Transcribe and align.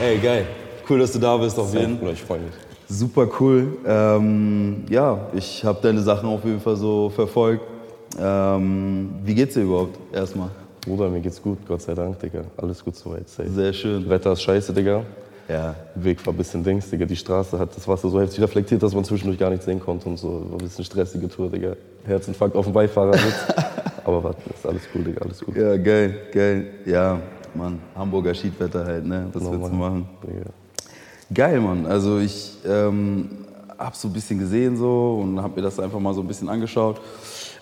Ey, 0.00 0.18
geil. 0.18 0.46
Cool, 0.88 1.00
dass 1.00 1.12
du 1.12 1.18
da 1.18 1.36
bist 1.36 1.58
auf 1.58 1.74
jeden 1.74 1.98
Fall. 1.98 2.12
Ich 2.12 2.22
freue 2.22 2.40
mich. 2.40 2.52
Super 2.88 3.28
cool. 3.38 3.76
Ähm, 3.86 4.84
ja, 4.88 5.28
ich 5.34 5.62
habe 5.64 5.78
deine 5.82 6.00
Sachen 6.00 6.28
auf 6.28 6.44
jeden 6.44 6.60
Fall 6.60 6.76
so 6.76 7.10
verfolgt. 7.10 7.62
Ähm, 8.18 9.10
wie 9.24 9.34
geht's 9.34 9.54
dir 9.54 9.62
überhaupt 9.62 9.98
erstmal? 10.14 10.48
Bruder, 10.80 11.10
mir 11.10 11.20
geht's 11.20 11.42
gut, 11.42 11.58
Gott 11.66 11.82
sei 11.82 11.94
Dank, 11.94 12.18
Digga. 12.20 12.44
Alles 12.56 12.82
gut 12.82 12.96
soweit. 12.96 13.28
Safe. 13.28 13.50
Sehr 13.50 13.72
schön. 13.74 14.08
Wetter 14.08 14.32
ist 14.32 14.42
scheiße, 14.42 14.72
Digga. 14.72 15.02
Ja. 15.48 15.74
Weg 15.94 16.24
war 16.26 16.32
ein 16.32 16.36
bisschen 16.36 16.64
Dings, 16.64 16.88
Digga. 16.88 17.04
Die 17.04 17.16
Straße 17.16 17.58
hat 17.58 17.76
das 17.76 17.86
Wasser 17.86 18.08
so 18.08 18.20
heftig 18.20 18.40
reflektiert, 18.40 18.82
dass 18.82 18.94
man 18.94 19.04
zwischendurch 19.04 19.38
gar 19.38 19.50
nichts 19.50 19.66
sehen 19.66 19.80
konnte 19.80 20.08
und 20.08 20.16
so. 20.16 20.46
War 20.48 20.58
ein 20.58 20.64
bisschen 20.64 20.84
stressige 20.84 21.28
Tour, 21.28 21.50
Digga. 21.50 21.74
Herzinfarkt 22.06 22.56
auf 22.56 22.64
dem 22.64 22.72
Beifahrersitz. 22.72 23.46
Aber 24.04 24.24
warte, 24.24 24.38
ist 24.54 24.66
alles 24.66 24.82
cool, 24.94 25.04
Digga, 25.04 25.20
alles 25.22 25.40
gut. 25.40 25.54
Ja, 25.54 25.76
geil, 25.76 26.16
geil. 26.32 26.66
Ja, 26.86 27.20
Mann, 27.54 27.78
Hamburger 27.94 28.34
Schiedwetter 28.34 28.84
halt, 28.84 29.06
ne? 29.06 29.28
Was 29.32 29.42
Genau, 29.42 29.52
willst 29.52 29.72
du 29.72 29.76
machen? 29.76 30.06
Digga. 30.22 30.50
Geil, 31.32 31.60
Mann. 31.60 31.86
Also 31.86 32.18
ich 32.18 32.56
ähm, 32.66 33.28
habe 33.78 33.94
so 33.96 34.08
ein 34.08 34.12
bisschen 34.14 34.38
gesehen 34.38 34.76
so 34.76 35.20
und 35.22 35.40
habe 35.42 35.56
mir 35.56 35.62
das 35.62 35.78
einfach 35.78 36.00
mal 36.00 36.14
so 36.14 36.20
ein 36.22 36.26
bisschen 36.26 36.48
angeschaut. 36.48 37.00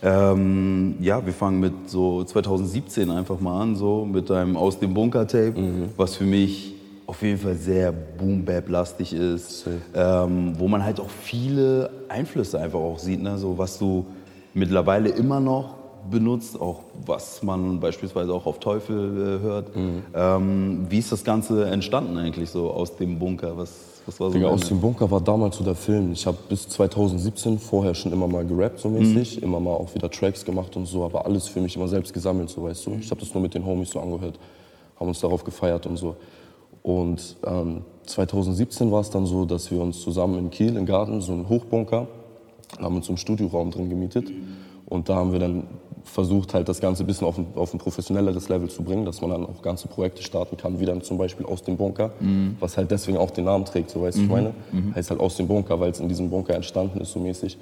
Ähm, 0.03 0.95
ja, 1.01 1.25
wir 1.25 1.33
fangen 1.33 1.59
mit 1.59 1.73
so 1.91 2.23
2017 2.23 3.11
einfach 3.11 3.41
mal 3.41 3.63
an, 3.63 3.77
so 3.77 4.05
mit 4.05 4.31
deinem 4.31 4.57
Aus 4.57 4.79
dem 4.79 4.95
Bunker-Tape, 4.95 5.55
was 5.97 6.15
für 6.17 6.25
mich 6.25 6.75
auf 7.07 7.23
jeden 7.23 7.39
Fall 7.39 7.55
sehr 7.55 7.93
Boom-Bap-lastig 7.93 9.13
ist, 9.15 9.67
ähm, 9.95 10.53
wo 10.59 10.69
man 10.69 10.85
halt 10.85 11.01
auch 11.01 11.09
viele 11.09 11.91
Einflüsse 12.09 12.61
einfach 12.61 12.79
auch 12.81 12.99
sieht, 12.99 13.23
ne? 13.23 13.39
so 13.39 13.57
was 13.59 13.79
du 13.79 14.07
mittlerweile 14.55 15.09
immer 15.11 15.39
noch 15.41 15.76
benutzt, 16.11 16.61
auch 16.61 16.81
was 17.05 17.43
man 17.43 17.81
beispielsweise 17.81 18.33
auch 18.33 18.47
auf 18.47 18.59
Teufel 18.59 19.39
äh, 19.41 19.43
hört. 19.43 19.71
Ähm, 20.15 20.87
wie 20.89 20.99
ist 20.99 21.13
das 21.13 21.25
Ganze 21.25 21.67
entstanden 21.67 22.19
eigentlich 22.19 22.51
so 22.51 22.71
aus 22.71 22.97
dem 22.97 23.19
Bunker? 23.19 23.57
Was, 23.57 23.73
was 24.07 24.21
war 24.21 24.29
so 24.29 24.35
Digga, 24.35 24.49
aus 24.49 24.69
dem 24.69 24.81
Bunker 24.81 25.11
war 25.11 25.21
damals 25.21 25.57
so 25.57 25.65
der 25.65 25.75
Film. 25.75 26.13
Ich 26.13 26.27
habe 26.27 26.39
bis 26.49 26.69
2017 26.69 27.59
vorher 27.59 27.95
schon 27.95 28.13
immer 28.13 28.29
mal 28.29 28.45
gerappt, 28.45 28.81
so 28.81 28.89
mäßig. 28.89 29.43
Immer 29.43 29.61
mal 29.61 29.75
auch 29.75 29.95
wieder 29.95 30.11
Tracks 30.11 30.45
gemacht 30.45 30.77
und 30.77 30.87
so, 30.87 31.05
aber 31.05 31.27
alles 31.27 31.49
für 31.49 31.61
mich 31.61 31.77
immer 31.77 31.89
selbst 31.89 32.13
gesammelt, 32.13 32.51
so 32.51 32.63
weißt 32.63 32.87
du. 32.87 32.97
Ich 33.01 33.11
habe 33.11 33.21
das 33.21 33.35
nur 33.35 33.43
mit 33.43 33.55
den 33.55 33.65
Homies 33.65 33.91
so 33.91 34.01
angehört, 34.01 34.39
haben 34.99 35.09
uns 35.09 35.21
darauf 35.21 35.45
gefeiert 35.45 35.87
und 35.87 35.97
so. 35.97 36.17
Und 36.83 37.37
ähm, 37.45 37.83
2017 38.07 38.93
war 38.93 39.01
es 39.01 39.11
dann 39.11 39.27
so, 39.27 39.45
dass 39.45 39.71
wir 39.73 39.81
uns 39.81 40.01
zusammen 40.01 40.39
in 40.39 40.51
Kiel 40.51 40.77
im 40.77 40.87
Garten, 40.87 41.21
so 41.21 41.33
einen 41.33 41.49
Hochbunker, 41.49 42.07
haben 42.79 42.97
uns 42.97 43.09
einen 43.09 43.19
Studioraum 43.19 43.71
drin 43.71 43.89
gemietet. 43.89 44.31
Und 44.87 45.09
da 45.09 45.17
haben 45.17 45.33
wir 45.33 45.41
dann 45.41 45.65
versucht, 46.07 46.55
halt 46.55 46.69
das 46.69 46.81
Ganze 46.81 47.05
ein 47.05 47.07
bisschen 47.07 47.27
auf 47.27 47.37
ein, 47.37 47.47
auf 47.57 47.75
ein 47.75 47.79
professionelleres 47.79 48.49
Level 48.49 48.71
zu 48.71 48.83
bringen, 48.83 49.05
dass 49.05 49.21
man 49.21 49.31
dann 49.31 49.45
auch 49.45 49.61
ganze 49.61 49.89
Projekte 49.89 50.23
starten 50.23 50.57
kann, 50.57 50.81
wie 50.81 50.87
dann 50.87 51.03
zum 51.03 51.19
Beispiel 51.19 51.45
aus 51.45 51.63
dem 51.63 51.77
Bunker, 51.77 52.13
was 52.61 52.77
halt 52.77 52.91
deswegen 52.91 53.19
auch 53.19 53.31
den 53.31 53.45
Namen 53.45 53.65
trägt, 53.65 53.91
so 53.91 54.01
weißt 54.01 54.17
du, 54.19 54.23
ich 54.23 54.29
meine. 54.29 54.53
Heißt 54.95 55.11
halt 55.11 55.21
aus 55.21 55.37
dem 55.37 55.47
Bunker, 55.49 55.79
weil 55.79 55.91
es 55.91 56.01
in 56.01 56.09
diesem 56.09 56.31
Bunker 56.31 56.55
entstanden 56.55 57.01
ist, 57.01 57.13
so 57.13 57.21
mäßig. 57.21 57.59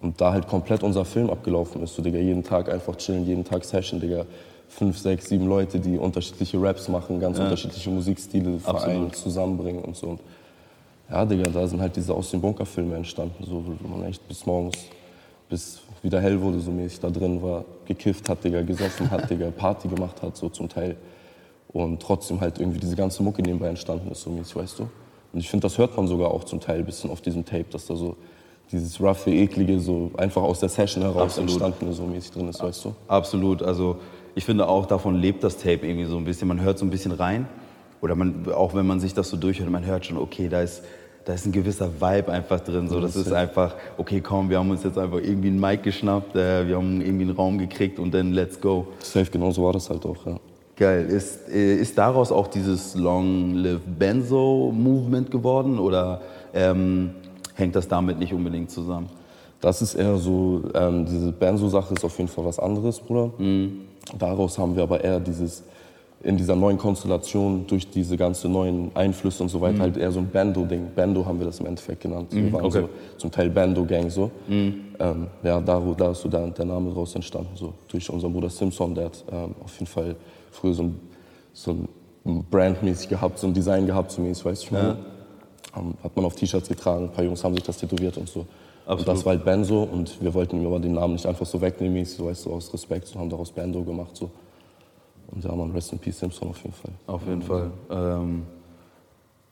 Und 0.00 0.20
da 0.20 0.32
halt 0.32 0.46
komplett 0.48 0.82
unser 0.82 1.04
Film 1.04 1.30
abgelaufen 1.30 1.82
ist, 1.82 1.94
so 1.94 2.02
Digga, 2.02 2.18
jeden 2.18 2.42
Tag 2.42 2.70
einfach 2.72 2.96
chillen, 2.96 3.26
jeden 3.26 3.44
Tag 3.44 3.64
Session, 3.64 4.00
Digga. 4.00 4.24
Fünf, 4.68 4.98
sechs, 4.98 5.28
sieben 5.28 5.46
Leute, 5.46 5.78
die 5.78 5.98
unterschiedliche 5.98 6.60
Raps 6.60 6.88
machen, 6.88 7.20
ganz 7.20 7.38
unterschiedliche 7.38 7.90
Musikstile 7.90 8.58
vereinen, 8.58 9.12
zusammenbringen 9.12 9.82
und 9.84 9.96
so. 9.96 10.08
Und 10.08 10.20
ja, 11.10 11.24
Digga, 11.24 11.50
da 11.50 11.66
sind 11.68 11.80
halt 11.80 11.94
diese 11.94 12.14
Aus 12.14 12.30
dem 12.30 12.40
Bunker-Filme 12.40 12.96
entstanden, 12.96 13.44
so, 13.44 13.62
wo 13.80 13.88
man 13.88 14.08
echt 14.08 14.26
bis 14.26 14.46
morgens, 14.46 14.76
bis 15.48 15.80
wieder 16.04 16.20
hell 16.20 16.40
wurde, 16.40 16.60
so 16.60 16.70
mäßig 16.70 17.00
da 17.00 17.10
drin 17.10 17.42
war, 17.42 17.64
gekifft 17.86 18.28
hat, 18.28 18.44
Digga, 18.44 18.62
gesoffen 18.62 19.10
hat, 19.10 19.28
Digga, 19.30 19.50
Party 19.50 19.88
gemacht 19.88 20.22
hat, 20.22 20.36
so 20.36 20.48
zum 20.48 20.68
Teil. 20.68 20.96
Und 21.68 22.00
trotzdem 22.00 22.40
halt 22.40 22.60
irgendwie 22.60 22.78
diese 22.78 22.94
ganze 22.94 23.22
Mucke 23.22 23.42
nebenbei 23.42 23.68
entstanden 23.68 24.10
ist, 24.12 24.22
so 24.22 24.30
mäßig, 24.30 24.54
weißt 24.54 24.78
du? 24.78 24.82
Und 25.32 25.40
ich 25.40 25.50
finde, 25.50 25.64
das 25.64 25.78
hört 25.78 25.96
man 25.96 26.06
sogar 26.06 26.30
auch 26.30 26.44
zum 26.44 26.60
Teil 26.60 26.78
ein 26.78 26.84
bisschen 26.84 27.10
auf 27.10 27.20
diesem 27.20 27.44
Tape, 27.44 27.66
dass 27.70 27.86
da 27.86 27.96
so 27.96 28.16
dieses 28.70 29.00
roughe, 29.00 29.30
eklige, 29.30 29.80
so 29.80 30.10
einfach 30.16 30.42
aus 30.42 30.60
der 30.60 30.68
Session 30.68 31.02
heraus 31.02 31.38
Absolut. 31.38 31.50
entstanden 31.50 31.90
ist, 31.90 31.96
so 31.96 32.04
mäßig 32.04 32.30
drin 32.30 32.48
ist, 32.48 32.62
weißt 32.62 32.84
du? 32.84 32.94
Absolut. 33.08 33.62
Also 33.62 33.96
ich 34.34 34.44
finde 34.44 34.68
auch, 34.68 34.86
davon 34.86 35.16
lebt 35.16 35.42
das 35.42 35.56
Tape 35.56 35.86
irgendwie 35.86 36.04
so 36.04 36.16
ein 36.16 36.24
bisschen. 36.24 36.48
Man 36.48 36.60
hört 36.60 36.78
so 36.78 36.84
ein 36.84 36.90
bisschen 36.90 37.12
rein. 37.12 37.48
Oder 38.00 38.14
man, 38.14 38.52
auch 38.52 38.74
wenn 38.74 38.86
man 38.86 39.00
sich 39.00 39.14
das 39.14 39.30
so 39.30 39.36
durchhört, 39.36 39.70
man 39.70 39.84
hört 39.84 40.06
schon, 40.06 40.18
okay, 40.18 40.48
da 40.48 40.60
ist, 40.60 40.82
da 41.24 41.32
ist 41.32 41.46
ein 41.46 41.52
gewisser 41.52 41.88
Vibe 41.88 42.30
einfach 42.30 42.60
drin. 42.60 42.88
So, 42.88 43.00
das 43.00 43.16
ist 43.16 43.32
einfach, 43.32 43.74
okay, 43.96 44.20
komm, 44.20 44.50
wir 44.50 44.58
haben 44.58 44.70
uns 44.70 44.84
jetzt 44.84 44.98
einfach 44.98 45.18
irgendwie 45.18 45.48
einen 45.48 45.60
Mic 45.60 45.82
geschnappt, 45.82 46.36
äh, 46.36 46.66
wir 46.68 46.76
haben 46.76 47.00
irgendwie 47.00 47.24
einen 47.24 47.36
Raum 47.36 47.58
gekriegt 47.58 47.98
und 47.98 48.12
dann 48.12 48.32
let's 48.32 48.60
go. 48.60 48.86
Safe, 49.00 49.30
genau 49.30 49.50
so 49.50 49.64
war 49.64 49.72
das 49.72 49.88
halt 49.88 50.04
auch, 50.04 50.26
ja. 50.26 50.36
Geil. 50.76 51.06
Ist, 51.06 51.48
äh, 51.48 51.76
ist 51.76 51.96
daraus 51.96 52.32
auch 52.32 52.48
dieses 52.48 52.94
Long 52.94 53.54
Live 53.54 53.80
Benzo 53.98 54.72
Movement 54.74 55.30
geworden 55.30 55.78
oder 55.78 56.20
ähm, 56.52 57.12
hängt 57.54 57.76
das 57.76 57.88
damit 57.88 58.18
nicht 58.18 58.32
unbedingt 58.32 58.70
zusammen? 58.70 59.08
Das 59.60 59.80
ist 59.80 59.94
eher 59.94 60.16
so, 60.18 60.62
ähm, 60.74 61.06
diese 61.06 61.32
Benzo-Sache 61.32 61.94
ist 61.94 62.04
auf 62.04 62.18
jeden 62.18 62.28
Fall 62.28 62.44
was 62.44 62.58
anderes, 62.58 63.00
Bruder. 63.00 63.30
Daraus 64.18 64.58
haben 64.58 64.76
wir 64.76 64.82
aber 64.82 65.02
eher 65.02 65.20
dieses, 65.20 65.62
in 66.24 66.38
dieser 66.38 66.56
neuen 66.56 66.78
Konstellation, 66.78 67.66
durch 67.66 67.90
diese 67.90 68.16
ganzen 68.16 68.50
neuen 68.50 68.90
Einflüsse 68.94 69.42
und 69.42 69.50
so 69.50 69.60
weiter, 69.60 69.80
halt 69.80 69.96
eher 69.98 70.10
so 70.10 70.20
ein 70.20 70.30
Bando-Ding. 70.30 70.88
Bando 70.96 71.24
haben 71.24 71.38
wir 71.38 71.46
das 71.46 71.60
im 71.60 71.66
Endeffekt 71.66 72.00
genannt. 72.00 72.28
Wir 72.30 72.50
waren 72.50 72.64
okay. 72.64 72.80
so, 72.80 72.88
zum 73.18 73.30
Teil 73.30 73.50
Bando-Gang 73.50 74.10
so. 74.10 74.30
Ähm, 74.98 75.26
ja, 75.42 75.60
da, 75.60 75.80
da 75.96 76.10
ist 76.10 76.22
so 76.22 76.28
der, 76.28 76.46
der 76.48 76.64
Name 76.64 76.92
draus 76.92 77.14
entstanden, 77.14 77.50
so 77.54 77.74
durch 77.88 78.08
unseren 78.08 78.32
Bruder 78.32 78.48
Simpson, 78.48 78.94
der 78.94 79.06
hat 79.06 79.24
ähm, 79.30 79.54
auf 79.62 79.74
jeden 79.74 79.86
Fall 79.86 80.16
früher 80.50 80.72
so 80.72 80.84
ein, 80.84 81.00
so 81.52 81.76
ein 82.24 82.44
Brand-mäßig 82.50 83.08
gehabt, 83.08 83.38
so 83.38 83.46
ein 83.46 83.52
Design 83.52 83.86
gehabt, 83.86 84.10
so 84.10 84.22
mäßig, 84.22 84.44
weißt 84.44 84.62
du, 84.62 84.66
ich 84.66 84.72
meine. 84.72 84.96
Ähm, 85.76 85.94
hat 86.02 86.16
man 86.16 86.24
auf 86.24 86.36
T-Shirts 86.36 86.68
getragen, 86.68 87.04
ein 87.04 87.12
paar 87.12 87.24
Jungs 87.24 87.42
haben 87.44 87.54
sich 87.54 87.64
das 87.64 87.76
tätowiert 87.76 88.16
und 88.16 88.28
so. 88.28 88.40
Und 88.40 88.46
Absolut. 88.86 89.08
das 89.08 89.24
war 89.26 89.34
halt 89.34 89.44
Benzo 89.44 89.82
und 89.82 90.22
wir 90.22 90.32
wollten 90.32 90.60
ihm 90.60 90.66
aber 90.66 90.78
den 90.78 90.92
Namen 90.92 91.14
nicht 91.14 91.26
einfach 91.26 91.46
so 91.46 91.60
wegnehmen, 91.60 91.94
mäßig, 91.94 92.16
so 92.16 92.26
weißt 92.26 92.46
du, 92.46 92.52
aus 92.52 92.72
Respekt, 92.72 93.08
so 93.08 93.18
haben 93.18 93.28
daraus 93.28 93.50
Benzo 93.50 93.82
gemacht 93.82 94.16
so. 94.16 94.30
Und 95.30 95.44
ja, 95.44 95.54
man, 95.54 95.70
Rest 95.72 95.92
in 95.92 95.98
Peace 95.98 96.18
Simpson 96.18 96.48
auf 96.48 96.62
jeden 96.62 96.74
Fall. 96.74 96.92
Auf 97.06 97.26
jeden 97.26 97.42
Fall. 97.42 97.70
Ähm, 97.90 98.42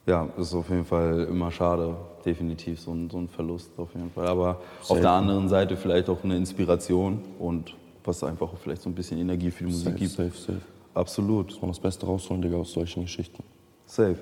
ja, 0.06 0.28
ist 0.36 0.54
auf 0.54 0.68
jeden 0.68 0.84
Fall 0.84 1.26
immer 1.30 1.50
schade, 1.50 1.96
definitiv 2.24 2.80
so 2.80 2.92
ein, 2.92 3.08
so 3.08 3.18
ein 3.18 3.28
Verlust 3.28 3.70
auf 3.78 3.94
jeden 3.94 4.10
Fall. 4.10 4.26
Aber 4.26 4.60
auf 4.80 4.88
Safe. 4.88 5.00
der 5.00 5.10
anderen 5.10 5.48
Seite 5.48 5.76
vielleicht 5.76 6.08
auch 6.08 6.24
eine 6.24 6.36
Inspiration 6.36 7.20
und 7.38 7.76
was 8.04 8.24
einfach 8.24 8.52
auch 8.52 8.58
vielleicht 8.58 8.82
so 8.82 8.90
ein 8.90 8.94
bisschen 8.94 9.18
Energie 9.18 9.50
für 9.50 9.64
die 9.64 9.70
Musik 9.70 9.84
Safe, 9.84 9.98
gibt. 9.98 10.10
safe, 10.10 10.30
safe. 10.36 10.60
Absolut. 10.94 11.50
Muss 11.50 11.62
man 11.62 11.70
das 11.70 11.80
Beste 11.80 12.06
rausholen, 12.06 12.42
Digga, 12.42 12.56
aus 12.56 12.72
solchen 12.72 13.02
Geschichten. 13.02 13.42
Safe. 13.86 14.18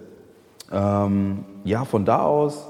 Ähm, 0.71 1.44
ja, 1.65 1.84
von 1.84 2.05
da 2.05 2.22
aus 2.22 2.66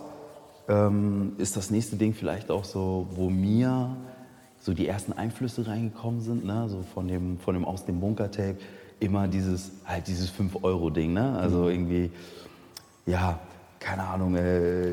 ähm, 0.69 1.32
ist 1.38 1.56
das 1.56 1.70
nächste 1.70 1.96
Ding 1.96 2.14
vielleicht 2.14 2.50
auch 2.50 2.64
so, 2.64 3.06
wo 3.10 3.28
mir 3.28 3.96
so 4.60 4.75
die 4.75 4.87
ersten 4.87 5.12
Einflüsse 5.12 5.66
reingekommen 5.66 6.21
sind, 6.21 6.44
ne? 6.44 6.66
so 6.69 6.84
von 6.94 7.09
dem, 7.09 7.38
von 7.38 7.54
dem 7.54 7.65
aus 7.65 7.84
dem 7.87 8.00
Bunker-Tape, 8.00 8.56
immer 9.00 9.26
dieses, 9.28 9.71
halt 9.87 10.06
dieses 10.06 10.31
5-Euro-Ding, 10.31 11.12
ne? 11.15 11.38
also 11.41 11.69
irgendwie, 11.69 12.10
ja, 13.06 13.38
keine 13.78 14.03
Ahnung, 14.03 14.37
äh, 14.37 14.93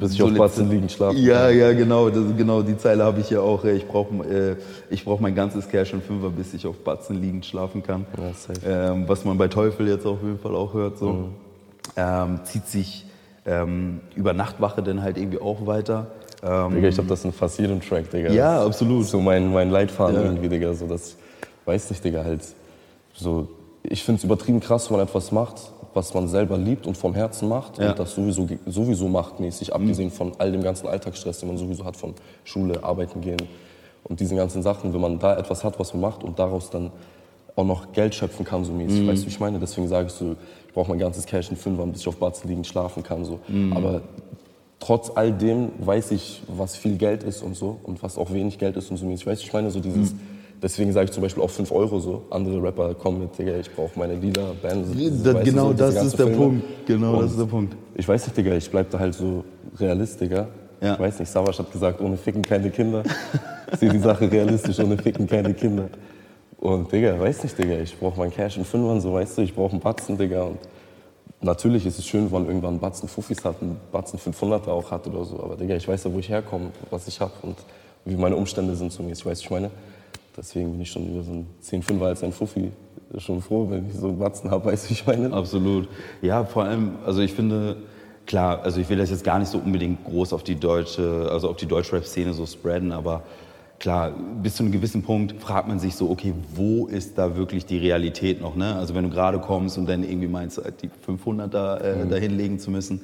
Bis 0.00 0.14
ich 0.14 0.22
auf 0.22 0.30
eine- 0.30 0.38
Batzen 0.38 0.68
liegend 0.68 0.90
schlafen 0.90 1.16
Ja, 1.18 1.46
kann. 1.46 1.56
ja, 1.58 1.72
genau, 1.72 2.10
das, 2.10 2.24
genau 2.36 2.62
die 2.62 2.76
Zeile 2.76 3.04
habe 3.04 3.20
ich 3.20 3.30
ja 3.30 3.40
auch, 3.40 3.64
ich 3.64 3.86
brauche 3.86 4.12
äh, 4.28 4.56
ich 4.90 5.04
brauch 5.04 5.20
mein 5.20 5.36
ganzes 5.36 5.68
Cash 5.68 5.94
und 5.94 6.02
Fünfer, 6.02 6.30
bis 6.30 6.52
ich 6.52 6.66
auf 6.66 6.78
Batzen 6.82 7.20
liegend 7.22 7.46
schlafen 7.46 7.84
kann. 7.84 8.06
Ja. 8.64 8.90
Ähm, 8.92 9.04
was 9.06 9.24
man 9.24 9.38
bei 9.38 9.46
Teufel 9.46 9.86
jetzt 9.86 10.04
auf 10.04 10.20
jeden 10.22 10.40
Fall 10.40 10.56
auch 10.56 10.74
hört, 10.74 10.98
so. 10.98 11.12
Mhm. 11.12 11.24
Ähm, 11.96 12.40
zieht 12.42 12.66
sich 12.66 13.06
ähm, 13.46 14.00
über 14.16 14.32
Nachtwache 14.34 14.82
dann 14.82 15.00
halt 15.00 15.16
irgendwie 15.16 15.40
auch 15.40 15.66
weiter. 15.66 16.08
Ähm, 16.42 16.74
Digga, 16.74 16.88
ich 16.88 16.94
glaube, 16.94 17.08
das 17.10 17.18
ist 17.20 17.24
in 17.24 17.32
fast 17.32 17.58
jedem 17.58 17.80
Track, 17.80 18.10
Digga. 18.10 18.30
Ja, 18.32 18.64
absolut. 18.64 19.06
So 19.06 19.20
mein, 19.20 19.52
mein 19.52 19.70
Leitfaden 19.70 20.16
Ja. 20.16 20.22
irgendwie, 20.22 20.48
Digga. 20.48 20.72
So, 20.74 20.86
das 20.86 21.16
weiß 21.64 21.90
nicht, 21.90 22.04
Digga, 22.04 22.24
halt. 22.24 22.42
So, 23.14 23.48
ich 23.82 24.04
finde 24.04 24.18
es 24.18 24.24
übertrieben 24.24 24.60
krass, 24.60 24.88
wenn 24.90 24.98
man 24.98 25.06
etwas 25.06 25.32
macht, 25.32 25.72
was 25.94 26.14
man 26.14 26.28
selber 26.28 26.56
liebt 26.56 26.86
und 26.86 26.96
vom 26.96 27.14
Herzen 27.14 27.48
macht 27.48 27.78
Ja. 27.78 27.84
Mhm. 27.84 27.90
und 27.90 27.98
das 27.98 28.14
sowieso, 28.14 28.46
sowieso 28.66 29.08
macht, 29.08 29.40
mäßig, 29.40 29.74
abgesehen 29.74 30.10
von 30.10 30.32
all 30.38 30.52
dem 30.52 30.62
ganzen 30.62 30.86
Alltagsstress, 30.86 31.40
den 31.40 31.48
man 31.48 31.56
sowieso 31.58 31.84
hat, 31.84 31.96
von 31.96 32.14
Schule, 32.44 32.84
Arbeiten 32.84 33.20
gehen 33.20 33.42
und 34.04 34.20
diesen 34.20 34.36
ganzen 34.36 34.62
Sachen. 34.62 34.92
Wenn 34.94 35.00
man 35.00 35.18
da 35.18 35.36
etwas 35.36 35.64
hat, 35.64 35.78
was 35.80 35.92
man 35.92 36.02
macht 36.02 36.22
und 36.22 36.38
daraus 36.38 36.70
dann 36.70 36.92
auch 37.56 37.64
noch 37.64 37.90
Geld 37.92 38.14
schöpfen 38.14 38.44
kann, 38.44 38.64
so 38.64 38.72
mäßig. 38.72 39.00
Mhm. 39.02 39.08
Weißt 39.08 39.22
du, 39.22 39.26
wie 39.26 39.30
ich 39.30 39.40
meine? 39.40 39.58
Deswegen 39.58 39.88
sage 39.88 40.06
ich 40.06 40.12
so, 40.12 40.36
ich 40.68 40.72
brauche 40.72 40.88
mein 40.90 41.00
ganzes 41.00 41.26
Cash 41.26 41.50
in 41.50 41.56
Fünfer, 41.56 41.84
bis 41.86 42.02
ich 42.02 42.06
auf 42.08 42.16
Batzen 42.16 42.48
liegend 42.48 42.68
schlafen 42.68 43.02
kann. 43.02 43.24
So. 43.24 43.40
Mhm. 43.48 43.72
Aber 43.72 44.00
trotz 44.80 45.10
all 45.14 45.32
dem 45.32 45.70
weiß 45.80 46.12
ich, 46.12 46.42
was 46.48 46.76
viel 46.76 46.96
Geld 46.96 47.22
ist 47.24 47.42
und 47.42 47.56
so 47.56 47.78
und 47.82 48.02
was 48.02 48.16
auch 48.18 48.32
wenig 48.32 48.58
Geld 48.58 48.76
ist 48.76 48.90
und 48.90 48.96
so 48.96 49.06
mäßig. 49.06 49.26
Weißt 49.26 49.42
du, 49.42 49.46
ich 49.46 49.52
meine 49.52 49.70
so 49.70 49.80
dieses, 49.80 50.12
Mhm. 50.12 50.20
deswegen 50.62 50.92
sage 50.92 51.06
ich 51.06 51.10
zum 51.12 51.22
Beispiel 51.22 51.42
auch 51.42 51.50
5 51.50 51.72
Euro 51.72 51.98
so. 51.98 52.22
Andere 52.30 52.62
Rapper 52.62 52.94
kommen 52.94 53.20
mit, 53.20 53.36
Digga, 53.38 53.56
ich 53.58 53.70
brauche 53.74 53.98
meine 53.98 54.14
lila 54.14 54.52
Bands. 54.62 54.90
das, 55.24 55.44
genau 55.44 55.72
das 55.72 56.02
ist 56.02 56.18
der 56.18 56.26
Punkt. 56.26 56.64
Genau 56.86 57.14
Und 57.14 57.22
das 57.22 57.30
ist 57.32 57.40
der 57.40 57.46
Punkt. 57.46 57.76
Ich 57.96 58.06
weiß 58.06 58.26
nicht, 58.26 58.36
Digga, 58.36 58.54
ich 58.54 58.70
bleib 58.70 58.90
da 58.90 58.98
halt 58.98 59.14
so 59.14 59.44
realist, 59.80 60.20
Digga. 60.20 60.48
Ja. 60.80 60.94
Ich 60.94 61.00
weiß 61.00 61.18
nicht, 61.18 61.28
Savas 61.30 61.58
hat 61.58 61.72
gesagt, 61.72 62.00
ohne 62.00 62.16
Ficken 62.16 62.42
keine 62.42 62.70
Kinder. 62.70 63.02
Ich 63.72 63.80
sehe 63.80 63.88
die 63.90 63.98
Sache 63.98 64.30
realistisch, 64.30 64.78
ohne 64.78 64.96
Ficken 64.96 65.26
keine 65.26 65.52
Kinder. 65.54 65.88
Und 66.60 66.90
Digga, 66.92 67.18
weiß 67.18 67.42
nicht, 67.42 67.58
Digga, 67.58 67.78
ich 67.80 67.96
brauche 67.98 68.18
mein 68.18 68.30
Cash 68.30 68.56
in 68.58 68.64
Fünfern, 68.64 69.00
so 69.00 69.12
weißt 69.12 69.38
du, 69.38 69.42
ich 69.42 69.54
brauche 69.54 69.72
einen 69.72 69.80
Batzen, 69.80 70.16
Digga. 70.16 70.44
Und 70.44 70.58
natürlich 71.40 71.86
ist 71.86 71.98
es 71.98 72.06
schön, 72.06 72.24
wenn 72.24 72.32
man 72.32 72.46
irgendwann 72.46 72.70
einen 72.70 72.80
Batzen 72.80 73.08
Fuffis 73.08 73.44
hat, 73.44 73.62
einen 73.62 73.78
Batzen 73.92 74.18
500er 74.18 74.68
auch 74.68 74.90
hat 74.90 75.06
oder 75.06 75.24
so. 75.24 75.40
Aber 75.42 75.56
Digga, 75.56 75.76
ich 75.76 75.86
weiß 75.86 76.04
ja, 76.04 76.12
wo 76.12 76.18
ich 76.18 76.28
herkomme, 76.28 76.70
was 76.90 77.08
ich 77.08 77.20
habe 77.20 77.32
und 77.42 77.56
wie 78.04 78.16
meine 78.16 78.36
Umstände 78.36 78.74
sind 78.74 78.92
zu 78.92 79.02
mir. 79.02 79.12
Ich 79.12 79.24
weiß, 79.24 79.40
ich 79.40 79.50
meine, 79.50 79.70
deswegen 80.36 80.72
bin 80.72 80.80
ich 80.80 80.90
schon 80.90 81.08
über 81.08 81.22
so 81.22 81.32
ein 81.32 81.46
10-5er 81.62 82.04
als 82.06 82.24
ein 82.24 82.32
Fuffi 82.32 82.72
schon 83.16 83.40
froh, 83.40 83.66
wenn 83.70 83.86
ich 83.86 83.94
so 83.94 84.08
einen 84.08 84.18
Batzen 84.18 84.50
habe, 84.50 84.66
weißt 84.66 84.88
du, 84.88 84.92
ich 84.92 85.06
meine. 85.06 85.32
Absolut. 85.32 85.88
Ja, 86.20 86.44
vor 86.44 86.64
allem, 86.64 86.96
also 87.06 87.20
ich 87.20 87.32
finde, 87.32 87.76
klar, 88.26 88.62
also 88.62 88.80
ich 88.80 88.88
will 88.88 88.98
das 88.98 89.10
jetzt 89.10 89.24
gar 89.24 89.38
nicht 89.38 89.50
so 89.50 89.58
unbedingt 89.58 90.04
groß 90.04 90.32
auf 90.32 90.42
die 90.42 90.56
deutsche, 90.56 91.28
also 91.30 91.48
auf 91.48 91.56
die 91.56 91.66
Deutschrap-Szene 91.66 92.34
so 92.34 92.44
spreaden, 92.46 92.92
aber 92.92 93.22
klar, 93.78 94.12
bis 94.42 94.56
zu 94.56 94.62
einem 94.62 94.72
gewissen 94.72 95.02
Punkt 95.02 95.40
fragt 95.40 95.68
man 95.68 95.78
sich 95.78 95.94
so, 95.94 96.10
okay, 96.10 96.32
wo 96.54 96.86
ist 96.86 97.16
da 97.16 97.36
wirklich 97.36 97.66
die 97.66 97.78
Realität 97.78 98.40
noch? 98.40 98.56
Ne? 98.56 98.74
Also 98.74 98.94
wenn 98.94 99.04
du 99.04 99.10
gerade 99.10 99.38
kommst 99.38 99.78
und 99.78 99.88
dann 99.88 100.02
irgendwie 100.02 100.28
meinst, 100.28 100.60
die 100.82 100.90
500er 101.06 101.80
äh, 101.80 102.04
mhm. 102.04 102.10
dahinlegen 102.10 102.58
zu 102.58 102.70
müssen, 102.70 103.00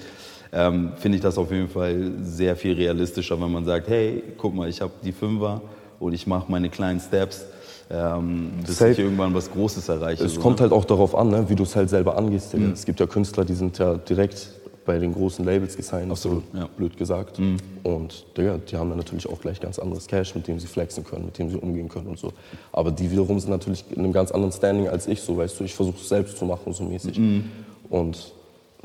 ähm, 0.52 0.92
finde 0.96 1.16
ich 1.16 1.22
das 1.22 1.38
auf 1.38 1.50
jeden 1.50 1.68
Fall 1.68 2.12
sehr 2.22 2.56
viel 2.56 2.74
realistischer, 2.74 3.40
wenn 3.40 3.50
man 3.50 3.64
sagt, 3.64 3.88
hey, 3.88 4.22
guck 4.38 4.54
mal, 4.54 4.68
ich 4.68 4.80
habe 4.80 4.92
die 5.02 5.12
Fünfer 5.12 5.60
und 5.98 6.12
ich 6.12 6.26
mache 6.26 6.50
meine 6.50 6.70
kleinen 6.70 7.00
Steps. 7.00 7.46
Ähm, 7.90 8.52
bis 8.64 8.78
Safe. 8.78 8.92
ich 8.92 8.98
irgendwann 8.98 9.34
was 9.34 9.50
Großes 9.50 9.88
erreiche. 9.88 10.24
Es 10.24 10.34
so, 10.34 10.40
kommt 10.40 10.56
ne? 10.56 10.62
halt 10.62 10.72
auch 10.72 10.84
darauf 10.84 11.14
an, 11.14 11.28
ne, 11.28 11.48
wie 11.48 11.54
du 11.54 11.64
es 11.64 11.76
halt 11.76 11.90
selber 11.90 12.16
angehst. 12.16 12.54
Mhm. 12.54 12.72
Es 12.72 12.86
gibt 12.86 12.98
ja 12.98 13.06
Künstler, 13.06 13.44
die 13.44 13.54
sind 13.54 13.78
ja 13.78 13.94
direkt 13.96 14.48
bei 14.84 14.98
den 14.98 15.14
großen 15.14 15.44
Labels 15.44 15.76
gesigned, 15.76 16.10
Absolut, 16.10 16.42
so 16.52 16.58
ja. 16.58 16.66
blöd 16.76 16.96
gesagt. 16.96 17.38
Mhm. 17.38 17.56
Und 17.82 18.26
ja, 18.36 18.58
die 18.58 18.76
haben 18.76 18.88
dann 18.88 18.98
natürlich 18.98 19.28
auch 19.28 19.40
gleich 19.40 19.60
ganz 19.60 19.78
anderes 19.78 20.06
Cash, 20.06 20.34
mit 20.34 20.46
dem 20.46 20.58
sie 20.58 20.66
flexen 20.66 21.04
können, 21.04 21.26
mit 21.26 21.38
dem 21.38 21.50
sie 21.50 21.56
umgehen 21.56 21.88
können 21.88 22.08
und 22.08 22.18
so. 22.18 22.32
Aber 22.72 22.90
die 22.90 23.10
wiederum 23.10 23.40
sind 23.40 23.50
natürlich 23.50 23.84
in 23.90 24.00
einem 24.00 24.12
ganz 24.12 24.30
anderen 24.30 24.52
Standing 24.52 24.88
als 24.88 25.06
ich, 25.06 25.20
so 25.20 25.36
weißt 25.36 25.60
du. 25.60 25.64
Ich 25.64 25.74
versuche 25.74 25.96
es 26.00 26.08
selbst 26.08 26.38
zu 26.38 26.44
machen, 26.44 26.72
so 26.72 26.84
mäßig. 26.84 27.18
Mhm. 27.18 27.50
Und 27.88 28.32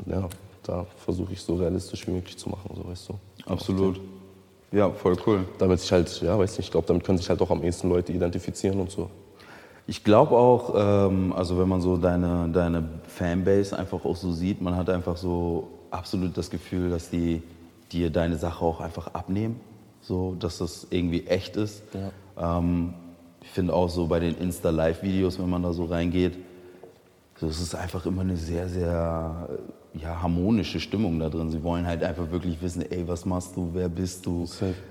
ja, 0.06 0.28
da 0.62 0.86
versuche 1.04 1.32
ich 1.32 1.42
so 1.42 1.56
realistisch 1.56 2.06
wie 2.06 2.12
möglich 2.12 2.36
zu 2.38 2.48
machen, 2.48 2.70
so 2.74 2.88
weißt 2.88 3.08
du. 3.08 3.14
Absolut. 3.46 4.00
Ja, 4.72 4.90
voll 4.90 5.16
cool. 5.26 5.44
Damit 5.58 5.80
sich 5.80 5.90
halt, 5.90 6.22
ja, 6.22 6.38
weiß 6.38 6.52
nicht, 6.52 6.66
ich 6.66 6.70
glaube, 6.70 6.86
damit 6.86 7.04
können 7.04 7.18
sich 7.18 7.28
halt 7.28 7.42
auch 7.42 7.50
am 7.50 7.62
ehesten 7.62 7.88
Leute 7.88 8.12
identifizieren 8.12 8.80
und 8.80 8.90
so. 8.90 9.10
Ich 9.86 10.04
glaube 10.04 10.36
auch, 10.36 10.74
ähm, 10.76 11.32
also 11.32 11.58
wenn 11.58 11.68
man 11.68 11.80
so 11.80 11.96
deine, 11.96 12.48
deine 12.52 12.84
Fanbase 13.08 13.76
einfach 13.76 14.04
auch 14.04 14.14
so 14.14 14.30
sieht, 14.30 14.60
man 14.60 14.76
hat 14.76 14.88
einfach 14.88 15.16
so 15.16 15.66
absolut 15.90 16.36
das 16.36 16.50
Gefühl, 16.50 16.90
dass 16.90 17.10
die 17.10 17.42
dir 17.92 18.10
deine 18.10 18.36
Sache 18.36 18.64
auch 18.64 18.80
einfach 18.80 19.14
abnehmen, 19.14 19.60
so 20.00 20.34
dass 20.38 20.58
das 20.58 20.86
irgendwie 20.90 21.26
echt 21.26 21.56
ist. 21.56 21.82
Ja. 21.94 22.58
Ähm, 22.58 22.94
ich 23.42 23.48
finde 23.48 23.74
auch 23.74 23.88
so 23.88 24.06
bei 24.06 24.20
den 24.20 24.36
Insta-Live-Videos, 24.36 25.38
wenn 25.38 25.50
man 25.50 25.62
da 25.62 25.72
so 25.72 25.86
reingeht, 25.86 26.38
es 27.42 27.60
ist 27.60 27.74
einfach 27.74 28.04
immer 28.04 28.20
eine 28.20 28.36
sehr, 28.36 28.68
sehr 28.68 29.48
ja, 29.94 30.22
harmonische 30.22 30.78
Stimmung 30.78 31.18
da 31.18 31.28
drin. 31.28 31.50
Sie 31.50 31.62
wollen 31.64 31.86
halt 31.86 32.04
einfach 32.04 32.30
wirklich 32.30 32.62
wissen, 32.62 32.84
ey, 32.90 33.06
was 33.08 33.24
machst 33.24 33.56
du, 33.56 33.70
wer 33.72 33.88
bist 33.88 34.24
du? 34.24 34.46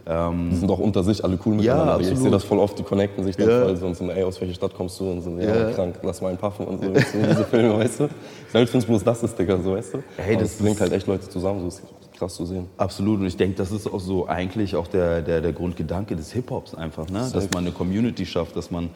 Ähm, 0.06 0.50
die 0.51 0.57
sind 0.57 0.69
auch 0.69 0.80
unter 0.80 1.04
sich 1.04 1.24
alle 1.24 1.40
cool 1.46 1.56
miteinander. 1.56 2.01
Ja, 2.01 2.12
ich 2.12 2.18
sehe 2.18 2.30
das 2.30 2.44
voll 2.44 2.60
oft, 2.60 2.78
die 2.78 2.84
connecten 2.84 3.24
sich 3.24 3.38
dann 3.38 3.50
ja. 3.50 3.62
voll 3.63 3.78
so 3.78 3.88
und 3.88 3.96
so, 3.96 4.10
ey, 4.10 4.24
aus 4.24 4.42
welcher 4.42 4.56
Stadt 4.56 4.74
kommst 4.74 5.00
du? 5.00 5.10
Und 5.10 5.22
so, 5.22 5.31
ja, 5.38 5.69
ja. 5.69 5.72
krank, 5.72 6.00
lass 6.04 6.22
mal 6.22 6.30
einen 6.30 6.38
puffen 6.38 6.68
und 6.68 6.84
so. 6.84 6.94
so 6.94 7.28
diese 7.28 7.46
Filme, 7.46 7.78
weißt 7.78 8.01
du? 8.01 8.10
Selbst 8.51 8.74
wenn 8.74 8.80
es 8.80 8.86
bloß 8.86 9.04
das 9.04 9.24
ist, 9.24 9.40
Digga, 9.40 9.57
so, 9.62 9.74
weißt 9.74 9.94
du? 9.94 10.04
Hey, 10.18 10.36
das, 10.36 10.57
das 10.57 10.62
bringt 10.62 10.81
halt 10.81 10.92
echt 10.92 11.07
Leute 11.07 11.30
zusammen, 11.30 11.62
so 11.62 11.68
ist 11.68 11.84
krass 12.18 12.36
zu 12.36 12.45
sehen. 12.45 12.68
Absolut, 12.78 13.22
und 13.22 13.28
ich 13.28 13.38
denke, 13.38 13.56
das 13.56 13.72
ist 13.72 13.88
auch 13.88 14.00
so 14.02 14.28
eigentlich 14.28 14.75
auch 14.75 14.88
der, 14.88 15.22
der, 15.22 15.40
der 15.40 15.54
Grundgedanke 15.54 16.18
des 16.18 16.34
Hip-Hops 16.34 16.75
einfach, 16.75 17.10
ne? 17.10 17.30
dass 17.34 17.50
man 17.52 17.63
eine 17.63 17.72
Community 17.72 18.25
schafft, 18.25 18.57
dass 18.57 18.69
man 18.69 18.90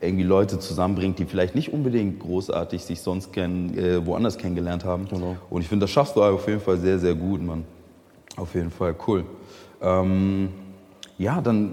irgendwie 0.00 0.24
Leute 0.24 0.58
zusammenbringt, 0.58 1.18
die 1.18 1.26
vielleicht 1.26 1.54
nicht 1.54 1.72
unbedingt 1.72 2.20
großartig 2.20 2.84
sich 2.84 3.00
sonst 3.02 3.32
kennen, 3.32 3.76
äh, 3.76 4.04
woanders 4.06 4.38
kennengelernt 4.38 4.84
haben. 4.84 5.06
Genau. 5.08 5.36
Und 5.50 5.60
ich 5.60 5.68
finde, 5.68 5.84
das 5.84 5.90
schaffst 5.90 6.16
du 6.16 6.22
auf 6.22 6.48
jeden 6.48 6.60
Fall 6.60 6.78
sehr, 6.78 6.98
sehr 6.98 7.14
gut, 7.14 7.42
Mann. 7.42 7.64
Auf 8.36 8.54
jeden 8.54 8.70
Fall, 8.70 8.94
cool. 9.06 9.24
Ähm, 9.82 10.48
ja, 11.18 11.40
dann 11.40 11.72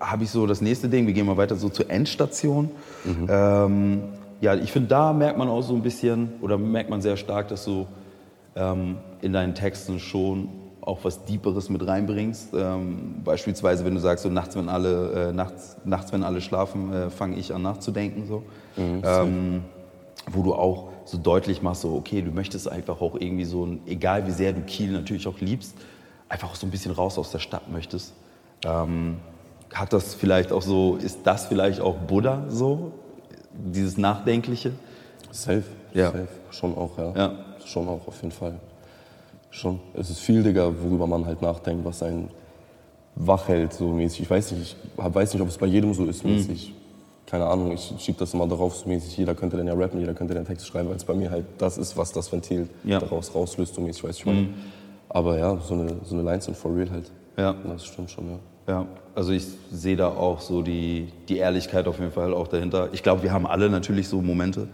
habe 0.00 0.24
ich 0.24 0.30
so 0.30 0.46
das 0.46 0.60
nächste 0.60 0.88
Ding, 0.88 1.06
wir 1.06 1.12
gehen 1.12 1.26
mal 1.26 1.36
weiter 1.36 1.56
so 1.56 1.68
zur 1.68 1.90
Endstation. 1.90 2.70
Mhm. 3.04 3.26
Ähm, 3.28 4.02
ja, 4.40 4.54
ich 4.54 4.72
finde, 4.72 4.88
da 4.88 5.12
merkt 5.12 5.38
man 5.38 5.48
auch 5.48 5.62
so 5.62 5.74
ein 5.74 5.82
bisschen, 5.82 6.34
oder 6.40 6.56
merkt 6.58 6.90
man 6.90 7.02
sehr 7.02 7.16
stark, 7.16 7.48
dass 7.48 7.64
du 7.64 7.86
ähm, 8.54 8.96
in 9.20 9.32
deinen 9.32 9.54
Texten 9.54 9.98
schon 9.98 10.48
auch 10.86 11.00
was 11.02 11.24
Deeperes 11.24 11.68
mit 11.68 11.86
reinbringst. 11.86 12.54
Ähm, 12.54 13.16
beispielsweise, 13.24 13.84
wenn 13.84 13.94
du 13.94 14.00
sagst, 14.00 14.22
so 14.22 14.30
nachts, 14.30 14.56
wenn 14.56 14.68
alle, 14.68 15.28
äh, 15.28 15.32
nachts, 15.32 15.76
nachts, 15.84 16.12
wenn 16.12 16.22
alle 16.22 16.40
schlafen, 16.40 16.92
äh, 16.92 17.10
fange 17.10 17.36
ich 17.36 17.52
an 17.52 17.62
nachzudenken. 17.62 18.26
So. 18.26 18.42
Mhm, 18.76 19.02
ähm, 19.04 19.62
wo 20.30 20.42
du 20.42 20.54
auch 20.54 20.88
so 21.04 21.18
deutlich 21.18 21.60
machst, 21.62 21.82
so, 21.82 21.94
okay, 21.94 22.22
du 22.22 22.30
möchtest 22.30 22.70
einfach 22.70 23.00
auch 23.00 23.14
irgendwie 23.14 23.44
so, 23.44 23.66
ein, 23.66 23.80
egal 23.86 24.26
wie 24.26 24.30
sehr 24.30 24.52
du 24.52 24.60
Kiel 24.62 24.92
natürlich 24.92 25.28
auch 25.28 25.40
liebst, 25.40 25.76
einfach 26.28 26.50
auch 26.50 26.56
so 26.56 26.66
ein 26.66 26.70
bisschen 26.70 26.92
raus 26.92 27.18
aus 27.18 27.30
der 27.30 27.38
Stadt 27.38 27.70
möchtest. 27.70 28.12
Ähm, 28.64 29.18
hat 29.72 29.92
das 29.92 30.14
vielleicht 30.14 30.52
auch 30.52 30.62
so, 30.62 30.96
ist 30.96 31.20
das 31.24 31.46
vielleicht 31.46 31.80
auch 31.80 31.96
Buddha 31.96 32.44
so, 32.48 32.92
dieses 33.52 33.98
Nachdenkliche? 33.98 34.72
Safe, 35.30 35.64
ja. 35.92 36.06
safe, 36.06 36.28
schon 36.50 36.76
auch, 36.76 36.96
ja. 36.98 37.12
ja. 37.14 37.32
Schon 37.64 37.88
auch, 37.88 38.06
auf 38.06 38.22
jeden 38.22 38.32
Fall. 38.32 38.54
Schon. 39.56 39.80
Es 39.94 40.10
ist 40.10 40.20
viel, 40.20 40.42
Digga, 40.42 40.70
worüber 40.82 41.06
man 41.06 41.24
halt 41.24 41.40
nachdenkt, 41.40 41.82
was 41.82 42.02
einen 42.02 42.28
wach 43.14 43.48
hält, 43.48 43.72
so 43.72 43.88
mäßig. 43.88 44.20
Ich 44.20 44.30
weiß 44.30 44.52
nicht, 44.52 44.76
ich 44.98 45.14
weiß 45.14 45.32
nicht, 45.32 45.42
ob 45.42 45.48
es 45.48 45.56
bei 45.56 45.64
jedem 45.64 45.94
so 45.94 46.04
ist, 46.04 46.24
mäßig. 46.24 46.68
Mhm. 46.68 46.74
Keine 47.24 47.46
Ahnung, 47.46 47.72
ich 47.72 47.94
schiebe 47.98 48.18
das 48.18 48.34
immer 48.34 48.46
darauf, 48.46 48.76
so 48.76 48.86
mäßig. 48.86 49.16
Jeder 49.16 49.34
könnte 49.34 49.56
dann 49.56 49.66
ja 49.66 49.72
rappen, 49.72 49.98
jeder 49.98 50.12
könnte 50.12 50.34
den 50.34 50.44
Text 50.44 50.66
schreiben, 50.66 50.90
weil 50.90 50.96
es 50.96 51.04
bei 51.04 51.14
mir 51.14 51.30
halt 51.30 51.46
das 51.56 51.78
ist, 51.78 51.96
was 51.96 52.12
das 52.12 52.30
Ventil 52.30 52.68
ja. 52.84 53.00
daraus 53.00 53.34
rauslöst, 53.34 53.74
so 53.74 53.80
mäßig, 53.80 54.04
weiß 54.04 54.18
ich 54.18 54.26
meine. 54.26 54.40
Mhm. 54.40 54.54
Aber 55.08 55.38
ja, 55.38 55.56
so 55.56 55.72
eine, 55.72 55.96
so 56.04 56.14
eine 56.14 56.22
Lines 56.22 56.44
sind 56.44 56.56
for 56.56 56.76
real 56.76 56.90
halt. 56.90 57.10
Ja. 57.38 57.54
Das 57.66 57.86
stimmt 57.86 58.10
schon, 58.10 58.28
ja. 58.28 58.38
Ja, 58.68 58.86
also 59.14 59.32
ich 59.32 59.46
sehe 59.70 59.96
da 59.96 60.08
auch 60.08 60.40
so 60.40 60.60
die, 60.60 61.08
die 61.30 61.38
Ehrlichkeit 61.38 61.88
auf 61.88 61.98
jeden 61.98 62.12
Fall 62.12 62.34
auch 62.34 62.48
dahinter. 62.48 62.90
Ich 62.92 63.02
glaube, 63.02 63.22
wir 63.22 63.32
haben 63.32 63.46
alle 63.46 63.70
natürlich 63.70 64.06
so 64.08 64.20
Momente, 64.20 64.68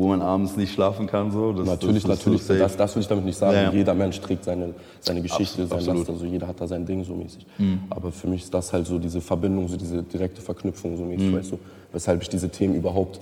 wo 0.00 0.08
man 0.08 0.22
abends 0.22 0.56
nicht 0.56 0.72
schlafen 0.72 1.06
kann. 1.06 1.30
So. 1.30 1.52
Das, 1.52 1.66
natürlich, 1.66 2.04
das, 2.04 2.18
natürlich. 2.18 2.42
So 2.42 2.56
das, 2.56 2.74
das 2.74 2.96
will 2.96 3.02
ich 3.02 3.08
damit 3.08 3.26
nicht 3.26 3.36
sagen. 3.36 3.54
Ja. 3.54 3.70
Jeder 3.70 3.92
Mensch 3.92 4.18
trägt 4.18 4.44
seine, 4.44 4.72
seine 4.98 5.20
Geschichte, 5.20 5.64
Absolut, 5.64 5.84
sein 5.84 5.96
Last. 5.98 6.08
Also 6.08 6.24
jeder 6.24 6.48
hat 6.48 6.58
da 6.58 6.66
sein 6.66 6.86
Ding 6.86 7.04
so 7.04 7.14
mäßig. 7.14 7.46
Mhm. 7.58 7.80
Aber 7.90 8.10
für 8.10 8.26
mich 8.26 8.44
ist 8.44 8.54
das 8.54 8.72
halt 8.72 8.86
so 8.86 8.98
diese 8.98 9.20
Verbindung, 9.20 9.68
so 9.68 9.76
diese 9.76 10.02
direkte 10.02 10.40
Verknüpfung 10.40 10.96
so 10.96 11.04
mäßig, 11.04 11.26
mhm. 11.26 11.36
weißt 11.36 11.52
du? 11.52 11.58
Weshalb 11.92 12.22
ich 12.22 12.30
diese 12.30 12.48
Themen 12.48 12.76
überhaupt 12.76 13.20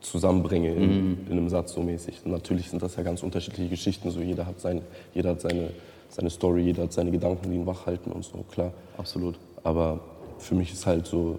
zusammenbringe 0.00 0.72
in, 0.72 1.10
mhm. 1.10 1.18
in, 1.26 1.32
einem 1.32 1.50
Satz 1.50 1.74
so 1.74 1.82
mäßig. 1.82 2.22
Und 2.24 2.30
natürlich 2.30 2.70
sind 2.70 2.82
das 2.82 2.96
ja 2.96 3.02
ganz 3.02 3.22
unterschiedliche 3.22 3.68
Geschichten. 3.68 4.10
So 4.10 4.20
jeder 4.20 4.46
hat, 4.46 4.58
sein, 4.58 4.80
jeder 5.12 5.30
hat 5.30 5.42
seine, 5.42 5.68
seine 6.08 6.30
Story, 6.30 6.62
jeder 6.62 6.84
hat 6.84 6.94
seine 6.94 7.10
Gedanken, 7.10 7.50
die 7.50 7.56
ihn 7.56 7.66
wach 7.66 7.84
halten 7.84 8.10
und 8.10 8.24
so, 8.24 8.42
klar. 8.50 8.72
Absolut. 8.96 9.34
Aber 9.62 10.00
für 10.38 10.54
mich 10.54 10.72
ist 10.72 10.86
halt 10.86 11.06
so 11.06 11.38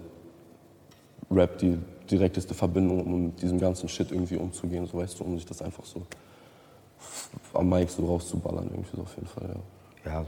Rap 1.32 1.58
die 1.58 1.78
direkteste 2.10 2.54
Verbindung, 2.54 3.04
um 3.04 3.26
mit 3.26 3.42
diesem 3.42 3.58
ganzen 3.58 3.88
Shit 3.88 4.10
irgendwie 4.12 4.36
umzugehen, 4.36 4.86
so 4.86 4.98
weißt 4.98 5.20
du, 5.20 5.24
um 5.24 5.36
sich 5.36 5.46
das 5.46 5.62
einfach 5.62 5.84
so 5.84 6.02
am 7.54 7.68
Mic 7.68 7.90
so 7.90 8.04
rauszuballern, 8.04 8.68
irgendwie 8.70 8.96
so 8.96 9.02
auf 9.02 9.14
jeden 9.14 9.28
Fall, 9.28 9.48
ja. 9.48 9.60
Ja, 10.04 10.24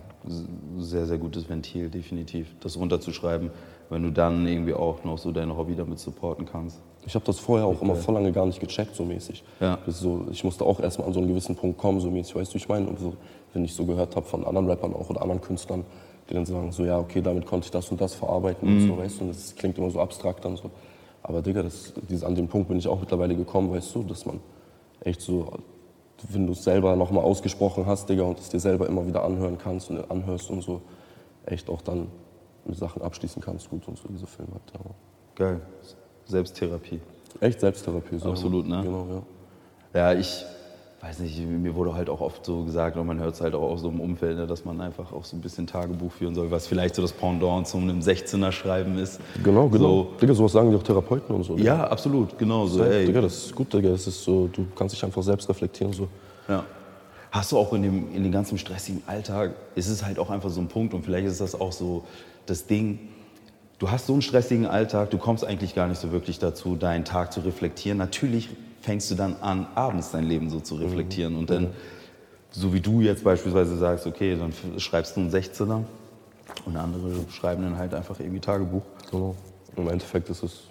sehr, 0.79 1.07
sehr 1.07 1.17
gutes 1.17 1.49
Ventil, 1.49 1.89
definitiv. 1.89 2.49
Das 2.61 2.77
runterzuschreiben, 2.77 3.51
wenn 3.89 4.03
du 4.03 4.11
dann 4.11 4.47
irgendwie 4.47 4.75
auch 4.75 5.05
noch 5.05 5.17
so 5.17 5.33
dein 5.33 5.57
Hobby 5.57 5.75
damit 5.75 5.99
supporten 5.99 6.45
kannst. 6.45 6.81
Ich 7.07 7.15
habe 7.15 7.25
das 7.25 7.39
vorher 7.39 7.67
auch 7.67 7.81
immer 7.81 7.95
voll 7.95 8.15
lange 8.15 8.31
gar 8.31 8.45
nicht 8.45 8.61
gecheckt, 8.61 8.95
so 8.95 9.05
mäßig. 9.05 9.43
Ja. 9.59 9.79
so, 9.87 10.27
ich 10.31 10.45
musste 10.45 10.67
auch 10.67 10.81
erstmal 10.81 11.07
an 11.07 11.15
so 11.15 11.21
einen 11.21 11.29
gewissen 11.29 11.57
Punkt 11.57 11.79
kommen, 11.79 12.01
so 12.01 12.11
mäßig, 12.11 12.35
weißt 12.35 12.53
du, 12.53 12.59
ich 12.59 12.69
meine, 12.69 12.89
und 12.89 12.99
so, 12.99 13.15
wenn 13.55 13.65
ich 13.65 13.75
so 13.75 13.87
gehört 13.87 14.17
habe 14.17 14.27
von 14.27 14.45
anderen 14.45 14.69
Rappern 14.69 14.95
auch 14.95 15.09
oder 15.09 15.23
anderen 15.23 15.41
Künstlern, 15.41 15.85
die 16.29 16.35
dann 16.35 16.45
sagen, 16.45 16.71
so, 16.73 16.85
ja, 16.85 16.99
okay, 16.99 17.23
damit 17.23 17.47
konnte 17.47 17.67
ich 17.67 17.71
das 17.71 17.91
und 17.91 18.01
das 18.01 18.15
verarbeiten 18.15 18.69
mhm. 18.69 18.83
und 18.83 18.89
so, 18.89 18.99
weißt 18.99 19.21
du, 19.21 19.25
und 19.25 19.31
das 19.31 19.55
klingt 19.57 19.79
immer 19.79 19.91
so 19.91 20.01
abstrakt 20.01 20.45
dann 20.45 20.57
so. 20.57 20.71
Aber 21.31 21.43
Digga, 21.43 21.63
das, 21.63 21.93
dieses, 22.09 22.25
an 22.25 22.35
dem 22.35 22.49
Punkt 22.49 22.67
bin 22.67 22.77
ich 22.77 22.89
auch 22.89 22.99
mittlerweile 22.99 23.37
gekommen, 23.37 23.71
weißt 23.71 23.95
du, 23.95 24.03
dass 24.03 24.27
man 24.27 24.41
echt 25.05 25.21
so, 25.21 25.49
wenn 26.29 26.45
du 26.45 26.55
es 26.55 26.65
selber 26.65 26.97
nochmal 26.97 27.23
ausgesprochen 27.23 27.87
hast, 27.87 28.09
Digga, 28.09 28.25
und 28.25 28.41
es 28.41 28.49
dir 28.49 28.59
selber 28.59 28.89
immer 28.89 29.07
wieder 29.07 29.23
anhören 29.23 29.57
kannst 29.57 29.91
und 29.91 30.11
anhörst 30.11 30.51
und 30.51 30.61
so, 30.63 30.83
echt 31.47 31.71
auch 31.71 31.83
dann 31.83 32.09
mit 32.65 32.77
Sachen 32.77 33.01
abschließen 33.01 33.41
kannst, 33.41 33.71
gut 33.71 33.87
und 33.87 33.97
so, 33.97 34.09
diese 34.09 34.27
Filme 34.27 34.51
halt. 34.55 34.63
Ja. 34.75 34.91
Geil. 35.37 35.61
Selbsttherapie. 36.25 37.01
Echt 37.39 37.61
Selbsttherapie, 37.61 38.19
so. 38.19 38.31
Absolut, 38.31 38.67
ne? 38.67 38.83
Genau, 38.83 39.07
ja. 39.09 39.23
Ja, 40.13 40.19
ich 40.19 40.45
weiß 41.01 41.21
nicht, 41.21 41.39
mir 41.47 41.75
wurde 41.75 41.95
halt 41.95 42.11
auch 42.11 42.21
oft 42.21 42.45
so 42.45 42.65
gesagt, 42.65 42.97
und 42.97 43.07
man 43.07 43.19
hört 43.19 43.35
es 43.35 43.41
halt 43.41 43.55
auch 43.55 43.71
aus 43.71 43.81
so 43.81 43.89
einem 43.89 44.01
Umfeld, 44.01 44.37
ne, 44.37 44.47
dass 44.47 44.67
man 44.67 44.81
einfach 44.81 45.13
auch 45.13 45.25
so 45.25 45.35
ein 45.37 45.41
bisschen 45.41 45.67
Tagebuch 45.67 46.13
führen 46.13 46.35
soll, 46.35 46.51
was 46.51 46.67
vielleicht 46.67 46.95
so 46.95 47.03
das 47.03 47.13
Pendant 47.13 47.67
zu 47.67 47.79
einem 47.79 48.01
16er 48.01 48.53
Schreiben 48.53 48.99
ist. 48.99 49.19
Genau, 49.43 49.69
genau. 49.69 49.89
So. 49.89 50.17
Digga, 50.21 50.35
sowas 50.35 50.53
sagen 50.53 50.71
die 50.71 50.77
auch 50.77 50.83
Therapeuten 50.83 51.35
und 51.35 51.45
so. 51.45 51.57
Digga. 51.57 51.77
Ja, 51.77 51.85
absolut, 51.85 52.39
genau 52.39 52.67
so. 52.67 52.85
Ey. 52.85 53.07
Digga, 53.07 53.23
das 53.23 53.47
ist 53.47 53.55
gut, 53.55 53.73
Digga, 53.73 53.89
das 53.89 54.07
ist 54.07 54.23
so, 54.23 54.49
du 54.49 54.67
kannst 54.77 54.95
dich 54.95 55.03
einfach 55.03 55.23
selbst 55.23 55.49
reflektieren 55.49 55.93
so. 55.93 56.07
Ja. 56.49 56.65
Hast 57.31 57.53
du 57.53 57.59
auch 57.59 57.73
in 57.73 57.83
dem, 57.83 58.13
in 58.15 58.23
dem 58.23 58.33
ganzen 58.33 58.59
stressigen 58.59 59.03
Alltag, 59.07 59.55
ist 59.77 59.89
es 59.89 60.05
halt 60.05 60.19
auch 60.19 60.29
einfach 60.29 60.51
so 60.51 60.61
ein 60.61 60.69
Punkt 60.69 60.93
und 60.93 61.05
vielleicht 61.05 61.27
ist 61.27 61.41
das 61.41 61.59
auch 61.59 61.73
so 61.73 62.05
das 62.45 62.67
Ding, 62.67 62.99
du 63.79 63.91
hast 63.91 64.07
so 64.07 64.13
einen 64.13 64.23
stressigen 64.23 64.67
Alltag, 64.67 65.11
du 65.11 65.17
kommst 65.19 65.47
eigentlich 65.47 65.75
gar 65.75 65.87
nicht 65.89 66.01
so 66.01 66.13
wirklich 66.13 66.39
dazu, 66.41 66.77
deinen 66.77 67.05
Tag 67.07 67.33
zu 67.33 67.41
reflektieren. 67.41 67.97
Natürlich 67.97 68.51
fängst 68.81 69.11
du 69.11 69.15
dann 69.15 69.37
an, 69.41 69.67
abends 69.75 70.11
dein 70.11 70.25
Leben 70.25 70.51
so 70.51 70.61
zu 70.61 70.77
reflektieren. 70.77 71.37
Und 71.37 71.51
dann 71.51 71.69
so 72.51 72.73
wie 72.73 72.81
du 72.81 73.01
jetzt 73.01 73.23
beispielsweise 73.23 73.77
sagst, 73.77 74.07
okay, 74.07 74.37
dann 74.37 74.53
schreibst 74.81 75.17
du 75.17 75.21
einen 75.21 75.31
16er 75.31 75.85
und 76.67 76.77
andere 76.77 77.11
schreiben 77.31 77.63
dann 77.63 77.77
halt 77.77 77.95
einfach 77.95 78.19
irgendwie 78.19 78.41
Tagebuch. 78.41 78.83
Genau. 79.11 79.37
Im 79.77 79.89
Endeffekt 79.89 80.29
ist 80.31 80.43
es 80.43 80.63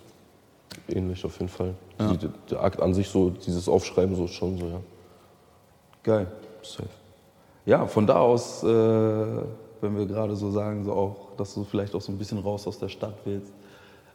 ähnlich 0.89 1.23
auf 1.23 1.39
jeden 1.39 1.49
Fall. 1.49 1.73
Die, 1.99 2.29
der 2.49 2.61
Akt 2.61 2.81
an 2.81 2.93
sich, 2.93 3.09
so 3.09 3.29
dieses 3.29 3.67
Aufschreiben, 3.67 4.15
so 4.15 4.25
ist 4.25 4.33
schon 4.33 4.57
so, 4.57 4.65
ja. 4.65 4.81
Geil. 6.03 6.27
Safe. 6.61 6.89
Ja, 7.65 7.85
von 7.87 8.07
da 8.07 8.19
aus, 8.19 8.63
äh, 8.63 8.67
wenn 8.67 9.97
wir 9.97 10.05
gerade 10.05 10.35
so 10.35 10.51
sagen, 10.51 10.85
so 10.85 10.93
auch, 10.93 11.35
dass 11.37 11.53
du 11.53 11.63
vielleicht 11.63 11.95
auch 11.95 12.01
so 12.01 12.11
ein 12.11 12.17
bisschen 12.17 12.39
raus 12.39 12.67
aus 12.67 12.79
der 12.79 12.89
Stadt 12.89 13.15
willst, 13.25 13.53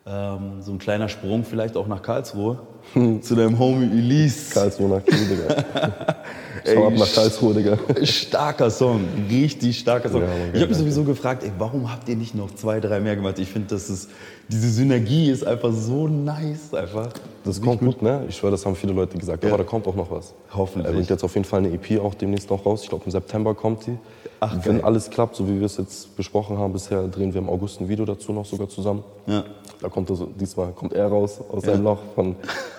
ähm, 0.06 0.60
so 0.60 0.72
ein 0.72 0.78
kleiner 0.78 1.08
Sprung 1.08 1.44
vielleicht 1.44 1.76
auch 1.76 1.86
nach 1.86 2.02
Karlsruhe. 2.02 2.58
Zu 2.92 3.34
deinem 3.34 3.58
Homie 3.58 3.86
Elise. 3.86 4.52
Karlsruhe 4.52 4.88
nach 4.88 5.04
Kiel, 5.04 5.16
Digga. 6.64 6.74
Schau 6.74 6.86
ab 6.86 6.92
nach 6.96 7.12
Karlsruhe, 7.12 7.54
Digga. 7.54 7.78
Starker 8.04 8.70
Song, 8.70 9.00
richtig 9.28 9.78
starker 9.78 10.08
Song. 10.08 10.22
Ja, 10.22 10.28
ich 10.52 10.60
habe 10.60 10.68
mich 10.68 10.78
sowieso 10.78 11.04
gefragt, 11.04 11.44
ey, 11.44 11.52
warum 11.58 11.90
habt 11.90 12.08
ihr 12.08 12.16
nicht 12.16 12.34
noch 12.34 12.54
zwei, 12.54 12.80
drei 12.80 13.00
mehr 13.00 13.16
gemacht? 13.16 13.38
Ich 13.38 13.48
finde, 13.48 13.68
das 13.68 13.90
ist 13.90 14.08
diese 14.48 14.68
Synergie 14.68 15.30
ist 15.30 15.46
einfach 15.46 15.72
so 15.72 16.06
nice, 16.06 16.74
einfach. 16.74 17.08
Das 17.44 17.60
kommt 17.60 17.80
gut, 17.80 18.02
ne? 18.02 18.26
Ich 18.28 18.36
schwöre, 18.36 18.50
das 18.52 18.66
haben 18.66 18.76
viele 18.76 18.92
Leute 18.92 19.16
gesagt. 19.16 19.42
Ja. 19.42 19.50
Aber 19.50 19.58
da 19.58 19.64
kommt 19.64 19.86
auch 19.86 19.94
noch 19.94 20.10
was. 20.10 20.34
Hoffentlich. 20.54 20.86
Er 20.86 20.92
bringt 20.92 21.10
jetzt 21.10 21.24
auf 21.24 21.34
jeden 21.34 21.46
Fall 21.46 21.60
eine 21.60 21.72
EP 21.72 21.98
auch 22.00 22.14
demnächst 22.14 22.50
noch 22.50 22.64
raus. 22.66 22.82
Ich 22.82 22.88
glaube, 22.88 23.04
im 23.06 23.10
September 23.10 23.54
kommt 23.54 23.86
die. 23.86 23.96
Ach, 24.40 24.54
Wenn 24.64 24.76
geil. 24.76 24.84
alles 24.84 25.08
klappt, 25.08 25.36
so 25.36 25.48
wie 25.48 25.58
wir 25.58 25.66
es 25.66 25.78
jetzt 25.78 26.14
besprochen 26.16 26.58
haben, 26.58 26.72
bisher 26.74 27.08
drehen 27.08 27.32
wir 27.32 27.40
im 27.40 27.48
August 27.48 27.80
ein 27.80 27.88
Video 27.88 28.04
dazu 28.04 28.32
noch 28.32 28.44
sogar 28.44 28.68
zusammen. 28.68 29.02
Ja. 29.26 29.44
Da 29.80 29.88
kommt 29.88 30.10
er 30.10 30.16
diesmal 30.38 30.72
kommt 30.72 30.92
er 30.92 31.06
raus 31.06 31.40
aus 31.50 31.64
seinem 31.64 31.84
Loch 31.84 32.00
von 32.14 32.36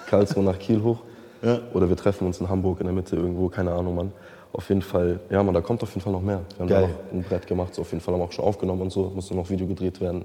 Karlsruhe 0.07 0.43
nach 0.43 0.59
Kiel 0.59 0.83
hoch. 0.83 0.99
Ja. 1.45 1.59
Oder 1.73 1.87
wir 1.87 1.95
treffen 1.95 2.25
uns 2.25 2.41
in 2.41 2.49
Hamburg 2.49 2.79
in 2.79 2.87
der 2.87 2.93
Mitte 2.93 3.15
irgendwo, 3.15 3.49
keine 3.49 3.71
Ahnung, 3.71 3.95
Mann. 3.95 4.11
Auf 4.51 4.69
jeden 4.69 4.81
Fall, 4.81 5.19
ja, 5.29 5.43
man, 5.43 5.53
da 5.53 5.61
kommt 5.61 5.83
auf 5.83 5.89
jeden 5.89 6.01
Fall 6.01 6.13
noch 6.13 6.21
mehr. 6.21 6.41
Wir 6.55 6.59
haben 6.59 6.67
Geil. 6.67 6.81
da 6.81 6.87
noch 6.87 7.13
ein 7.13 7.23
Brett 7.23 7.45
gemacht, 7.45 7.75
so 7.75 7.81
auf 7.81 7.91
jeden 7.91 8.01
Fall 8.01 8.13
haben 8.13 8.21
wir 8.21 8.25
auch 8.25 8.31
schon 8.31 8.45
aufgenommen 8.45 8.81
und 8.81 8.91
so, 8.91 9.11
muss 9.13 9.29
nur 9.29 9.41
noch 9.41 9.49
Video 9.49 9.67
gedreht 9.67 10.01
werden. 10.01 10.23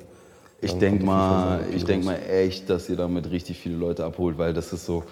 Ich 0.63 0.73
denke 0.75 1.05
mal, 1.05 1.65
ich 1.75 1.85
denk 1.85 2.05
mal 2.05 2.19
echt, 2.31 2.69
dass 2.69 2.89
ihr 2.89 2.97
damit 2.97 3.31
richtig 3.31 3.59
viele 3.59 3.77
Leute 3.77 4.05
abholt, 4.05 4.37
weil 4.39 4.53
das 4.53 4.73
ist 4.73 4.85
so, 4.85 5.05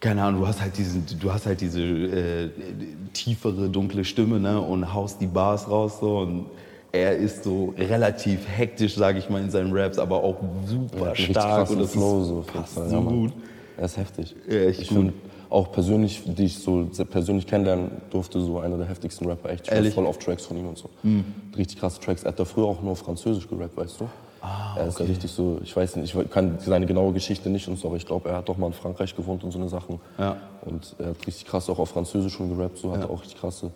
keine 0.00 0.22
Ahnung, 0.22 0.40
du 0.40 0.46
hast 0.46 0.60
halt 0.60 0.76
diesen, 0.76 1.04
du 1.20 1.32
hast 1.32 1.46
halt 1.46 1.60
diese 1.60 1.82
äh, 1.82 2.50
tiefere, 3.12 3.68
dunkle 3.68 4.04
Stimme, 4.04 4.40
ne, 4.40 4.60
und 4.60 4.92
haust 4.92 5.20
die 5.20 5.26
Bars 5.26 5.68
raus 5.68 5.98
so 6.00 6.18
und 6.18 6.46
er 6.92 7.16
ist 7.16 7.44
so 7.44 7.74
relativ 7.76 8.48
hektisch, 8.48 8.94
sage 8.94 9.18
ich 9.18 9.28
mal, 9.28 9.42
in 9.42 9.50
seinen 9.50 9.76
Raps, 9.76 9.98
aber 9.98 10.22
auch 10.22 10.36
super 10.66 11.12
richtig 11.12 11.30
stark 11.30 11.68
und 11.70 11.80
das 11.80 11.92
Flow, 11.92 12.22
ist, 12.22 12.28
so 12.28 12.44
passt 12.46 12.74
so 12.74 12.82
ja, 12.82 13.00
gut. 13.00 13.32
Er 13.76 13.84
ist 13.84 13.96
heftig. 13.96 14.34
Ja, 14.48 14.62
ich 14.68 14.88
finde 14.88 15.12
auch 15.50 15.70
persönlich, 15.72 16.22
die 16.24 16.44
ich 16.44 16.58
so 16.58 16.88
persönlich 17.10 17.46
kennenlernen 17.46 17.90
durfte, 18.10 18.40
so 18.40 18.58
einer 18.58 18.76
der 18.76 18.88
heftigsten 18.88 19.26
Rapper. 19.26 19.50
Echt, 19.50 19.66
ich 19.66 19.72
war? 19.72 19.80
Mhm. 19.80 19.92
voll 19.92 20.06
auf 20.06 20.18
Tracks 20.18 20.44
von 20.44 20.56
ihm 20.56 20.68
und 20.68 20.78
so. 20.78 20.90
Richtig 21.56 21.78
krasse 21.78 22.00
Tracks. 22.00 22.22
Er 22.22 22.28
hat 22.28 22.40
da 22.40 22.44
früher 22.44 22.66
auch 22.66 22.82
nur 22.82 22.96
Französisch 22.96 23.48
gerappt, 23.48 23.76
weißt 23.76 24.00
du? 24.00 24.08
Ah, 24.40 24.76
er 24.76 24.88
ist 24.88 25.00
ja 25.00 25.06
richtig 25.06 25.30
so, 25.30 25.58
ich 25.62 25.74
weiß 25.74 25.96
nicht, 25.96 26.14
ich 26.14 26.30
kann 26.30 26.58
seine 26.58 26.84
genaue 26.84 27.14
Geschichte 27.14 27.48
nicht 27.48 27.66
und 27.66 27.78
so, 27.78 27.88
aber 27.88 27.96
ich 27.96 28.04
glaube, 28.04 28.28
er 28.28 28.36
hat 28.36 28.48
doch 28.48 28.58
mal 28.58 28.66
in 28.66 28.74
Frankreich 28.74 29.16
gewohnt 29.16 29.42
und 29.42 29.52
so 29.52 29.58
eine 29.58 29.70
Sachen. 29.70 30.00
Ja. 30.18 30.36
Und 30.66 30.94
er 30.98 31.10
hat 31.10 31.26
richtig 31.26 31.46
krass 31.46 31.70
auch 31.70 31.78
auf 31.78 31.88
Französisch 31.88 32.34
schon 32.34 32.54
gerappt, 32.54 32.76
so 32.76 32.92
hatte 32.92 33.08
auch 33.08 33.22
richtig 33.22 33.40
krasse 33.40 33.70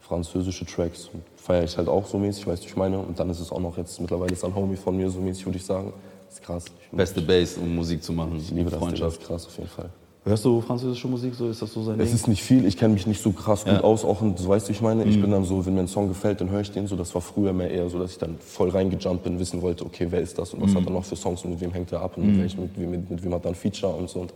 französische 0.00 0.66
Tracks. 0.66 1.10
Feiere 1.36 1.64
ich 1.64 1.76
halt 1.76 1.88
auch 1.88 2.06
so 2.06 2.18
mäßig, 2.18 2.46
weißt 2.46 2.62
du, 2.62 2.68
ich 2.68 2.76
meine. 2.76 2.98
Und 2.98 3.18
dann 3.18 3.30
ist 3.30 3.40
es 3.40 3.50
auch 3.50 3.58
noch 3.58 3.76
jetzt, 3.76 4.00
mittlerweile 4.00 4.32
ist 4.32 4.42
er 4.42 4.50
ein 4.50 4.54
Homie 4.54 4.76
von 4.76 4.96
mir, 4.96 5.10
so 5.10 5.18
mäßig, 5.18 5.46
würde 5.46 5.58
ich 5.58 5.64
sagen. 5.64 5.92
Das 6.34 6.40
ist 6.40 6.46
krass. 6.46 6.64
Beste 6.90 7.20
Bass, 7.22 7.56
um 7.58 7.74
Musik 7.76 8.02
zu 8.02 8.12
machen, 8.12 8.36
ich 8.36 8.50
liebe 8.50 8.70
das, 8.70 8.80
Digga, 8.80 8.90
das 8.90 8.98
Freundschaft. 9.00 9.20
ist 9.22 9.26
krass 9.28 9.46
auf 9.46 9.56
jeden 9.56 9.68
Fall. 9.70 9.90
Hörst 10.24 10.44
du 10.44 10.60
französische 10.62 11.06
Musik, 11.06 11.34
so 11.34 11.48
ist 11.50 11.60
das 11.60 11.70
so 11.72 11.82
sein 11.84 12.00
Es 12.00 12.06
Ding? 12.08 12.14
ist 12.16 12.28
nicht 12.28 12.42
viel, 12.42 12.64
ich 12.64 12.76
kenne 12.78 12.94
mich 12.94 13.06
nicht 13.06 13.22
so 13.22 13.30
krass 13.30 13.64
gut 13.64 13.74
Ja. 13.74 13.78
Mhm. 13.80 13.84
aus, 13.84 14.04
auch 14.04 14.20
und 14.22 14.38
du 14.40 14.48
weißt, 14.48 14.68
wie 14.68 14.72
ich 14.72 14.80
meine. 14.80 15.04
Ich 15.04 15.20
bin 15.20 15.30
dann 15.30 15.44
so, 15.44 15.64
wenn 15.66 15.74
mir 15.74 15.80
ein 15.80 15.88
Song 15.88 16.08
gefällt, 16.08 16.40
dann 16.40 16.48
höre 16.50 16.62
ich 16.62 16.70
den 16.70 16.86
so. 16.86 16.96
Das 16.96 17.14
war 17.14 17.20
früher 17.20 17.52
mehr 17.52 17.70
eher 17.70 17.88
so, 17.90 17.98
dass 17.98 18.12
ich 18.12 18.18
dann 18.18 18.38
voll 18.38 18.70
reingejumpt 18.70 19.22
bin, 19.22 19.38
wissen 19.38 19.60
wollte, 19.60 19.84
okay, 19.84 20.06
wer 20.10 20.20
ist 20.22 20.38
das 20.38 20.54
und 20.54 20.62
was 20.62 20.70
Mhm. 20.72 20.76
hat 20.78 20.86
er 20.86 20.90
noch 20.92 21.04
für 21.04 21.14
Songs 21.16 21.44
und 21.44 21.50
mit 21.50 21.60
wem 21.60 21.72
hängt 21.72 21.92
er 21.92 22.00
ab 22.00 22.16
und 22.16 22.26
mit, 22.26 22.38
welchem, 22.38 22.62
mit, 22.62 22.78
wem, 22.80 22.90
mit, 22.90 23.10
mit 23.10 23.22
wem 23.22 23.34
hat 23.34 23.44
er 23.44 23.50
ein 23.50 23.54
Feature 23.54 23.92
und 23.94 24.08
so. 24.08 24.20
Und, 24.20 24.32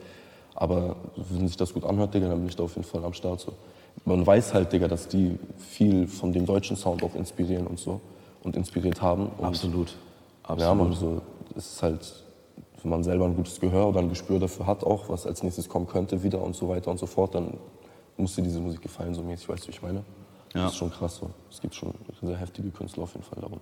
aber 0.54 0.94
wenn 1.30 1.48
sich 1.48 1.56
das 1.56 1.72
gut 1.72 1.84
anhört, 1.84 2.12
Digga, 2.14 2.28
dann 2.28 2.38
bin 2.38 2.48
ich 2.48 2.56
da 2.56 2.64
auf 2.64 2.74
jeden 2.76 2.86
Fall 2.86 3.02
am 3.04 3.14
Start. 3.14 3.40
So. 3.40 3.52
Man 4.04 4.26
weiß 4.26 4.52
halt, 4.52 4.70
Digga, 4.72 4.88
dass 4.88 5.08
die 5.08 5.38
viel 5.56 6.06
von 6.06 6.32
dem 6.34 6.44
deutschen 6.44 6.76
Sound 6.76 7.02
auch 7.02 7.14
inspirieren 7.14 7.66
und 7.66 7.78
so 7.80 8.00
und 8.44 8.56
inspiriert 8.56 9.00
haben. 9.00 9.28
Und 9.38 9.44
Absolut. 9.46 9.94
ja, 10.58 10.74
man, 10.74 10.92
so, 10.92 11.22
es 11.58 11.72
ist 11.72 11.82
halt, 11.82 12.24
wenn 12.82 12.90
man 12.90 13.02
selber 13.02 13.26
ein 13.26 13.36
gutes 13.36 13.60
Gehör 13.60 13.88
oder 13.88 14.00
ein 14.00 14.08
Gespür 14.08 14.38
dafür 14.38 14.66
hat, 14.66 14.84
auch 14.84 15.08
was 15.08 15.26
als 15.26 15.42
nächstes 15.42 15.68
kommen 15.68 15.86
könnte 15.86 16.22
wieder 16.22 16.40
und 16.40 16.54
so 16.54 16.68
weiter 16.68 16.90
und 16.90 16.98
so 16.98 17.06
fort, 17.06 17.34
dann 17.34 17.58
muss 18.16 18.34
dir 18.34 18.42
diese 18.42 18.60
Musik 18.60 18.80
gefallen, 18.80 19.14
so 19.14 19.22
mäßig, 19.22 19.48
weißt 19.48 19.64
du, 19.64 19.68
wie 19.68 19.72
ich 19.72 19.82
meine? 19.82 20.04
Ja. 20.54 20.64
Das 20.64 20.72
ist 20.72 20.78
schon 20.78 20.90
krass 20.90 21.16
so. 21.16 21.30
Es 21.50 21.60
gibt 21.60 21.74
schon 21.74 21.92
sehr 22.22 22.36
heftige 22.36 22.70
Künstler 22.70 23.02
auf 23.02 23.12
jeden 23.12 23.24
Fall 23.24 23.40
darum. 23.40 23.60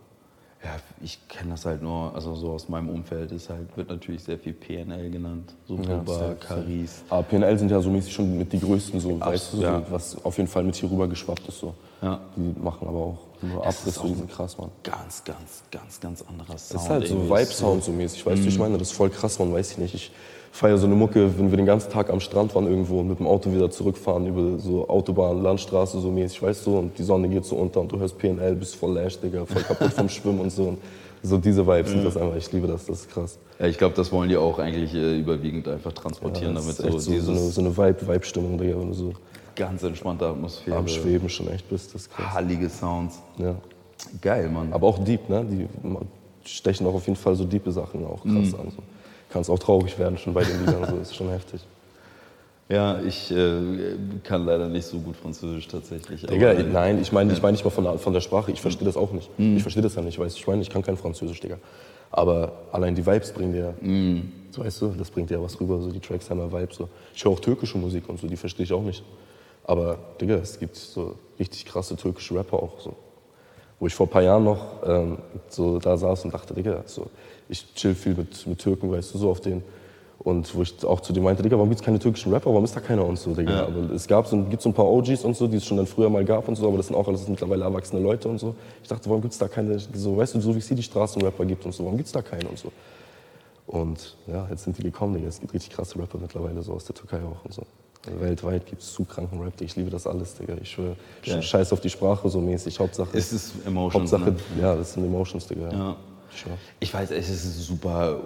Ja, 0.65 0.77
ich 1.03 1.29
kenne 1.29 1.51
das 1.51 1.65
halt 1.67 1.83
nur, 1.83 2.15
also 2.15 2.35
so 2.35 2.51
aus 2.51 2.69
meinem 2.69 2.89
Umfeld 2.89 3.31
ist 3.33 3.51
halt, 3.51 3.77
wird 3.77 3.89
natürlich 3.89 4.25
sehr 4.25 4.39
viel 4.39 4.53
PNL 4.53 5.11
genannt. 5.11 5.55
So 5.69 5.77
Ja, 5.77 6.35
Caris. 6.35 7.03
Aber 7.09 7.23
PNL 7.23 7.59
sind 7.59 7.71
ja 7.71 7.81
so 7.81 7.91
mäßig 7.91 8.13
schon 8.13 8.39
mit 8.39 8.53
die 8.53 8.61
größten, 8.61 8.99
so, 8.99 9.21
weißt 9.21 9.53
du, 9.53 9.57
so, 9.59 9.63
ja. 9.63 9.83
was 9.91 10.25
auf 10.25 10.37
jeden 10.39 10.49
Fall 10.49 10.65
mit 10.65 10.75
hier 10.75 10.91
rüber 10.91 11.09
geschwappt 11.09 11.47
ist. 11.49 11.61
So. 11.61 11.75
Ja. 12.03 12.21
Die 12.37 12.59
machen 12.61 12.89
aber 12.89 12.99
auch 12.99 13.19
nur 13.43 13.63
Das 13.63 13.79
Abriss, 13.79 13.87
ist 13.87 13.95
so, 13.95 14.01
auch 14.01 14.07
die 14.07 14.15
sind 14.15 14.31
krass, 14.31 14.59
Mann. 14.59 14.71
Ganz, 14.83 15.25
ganz, 15.25 15.63
ganz, 15.71 16.01
ganz 16.01 16.25
anderer 16.29 16.59
Sound. 16.59 16.75
Das 16.75 16.83
ist 16.83 16.89
halt 16.89 17.09
so. 17.09 17.31
Vibe-Sound 17.31 17.85
so 17.85 17.93
mäßig, 17.93 18.27
weißt 18.27 18.45
du, 18.45 18.49
ich 18.49 18.59
meine, 18.59 18.79
das 18.79 18.89
ist 18.91 18.97
voll 18.97 19.11
krass, 19.11 19.39
man 19.39 19.53
weiß 19.53 19.73
ich 19.73 19.79
nicht. 19.79 19.95
Ich 19.95 20.13
feiere 20.57 20.79
so 20.79 20.87
eine 20.87 20.95
Mucke, 20.95 21.39
wenn 21.39 21.51
wir 21.51 21.57
den 21.57 21.67
ganzen 21.67 21.91
Tag 21.91 22.11
am 22.11 22.21
Strand 22.21 22.55
waren 22.55 22.67
irgendwo 22.67 23.01
und 23.01 23.09
mit 23.09 23.19
dem 23.19 23.27
Auto 23.27 23.53
wieder 23.53 23.71
zurückfahren 23.71 24.27
über 24.27 24.59
so 24.59 24.89
Autobahn, 24.89 25.43
Landstraße 25.43 26.01
so 26.01 26.11
mäßig, 26.11 26.43
weißt 26.43 26.67
du, 26.67 26.79
und 26.79 26.99
die 26.99 27.03
Sonne 27.03 27.29
geht 27.29 27.45
so 27.45 27.57
unter 27.57 27.81
und 27.81 27.93
du 27.93 27.99
hörst 27.99 28.19
PNL, 28.19 28.55
bist 28.55 28.77
voll 28.77 28.95
lash, 28.95 29.19
Digga, 29.21 29.45
voll 29.45 29.63
kaputt 29.63 29.93
vom 29.93 30.09
Schwimmen 30.09 30.41
und 30.41 30.51
so. 30.51 30.69
Und 30.69 30.79
so 31.23 31.39
diese 31.39 31.67
Vibes 31.67 31.91
sind 31.91 32.05
das 32.05 32.17
einfach, 32.17 32.37
ich 32.37 32.51
liebe 32.53 32.67
das, 32.67 32.87
das 32.87 33.01
ist 33.01 33.11
krass. 33.11 33.39
Ja, 33.59 33.67
ich 33.67 33.79
glaube, 33.79 33.95
das 33.97 34.13
wollen 34.13 34.29
die 34.29 34.37
auch 34.37 34.59
eigentlich 34.59 34.95
äh, 34.95 35.19
überwiegend 35.19 35.69
einfach 35.69 35.93
transportieren, 35.93 36.55
das 36.55 36.77
damit 36.77 36.93
so, 36.93 36.99
so, 36.99 37.21
so, 37.21 37.31
eine, 37.33 37.41
so 37.41 37.61
eine 37.61 37.77
Vibe, 37.77 38.09
Vibe-Stimmung, 38.09 38.59
Digga, 38.59 38.79
wenn 38.79 38.89
du 38.89 38.95
so 38.95 39.13
ganz 39.57 39.83
entspannte 39.83 40.27
Atmosphäre, 40.27 40.77
am 40.77 40.87
Schweben 40.89 41.29
schon 41.29 41.49
echt 41.49 41.69
bist, 41.69 41.95
das 41.95 42.03
ist 42.03 42.11
krass. 42.13 42.35
hallige 42.35 42.69
Sounds. 42.69 43.21
Ja. 43.39 43.57
Geil, 44.21 44.49
Mann. 44.51 44.73
Aber 44.73 44.87
auch 44.87 45.03
deep, 45.03 45.29
ne? 45.29 45.45
Die 45.45 45.67
stechen 46.49 46.87
auch 46.87 46.95
auf 46.95 47.07
jeden 47.07 47.17
Fall 47.19 47.35
so 47.35 47.45
diepe 47.45 47.73
Sachen 47.73 48.05
auch 48.07 48.23
krass 48.23 48.53
Mhm. 48.53 48.61
an. 48.61 48.71
So. 48.71 48.83
Kannst 49.31 49.51
auch 49.51 49.59
traurig 49.59 49.99
werden 49.99 50.17
schon 50.19 50.33
bei 50.35 50.45
den 50.45 50.61
Liedern, 50.61 50.87
so 50.89 50.97
ist 50.99 51.17
schon 51.17 51.29
heftig. 51.31 51.61
ja, 52.69 53.01
ich 53.01 53.31
äh, 53.31 53.59
kann 54.25 54.45
leider 54.45 54.69
nicht 54.69 54.87
so 54.87 54.99
gut 54.99 55.17
Französisch 55.17 55.67
tatsächlich. 55.69 56.23
Digga, 56.27 56.51
aber, 56.53 56.63
nein, 56.65 57.01
ich 57.01 57.11
meine 57.13 57.33
ich 57.33 57.41
mein 57.43 57.53
nicht 57.53 57.65
mal 57.65 57.71
von 57.71 57.85
der, 57.85 57.99
von 57.99 58.13
der 58.13 58.21
Sprache, 58.21 58.51
ich 58.53 58.61
verstehe 58.61 58.85
das 58.87 58.97
auch 58.97 59.13
nicht. 59.13 59.29
Mhm. 59.39 59.57
Ich 59.57 59.63
verstehe 59.63 59.83
das 59.83 59.95
ja 59.95 60.03
nicht, 60.03 60.19
weißt 60.19 60.37
du, 60.37 60.41
ich 60.41 60.47
meine, 60.47 60.63
ich 60.63 60.71
kann 60.71 60.83
kein 60.83 60.97
Französisch, 60.97 61.41
Digga. 61.41 61.59
Aber 62.11 62.53
allein 62.73 62.95
die 62.95 63.05
Vibes 63.05 63.33
bringen 63.33 63.53
dir, 63.53 63.75
Mhm. 63.81 64.33
so 64.51 64.65
weißt 64.65 64.81
du, 64.83 64.89
das 64.99 65.11
bringt 65.11 65.31
dir 65.31 65.35
ja 65.39 65.43
was 65.43 65.61
rüber, 65.61 65.81
so 65.81 65.91
die 65.91 66.01
Tracks 66.01 66.29
haben 66.31 66.39
ja 66.41 66.53
Vibes. 66.53 66.77
So. 66.77 66.89
Ich 67.15 67.25
höre 67.25 67.33
auch 67.33 67.41
türkische 67.41 67.79
Musik 67.79 68.09
und 68.09 68.19
so, 68.21 68.27
die 68.27 68.37
verstehe 68.37 68.65
ich 68.65 68.73
auch 68.73 68.83
nicht. 68.83 69.03
Aber, 69.67 69.99
Digga, 70.21 70.37
es 70.37 70.59
gibt 70.59 70.77
so 70.77 71.17
richtig 71.39 71.67
krasse 71.67 71.97
türkische 71.97 72.35
Rapper 72.35 72.63
auch 72.63 72.81
so. 72.81 72.95
Wo 73.81 73.87
ich 73.87 73.95
vor 73.95 74.07
ein 74.07 74.11
paar 74.11 74.23
Jahren 74.23 74.45
noch 74.45 74.65
ähm, 74.87 75.19
so 75.49 75.79
da 75.79 75.97
saß 75.97 76.25
und 76.25 76.33
dachte, 76.33 76.55
Digga, 76.55 76.85
so, 76.87 77.09
ich 77.49 77.75
chill 77.75 77.95
viel 77.95 78.15
mit, 78.15 78.47
mit 78.47 78.59
Türken, 78.59 78.91
weißt 78.91 79.13
du, 79.13 79.19
so 79.19 79.31
auf 79.31 79.41
den. 79.41 79.63
Und 80.21 80.55
wo 80.55 80.63
ich 80.63 80.85
auch 80.85 81.01
zu 81.01 81.13
dem 81.13 81.25
meinte, 81.25 81.43
Digga, 81.43 81.57
warum 81.57 81.69
gibt's 81.69 81.85
keine 81.85 81.99
türkischen 81.99 82.33
Rapper, 82.33 82.51
warum 82.51 82.65
ist 82.65 82.75
da 82.75 82.81
keiner 82.81 83.05
und 83.05 83.19
so, 83.19 83.35
Digga. 83.35 83.53
Ja. 83.53 83.67
Aber 83.67 83.93
es 83.93 84.07
gab 84.07 84.27
so, 84.29 84.41
gibt 84.45 84.63
so 84.63 84.71
ein 84.71 84.73
paar 84.73 84.87
OGs 84.87 85.25
und 85.25 85.37
so, 85.37 85.49
die 85.49 85.57
es 85.57 85.67
schon 85.67 85.77
dann 85.77 85.87
früher 85.87 86.09
mal 86.09 86.25
gab 86.25 86.49
und 86.49 86.55
so, 86.55 86.67
aber 86.67 86.77
das 86.77 86.87
sind 86.87 86.97
auch 86.97 87.07
alles 87.07 87.27
mittlerweile 87.29 87.65
erwachsene 87.65 88.01
Leute 88.01 88.29
und 88.29 88.39
so. 88.39 88.55
Ich 88.83 88.89
dachte, 88.89 89.11
warum 89.11 89.21
gibt's 89.21 89.39
da 89.39 89.49
keine, 89.49 89.79
so, 89.79 90.17
weißt 90.17 90.37
du, 90.37 90.41
so 90.41 90.55
wie 90.55 90.59
es 90.59 90.69
hier 90.69 90.77
die 90.77 90.83
Straßenrapper 90.85 91.45
gibt 91.45 91.67
und 91.67 91.73
so, 91.73 91.85
warum 91.85 91.97
gibt's 91.97 92.13
da 92.13 92.23
keine 92.23 92.49
und 92.49 92.59
so. 92.59 92.73
Und 93.67 94.17
ja, 94.29 94.47
jetzt 94.49 94.63
sind 94.63 94.79
die 94.79 94.85
gekommen, 94.85 95.15
Digga. 95.15 95.27
Es 95.27 95.41
gibt 95.41 95.53
richtig 95.53 95.71
krasse 95.71 95.99
Rapper 95.99 96.19
mittlerweile, 96.19 96.63
so 96.63 96.73
aus 96.73 96.85
der 96.85 96.95
Türkei 96.95 97.19
auch 97.19 97.45
und 97.45 97.53
so. 97.53 97.63
Weltweit 98.21 98.67
gibt 98.67 98.83
es 98.83 98.93
zu 98.93 99.05
kranken 99.05 99.41
Rap, 99.43 99.61
ich 99.61 99.75
liebe 99.77 99.91
das 99.91 100.07
alles, 100.07 100.35
Digga. 100.35 100.55
Ich 100.61 100.71
schwöre, 100.71 100.97
Ja. 101.25 101.43
scheiß 101.43 101.73
auf 101.73 101.81
die 101.81 101.91
Sprache 101.91 102.29
so 102.29 102.41
mäßig. 102.41 102.79
Hauptsache, 102.79 103.17
Es 103.17 103.33
ist 103.33 103.55
Emotions, 103.67 104.13
Hauptsache, 104.13 104.33
ne? 104.33 104.37
ja, 104.61 104.77
das 104.77 104.93
sind 104.95 105.05
Emotions, 105.05 105.47
Digga. 105.47 105.73
Ja. 105.73 105.97
Ich 106.81 106.93
weiß, 106.93 107.11
es 107.13 107.31
ist 107.31 107.61
super 107.67 108.19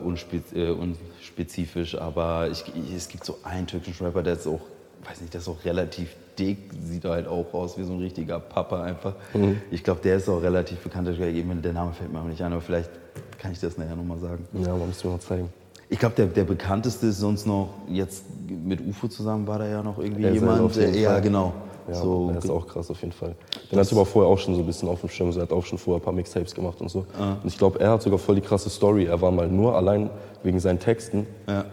äh, 0.55 0.71
unspezifisch, 0.71 1.97
aber 1.97 2.49
ich, 2.51 2.65
es 2.95 3.09
gibt 3.09 3.25
so 3.25 3.39
einen 3.45 3.67
türkischen 3.67 4.05
Rapper, 4.05 4.23
der 4.23 4.33
ist 4.35 4.47
auch, 4.47 4.61
weiß 5.09 5.21
nicht, 5.21 5.33
der 5.33 5.41
ist 5.41 5.49
auch 5.49 5.65
relativ 5.65 6.17
dick, 6.39 6.59
sieht 6.83 7.05
halt 7.05 7.29
auch 7.29 7.53
aus 7.55 7.79
wie 7.79 7.85
so 7.85 7.93
ein 7.93 8.01
richtiger 8.01 8.41
Papa 8.41 8.83
einfach. 8.83 9.15
Mhm. 9.35 9.61
Ich 9.71 9.85
glaube, 9.85 10.01
der 10.03 10.17
ist 10.17 10.29
auch 10.29 10.43
relativ 10.43 10.79
bekannt. 10.79 11.07
Der 11.09 11.73
Name 11.73 11.93
fällt 11.93 12.13
mir 12.13 12.19
aber 12.19 12.29
nicht 12.29 12.43
ein, 12.43 12.53
aber 12.53 12.63
vielleicht 12.63 12.91
kann 13.39 13.53
ich 13.53 13.61
das 13.61 13.79
nachher 13.79 13.97
nochmal 13.97 14.19
sagen. 14.19 14.47
Ja, 14.55 14.75
man 14.75 14.89
muss 14.89 15.05
mir 15.05 15.11
mal 15.11 15.21
zeigen. 15.21 15.49
Ich 15.93 15.99
glaube, 15.99 16.15
der, 16.15 16.27
der 16.27 16.45
bekannteste 16.45 17.09
ist 17.09 17.19
sonst 17.19 17.47
noch, 17.47 17.69
jetzt 17.89 18.25
mit 18.49 18.81
UFO 18.87 19.09
zusammen 19.09 19.47
war 19.47 19.59
da 19.59 19.67
ja 19.67 19.83
noch 19.83 19.99
irgendwie 19.99 20.23
Er 20.25 20.33
jemand. 20.33 20.77
ja, 20.77 21.11
Fall. 21.11 21.21
genau. 21.21 21.53
Ja, 21.89 21.95
so, 21.97 22.29
der 22.29 22.39
ist 22.39 22.49
auch 22.51 22.67
krass 22.69 22.89
auf 22.91 23.01
jeden 23.01 23.13
Fall. 23.13 23.35
Den 23.73 23.79
hat 23.81 23.91
aber 23.91 24.07
vorher 24.07 24.31
auch 24.31 24.39
schon 24.39 24.55
so 24.55 24.61
ein 24.61 24.67
bisschen 24.67 24.89
auf 24.89 25.01
dem 25.01 25.09
Schirm. 25.09 25.31
Er 25.31 25.43
hat 25.43 25.51
auch 25.53 25.65
schon 25.65 25.79
vorher 25.79 26.01
ein 26.01 26.05
paar 26.05 26.13
Mixtapes 26.13 26.55
gemacht 26.55 26.81
und 26.81 26.89
so. 26.89 27.05
Ah. 27.19 27.33
Und 27.43 27.49
ich 27.49 27.59
glaube, 27.59 27.81
er 27.81 27.91
hat 27.91 28.03
sogar 28.03 28.19
voll 28.21 28.37
die 28.37 28.41
krasse 28.41 28.71
Story. 28.71 29.07
Er 29.07 29.21
war 29.21 29.33
mal 29.33 29.49
nur 29.49 29.75
allein 29.75 30.09
wegen 30.45 30.61
seinen 30.61 30.79
Texten 30.79 31.27
ja. 31.49 31.65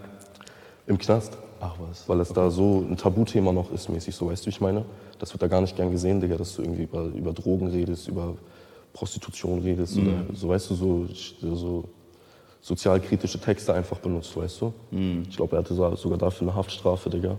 im 0.88 0.98
Knast. 0.98 1.38
Ach 1.60 1.74
was. 1.78 2.08
Weil 2.08 2.18
es 2.20 2.32
da 2.32 2.50
so 2.50 2.84
ein 2.88 2.96
Tabuthema 2.96 3.52
noch 3.52 3.70
ist, 3.72 3.88
mäßig, 3.88 4.14
so 4.16 4.28
weißt 4.28 4.42
du, 4.42 4.46
wie 4.46 4.50
ich 4.50 4.60
meine? 4.60 4.84
Das 5.20 5.32
wird 5.32 5.42
da 5.42 5.46
gar 5.46 5.60
nicht 5.60 5.76
gern 5.76 5.90
gesehen, 5.92 6.20
Digga, 6.20 6.36
dass 6.36 6.56
du 6.56 6.62
irgendwie 6.62 6.84
über, 6.84 7.04
über 7.04 7.32
Drogen 7.32 7.68
redest, 7.68 8.08
über 8.08 8.34
Prostitution 8.92 9.60
redest 9.60 9.96
Mhm. 9.96 10.02
oder 10.08 10.34
so, 10.34 10.48
weißt 10.48 10.70
du, 10.70 10.74
so, 10.74 11.06
so 11.54 11.84
sozialkritische 12.60 13.40
Texte 13.40 13.72
einfach 13.74 13.98
benutzt, 13.98 14.36
weißt 14.36 14.60
du? 14.60 14.72
Mhm. 14.90 15.24
Ich 15.28 15.36
glaube, 15.36 15.56
er 15.56 15.60
hatte 15.60 15.74
so- 15.74 15.94
sogar 15.96 16.18
dafür 16.18 16.48
eine 16.48 16.56
Haftstrafe, 16.56 17.10
Digga. 17.10 17.36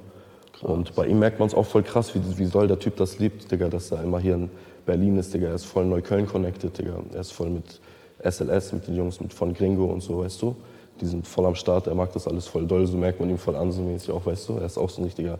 Und 0.61 0.93
bei 0.95 1.07
ihm 1.07 1.19
merkt 1.19 1.39
man 1.39 1.47
es 1.47 1.53
auch 1.55 1.65
voll 1.65 1.83
krass, 1.83 2.13
wie, 2.15 2.37
wie 2.37 2.45
soll 2.45 2.67
der 2.67 2.79
Typ 2.79 2.97
das 2.97 3.19
liebt, 3.19 3.49
Digga, 3.51 3.69
dass 3.69 3.91
er 3.91 4.03
immer 4.03 4.19
hier 4.19 4.35
in 4.35 4.49
Berlin 4.85 5.17
ist, 5.17 5.33
Digga. 5.33 5.47
Er 5.47 5.55
ist 5.55 5.65
voll 5.65 5.85
Neukölln 5.85 6.25
connected, 6.27 6.77
Digga. 6.77 6.95
Er 7.13 7.21
ist 7.21 7.31
voll 7.31 7.49
mit 7.49 7.79
SLS, 8.23 8.73
mit 8.73 8.87
den 8.87 8.95
Jungs 8.95 9.21
mit 9.21 9.33
von 9.33 9.53
Gringo 9.53 9.85
und 9.85 10.01
so, 10.01 10.19
weißt 10.19 10.41
du? 10.41 10.55
Die 10.99 11.05
sind 11.05 11.25
voll 11.25 11.45
am 11.45 11.55
Start, 11.55 11.87
er 11.87 11.95
mag 11.95 12.11
das 12.11 12.27
alles 12.27 12.45
voll 12.47 12.65
doll, 12.65 12.85
so 12.85 12.97
merkt 12.97 13.21
man 13.21 13.29
ihm 13.29 13.37
voll 13.37 13.55
an, 13.55 13.71
so 13.71 13.81
mäßig 13.81 14.11
auch, 14.11 14.25
weißt 14.25 14.49
du? 14.49 14.53
Er 14.57 14.65
ist 14.65 14.77
auch 14.77 14.89
so 14.89 15.01
ein 15.01 15.05
richtiger 15.05 15.39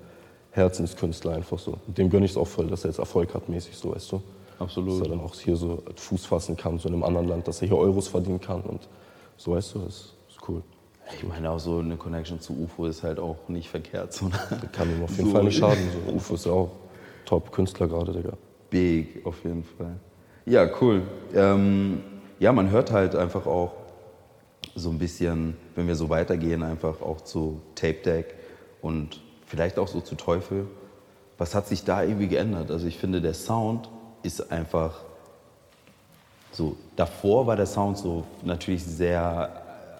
Herzenskünstler 0.52 1.34
einfach 1.34 1.60
so. 1.60 1.76
Dem 1.88 2.10
gönne 2.10 2.26
ich 2.26 2.32
es 2.32 2.38
auch 2.38 2.48
voll, 2.48 2.68
dass 2.68 2.86
er 2.86 2.92
jetzt 2.92 3.00
Erfolg 3.00 3.34
hat, 3.34 3.50
mäßig 3.50 3.76
so, 3.78 3.94
weißt 3.94 4.12
du? 4.14 4.22
Absolut. 4.58 5.02
Dass 5.02 5.08
er 5.08 5.10
dann 5.10 5.20
auch 5.22 5.36
hier 5.36 5.56
so 5.58 5.84
Fuß 5.96 6.26
fassen 6.26 6.56
kann, 6.56 6.78
so 6.80 6.88
in 6.88 6.94
einem 6.96 7.04
anderen 7.04 7.28
Land, 7.28 7.48
dass 7.48 7.62
er 7.62 7.68
hier 7.68 7.78
Euros 7.78 8.08
verdienen 8.08 8.40
kann 8.40 8.62
und 8.62 8.88
so, 9.40 9.54
weißt 9.54 9.76
du, 9.76 9.80
das 9.80 10.14
ist 10.28 10.38
cool. 10.50 10.62
Ich 11.16 11.24
meine, 11.24 11.50
auch 11.50 11.60
so 11.60 11.80
eine 11.80 11.96
Connection 11.96 12.40
zu 12.42 12.54
UFO 12.54 12.86
ist 12.86 13.04
halt 13.04 13.20
auch 13.20 13.38
nicht 13.48 13.70
verkehrt. 13.70 14.12
So, 14.14 14.26
ne? 14.28 14.34
Kann 14.74 14.90
ihm 14.92 15.02
auf 15.02 15.12
jeden 15.12 15.28
So. 15.28 15.32
Fall 15.32 15.44
nicht 15.46 15.58
schaden. 15.58 15.90
So. 16.06 16.14
Ufo 16.14 16.34
ist 16.36 16.46
ja 16.46 16.52
auch 16.52 16.72
Top-Künstler 17.26 17.88
gerade, 17.88 18.12
Digga. 18.12 18.34
Big, 18.70 19.26
auf 19.26 19.44
jeden 19.46 19.64
Fall. 19.64 19.96
Ja, 20.46 20.70
cool. 20.82 21.04
Ähm, 21.34 22.04
ja, 22.38 22.52
man 22.52 22.70
hört 22.70 22.92
halt 22.92 23.16
einfach 23.16 23.46
auch 23.46 23.72
so 24.76 24.90
ein 24.90 25.00
bisschen, 25.00 25.56
wenn 25.76 25.88
wir 25.88 25.96
so 25.96 26.10
weitergehen, 26.10 26.62
einfach 26.62 27.02
auch 27.02 27.22
zu 27.22 27.62
Tape 27.76 28.02
Deck 28.06 28.36
und 28.82 29.22
vielleicht 29.46 29.80
auch 29.80 29.88
so 29.88 30.02
zu 30.02 30.16
Teufel. 30.16 30.68
Was 31.38 31.56
hat 31.56 31.68
sich 31.68 31.86
da 31.86 32.04
irgendwie 32.04 32.28
geändert? 32.28 32.72
Also 32.72 32.88
ich 32.88 32.98
finde, 32.98 33.22
der 33.22 33.34
Sound 33.34 33.90
ist 34.22 34.52
einfach 34.52 35.06
so, 36.52 36.76
davor 36.96 37.48
war 37.48 37.56
der 37.56 37.66
Sound 37.66 37.98
so 37.98 38.24
natürlich 38.44 38.84
sehr 38.84 39.50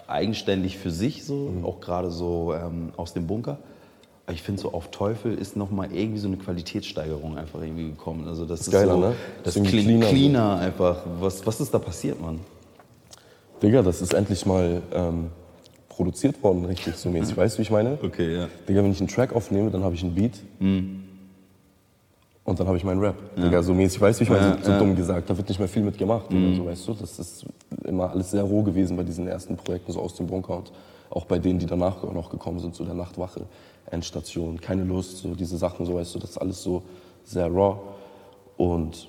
eigenständig 0.08 0.78
für 0.78 0.92
sich, 0.92 1.24
so, 1.24 1.52
auch 1.64 1.80
gerade 1.80 2.12
so 2.12 2.54
ähm, 2.54 2.92
aus 2.98 3.14
dem 3.14 3.28
Bunker. 3.28 3.60
Aber 4.26 4.34
ich 4.34 4.42
finde 4.44 4.62
so 4.62 4.74
auf 4.74 4.92
Teufel 4.92 5.36
ist 5.36 5.56
nochmal 5.56 5.92
irgendwie 5.92 6.20
so 6.20 6.28
eine 6.28 6.38
Qualitätssteigerung 6.38 7.38
einfach 7.38 7.62
irgendwie 7.62 7.90
gekommen. 7.90 8.28
Also 8.28 8.46
das 8.46 8.62
ist, 8.62 8.72
geiler, 8.72 8.94
so, 8.94 9.00
ne? 9.00 9.16
Das 9.44 9.56
irgendwie 9.56 9.84
klingt 9.84 10.04
cleaner 10.04 10.08
cleaner, 10.08 10.58
so. 10.58 10.64
einfach. 10.66 11.04
Was, 11.20 11.46
was 11.46 11.62
ist 11.62 11.74
da 11.74 11.80
passiert, 11.80 12.22
Mann? 12.22 12.40
Digga, 13.62 13.82
das 13.82 14.02
ist 14.02 14.14
endlich 14.14 14.46
mal 14.46 14.82
ähm, 14.94 15.32
produziert 15.88 16.42
worden, 16.44 16.66
richtig 16.66 16.96
so 16.96 17.10
mäßig. 17.10 17.36
Weißt 17.38 17.56
du, 17.56 17.60
wie 17.60 17.64
ich 17.64 17.72
meine? 17.72 17.98
Okay, 18.02 18.36
ja. 18.36 18.48
Digga, 18.68 18.84
wenn 18.84 18.92
ich 18.92 19.00
einen 19.00 19.10
Track 19.10 19.34
aufnehme, 19.34 19.72
dann 19.72 19.84
habe 19.84 19.96
ich 19.96 20.04
einen 20.04 20.16
Beat. 20.16 20.40
Und 22.50 22.60
dann 22.60 22.66
habe 22.66 22.78
ich 22.78 22.84
meinen 22.84 23.00
Rap. 23.00 23.16
Digga, 23.38 23.62
so 23.62 23.76
mäßig, 23.76 24.02
weißt 24.02 24.20
du, 24.20 24.22
wie 24.22 24.24
ich 24.24 24.30
meine? 24.32 24.58
Ja, 24.58 24.64
so 24.64 24.72
ja. 24.72 24.80
dumm 24.80 24.96
gesagt, 24.96 25.30
da 25.30 25.38
wird 25.38 25.48
nicht 25.50 25.60
mehr 25.60 25.68
viel 25.68 25.84
mit 25.84 26.00
gemacht. 26.00 26.32
Digga, 26.32 26.56
so, 26.56 26.66
weißt 26.66 26.88
du? 26.88 26.94
Das 26.96 27.20
ist 27.20 27.46
immer 27.84 28.10
alles 28.10 28.32
sehr 28.32 28.42
roh 28.42 28.64
gewesen 28.64 28.98
bei 28.98 29.04
diesen 29.04 29.28
ersten 29.28 29.56
Projekten, 29.56 29.92
so 29.92 30.02
aus 30.02 30.16
dem 30.16 30.26
Bunker 30.26 30.58
und 30.58 30.72
auch 31.12 31.26
bei 31.26 31.38
denen, 31.38 31.60
die 31.60 31.68
danach 31.68 32.02
noch 32.12 32.32
gekommen 32.32 32.58
sind, 32.58 32.74
so 32.74 32.84
der 32.84 32.96
Nachtwache, 32.96 33.42
Endstation, 33.92 34.60
keine 34.60 34.84
Lust, 34.84 35.18
so 35.18 35.36
diese 35.36 35.58
Sachen, 35.58 35.86
so 35.86 35.94
weißt 35.94 36.16
du, 36.16 36.20
das 36.20 36.32
ist 36.32 36.38
alles 36.40 36.64
so 36.64 36.82
sehr 37.24 37.54
raw. 37.54 37.78
Und 38.58 39.08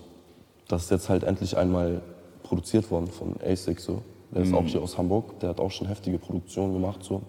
das 0.68 0.82
ist 0.82 0.90
jetzt 0.90 1.08
halt 1.08 1.24
endlich 1.24 1.56
einmal 1.56 2.02
produziert 2.42 2.90
worden 2.90 3.06
von 3.06 3.36
ASIC, 3.42 3.80
so. 3.80 4.02
Der 4.32 4.42
ist 4.42 4.52
auch 4.52 4.66
hier 4.66 4.82
aus 4.82 4.98
Hamburg, 4.98 5.40
der 5.40 5.48
hat 5.48 5.60
auch 5.60 5.70
schon 5.70 5.88
heftige 5.88 6.18
Produktionen 6.18 6.74
gemacht, 6.74 7.02
so 7.02 7.22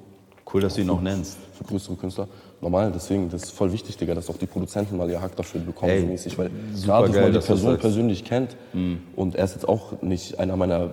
Cool, 0.54 0.62
dass 0.62 0.76
du 0.76 0.82
ihn 0.82 0.88
noch 0.88 1.02
nennst. 1.02 1.38
für 1.54 1.64
größere 1.64 1.96
Künstler. 1.96 2.28
Normal, 2.60 2.92
deswegen, 2.94 3.30
das 3.30 3.44
ist 3.44 3.52
voll 3.52 3.72
wichtig, 3.72 3.98
Digga, 3.98 4.14
dass 4.14 4.30
auch 4.30 4.38
die 4.38 4.46
Produzenten 4.46 4.98
mal 4.98 5.10
ihr 5.10 5.22
Hack 5.22 5.36
dafür 5.36 5.62
bekommen, 5.62 5.92
Ey, 5.92 6.04
mäßig, 6.04 6.38
weil 6.38 6.52
gerade 6.84 7.14
wenn 7.14 7.22
man 7.22 7.32
die 7.32 7.36
das 7.38 7.46
Person 7.46 7.78
persönlich 7.78 8.24
kennt 8.24 8.56
und 9.16 9.36
er 9.36 9.46
ist 9.46 9.54
jetzt 9.54 9.68
auch 9.68 10.02
nicht 10.02 10.40
einer 10.40 10.56
meiner 10.56 10.92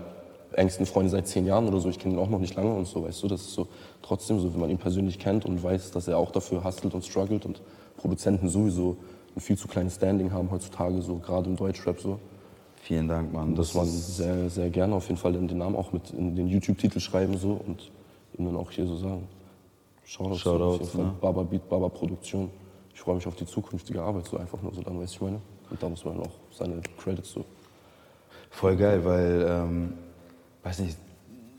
engsten 0.53 0.87
Freunde 0.87 1.11
seit 1.11 1.27
zehn 1.27 1.45
Jahren 1.47 1.67
oder 1.69 1.79
so, 1.81 1.89
ich 1.89 1.99
kenne 1.99 2.15
ihn 2.15 2.21
auch 2.21 2.31
noch 2.31 2.39
nicht 2.39 2.55
lange 2.55 2.73
und 2.73 2.87
so, 2.87 3.05
weißt 3.05 3.23
du, 3.23 3.29
das 3.29 3.43
ist 3.43 3.53
so 3.53 3.69
trotzdem 4.03 4.41
so, 4.41 4.53
wenn 4.53 4.61
man 4.61 4.71
ihn 4.71 4.79
persönlich 4.79 5.19
kennt 5.19 5.45
und 5.45 5.63
weiß, 5.63 5.91
dass 5.91 6.09
er 6.09 6.19
auch 6.19 6.31
dafür 6.31 6.65
hustelt 6.65 6.95
und 6.95 7.05
struggelt 7.05 7.45
und 7.45 7.61
Produzenten 7.97 8.49
sowieso 8.49 8.97
ein 9.37 9.41
viel 9.41 9.59
zu 9.59 9.69
kleines 9.69 9.97
Standing 9.97 10.33
haben 10.33 10.51
heutzutage, 10.51 11.03
so 11.03 11.17
gerade 11.17 11.51
im 11.51 11.57
Deutschrap 11.57 12.01
so, 12.01 12.19
Vielen 12.83 13.09
Dank, 13.09 13.33
Mann. 13.33 13.55
dass 13.55 13.75
man 13.75 13.87
sehr, 13.87 14.49
sehr 14.49 14.71
gerne 14.71 14.95
auf 14.95 15.09
jeden 15.09 15.19
Fall 15.19 15.33
den 15.33 15.59
Namen 15.59 15.77
auch 15.77 15.93
mit 15.93 16.11
in 16.11 16.35
den 16.35 16.49
YouTube-Titel 16.49 17.01
schreiben 17.01 17.37
so 17.37 17.61
und 17.67 17.91
ihm 18.39 18.47
dann 18.47 18.57
auch 18.57 18.71
hier 18.71 18.87
so 18.87 18.97
sagen. 18.97 19.29
Shoutouts, 20.09 20.43
so, 20.43 20.51
auf 20.53 20.59
Shoutouts, 20.59 20.79
jeden 20.79 20.91
Fall. 20.91 21.05
ne? 21.05 21.13
Baba 21.21 21.43
Beat, 21.43 21.69
Baba 21.69 21.89
Produktion. 21.89 22.51
Ich 22.95 23.01
freue 23.01 23.17
mich 23.17 23.27
auf 23.27 23.37
die 23.37 23.47
zukünftige 23.47 24.01
Arbeit, 24.03 24.27
so 24.27 24.39
einfach 24.39 24.61
nur 24.63 24.73
so 24.75 24.81
dann, 24.83 24.99
weißt 25.01 25.13
du, 25.13 25.17
ich 25.17 25.21
meine. 25.21 25.41
Und 25.71 25.83
da 25.83 25.89
muss 25.89 26.05
man 26.05 26.19
auch 26.21 26.31
seine 26.51 26.81
Credits 26.97 27.31
so. 27.31 27.45
Voll 28.51 28.77
geil, 28.77 29.05
weil, 29.05 29.47
ähm, 29.49 29.93
weiß 30.63 30.79
nicht, 30.81 30.97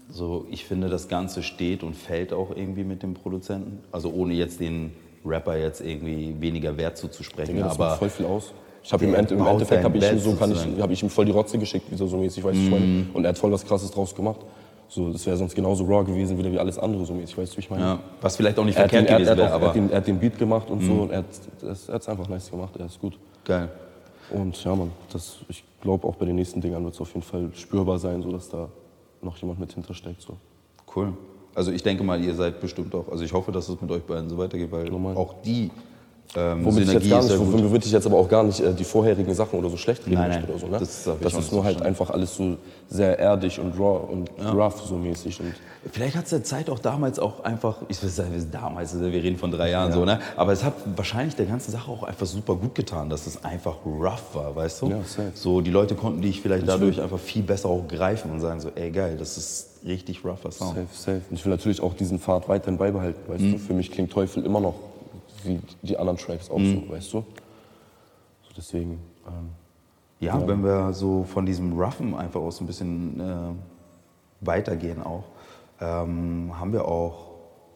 so 0.09 0.47
ich 0.49 0.65
finde, 0.65 0.89
das 0.89 1.07
Ganze 1.07 1.43
steht 1.43 1.83
und 1.83 1.95
fällt 1.95 2.33
auch 2.33 2.49
irgendwie 2.55 2.83
mit 2.83 3.03
dem 3.03 3.13
Produzenten. 3.13 3.83
Also 3.91 4.11
ohne 4.11 4.33
jetzt 4.33 4.59
den 4.59 4.91
Rapper 5.23 5.55
jetzt 5.57 5.81
irgendwie 5.81 6.35
weniger 6.39 6.75
Wert 6.75 6.97
zuzusprechen. 6.97 7.53
Digga, 7.53 7.67
das 7.67 7.75
aber 7.75 7.89
macht 7.89 7.99
voll 7.99 8.09
viel 8.09 8.25
aus. 8.25 8.51
Ich 8.81 8.91
habe 8.91 9.05
ihm 9.05 9.13
Ende- 9.13 9.35
im 9.35 9.45
Endeffekt 9.45 9.83
habe 9.83 9.97
ich 9.97 10.11
ihm 10.11 10.17
so 10.19 10.33
kann 10.35 10.51
ich, 10.51 10.81
hab 10.81 10.89
ich 10.89 11.03
ihm 11.03 11.09
voll 11.09 11.25
die 11.25 11.31
Rotze 11.31 11.59
geschickt, 11.59 11.91
wie 11.91 11.95
so, 11.95 12.07
so 12.07 12.17
mäßig, 12.17 12.43
weißt 12.43 12.57
du, 12.57 12.61
ich 12.63 12.69
meine. 12.71 13.05
Und 13.13 13.23
er 13.25 13.29
hat 13.29 13.37
voll 13.37 13.51
was 13.51 13.63
Krasses 13.63 13.91
draus 13.91 14.15
gemacht. 14.15 14.39
So, 14.91 15.11
das 15.11 15.25
wäre 15.25 15.37
sonst 15.37 15.53
genauso 15.55 15.85
raw 15.85 16.03
gewesen 16.03 16.37
wieder 16.37 16.51
wie 16.51 16.57
alles 16.59 16.77
andere 16.79 17.05
so 17.05 17.13
mäßig, 17.13 17.37
weißt 17.37 17.53
du, 17.53 17.57
wie 17.57 17.61
ich 17.61 17.69
meine. 17.69 17.83
ja, 17.83 17.99
was 18.21 18.35
vielleicht 18.35 18.57
auch 18.57 18.65
nicht 18.65 18.75
Er 18.75 18.87
den, 18.87 19.05
verkehrt 19.05 19.09
er, 19.09 19.15
hat, 19.15 19.21
gewesen 19.21 19.37
wäre, 19.37 19.47
auch, 19.47 19.51
er, 19.51 19.55
hat 19.55 19.61
aber 19.63 19.73
den, 19.73 19.89
er 19.91 19.97
hat 19.97 20.07
den 20.07 20.19
Beat 20.19 20.37
gemacht 20.39 20.69
und 20.69 20.81
so 20.81 20.93
und 20.93 21.11
er 21.11 21.19
hat 21.19 21.25
es 21.61 22.09
einfach 22.09 22.27
nice 22.27 22.49
gemacht, 22.49 22.75
er 22.77 22.87
ist 22.87 22.99
gut. 22.99 23.17
geil. 23.45 23.69
Und 24.31 24.63
ja, 24.63 24.77
das, 25.13 25.37
ich 25.47 25.63
glaube 25.81 26.07
auch 26.07 26.15
bei 26.15 26.25
den 26.25 26.35
nächsten 26.35 26.59
Dingern 26.61 26.83
wird 26.83 26.93
es 26.95 27.01
auf 27.01 27.09
jeden 27.13 27.23
Fall 27.23 27.49
spürbar 27.53 27.97
sein, 27.99 28.21
so 28.21 28.31
dass 28.31 28.49
da 28.49 28.67
noch 29.21 29.37
jemand 29.37 29.59
mit 29.59 29.73
hintersteckt. 29.73 30.21
So. 30.21 30.37
Cool. 30.95 31.13
Also 31.55 31.71
ich 31.71 31.83
denke 31.83 32.03
mal, 32.03 32.23
ihr 32.23 32.33
seid 32.35 32.59
bestimmt 32.61 32.93
auch, 32.95 33.09
also 33.09 33.23
ich 33.23 33.33
hoffe, 33.33 33.51
dass 33.51 33.69
es 33.69 33.81
mit 33.81 33.89
euch 33.91 34.03
beiden 34.03 34.29
so 34.29 34.37
weitergeht, 34.37 34.71
weil 34.71 34.85
Normal. 34.85 35.15
auch 35.17 35.35
die 35.43 35.71
ähm, 36.35 36.63
Womit 36.63 36.83
ich 36.83 36.93
jetzt 36.93 37.03
Synergie 37.05 37.09
gar 37.09 37.23
nicht, 37.23 37.63
womit 37.63 37.85
ich 37.87 37.91
jetzt 37.91 38.05
aber 38.05 38.17
auch 38.17 38.29
gar 38.29 38.43
nicht 38.43 38.59
äh, 38.59 38.71
die 38.73 38.83
vorherigen 38.83 39.33
Sachen 39.33 39.57
oder 39.57 39.69
so 39.69 39.77
schlecht 39.77 40.05
reden 40.05 40.15
Nein, 40.15 40.29
nein, 40.29 40.43
oder 40.43 40.59
so. 40.59 40.67
Ne? 40.67 40.77
das 40.77 41.09
das 41.21 41.33
ist 41.33 41.51
nur 41.51 41.63
halt 41.63 41.81
einfach 41.81 42.11
alles 42.11 42.35
so 42.35 42.55
sehr 42.87 43.17
erdig 43.17 43.59
und 43.59 43.79
raw 43.79 43.99
und 44.11 44.29
rough 44.53 44.81
so 44.87 44.95
mäßig. 44.95 45.39
Und 45.39 45.53
Vielleicht 45.91 46.15
hat 46.15 46.25
es 46.25 46.29
der 46.31 46.43
Zeit 46.43 46.69
auch 46.69 46.77
damals 46.79 47.17
auch 47.19 47.43
einfach, 47.43 47.77
ich 47.87 48.01
will 48.03 48.09
sagen, 48.09 48.29
damals, 48.51 48.93
also 48.93 49.11
wir 49.11 49.23
reden 49.23 49.37
von 49.37 49.49
drei 49.49 49.71
Jahren 49.71 49.91
so, 49.91 50.05
ne? 50.05 50.19
Aber 50.35 50.51
es 50.51 50.63
hat 50.63 50.73
wahrscheinlich 50.95 51.35
der 51.35 51.45
ganzen 51.47 51.71
Sache 51.71 51.89
auch 51.89 52.03
einfach 52.03 52.25
super 52.27 52.55
gut 52.55 52.75
getan, 52.75 53.09
dass 53.09 53.25
es 53.25 53.43
einfach 53.43 53.77
rough 53.85 54.33
war, 54.35 54.55
weißt 54.55 54.81
du? 54.83 54.89
Ja, 54.89 54.97
safe. 55.05 55.31
So, 55.33 55.61
die 55.61 55.71
Leute 55.71 55.95
konnten 55.95 56.21
dich 56.21 56.41
vielleicht 56.41 56.67
dadurch 56.67 57.01
einfach 57.01 57.17
viel 57.19 57.41
besser 57.43 57.69
auch 57.69 57.87
greifen 57.87 58.29
und 58.31 58.39
sagen 58.39 58.59
so, 58.59 58.69
ey 58.75 58.91
geil, 58.91 59.15
das 59.17 59.37
ist 59.37 59.67
richtig 59.85 60.23
rougher 60.23 60.51
Sound. 60.51 60.75
safe, 60.75 60.87
safe. 60.91 61.21
Und 61.29 61.37
ich 61.37 61.45
will 61.45 61.51
natürlich 61.51 61.81
auch 61.81 61.93
diesen 61.93 62.19
Pfad 62.19 62.47
weiterhin 62.49 62.77
beibehalten, 62.77 63.19
weißt 63.31 63.41
Mhm. 63.41 63.51
du. 63.53 63.57
Für 63.57 63.73
mich 63.73 63.89
klingt 63.91 64.11
Teufel 64.11 64.45
immer 64.45 64.59
noch 64.59 64.75
wie 65.43 65.59
die 65.81 65.97
anderen 65.97 66.17
Tracks 66.17 66.49
auch 66.49 66.57
Mhm. 66.59 66.83
so, 66.87 66.93
weißt 66.93 67.13
du. 67.13 67.17
So 67.17 67.25
deswegen, 68.57 68.99
ähm, 69.27 69.49
Ja, 70.21 70.45
wenn 70.47 70.63
wir 70.63 70.91
so 70.93 71.23
von 71.23 71.45
diesem 71.45 71.79
Roughen 71.79 72.13
einfach 72.13 72.41
auch 72.41 72.51
so 72.51 72.63
ein 72.63 72.67
bisschen 72.67 73.19
äh, 73.19 74.45
weitergehen 74.45 75.01
auch, 75.01 75.23
ähm, 75.81 76.51
haben 76.59 76.73
wir 76.73 76.85
auch 76.85 77.27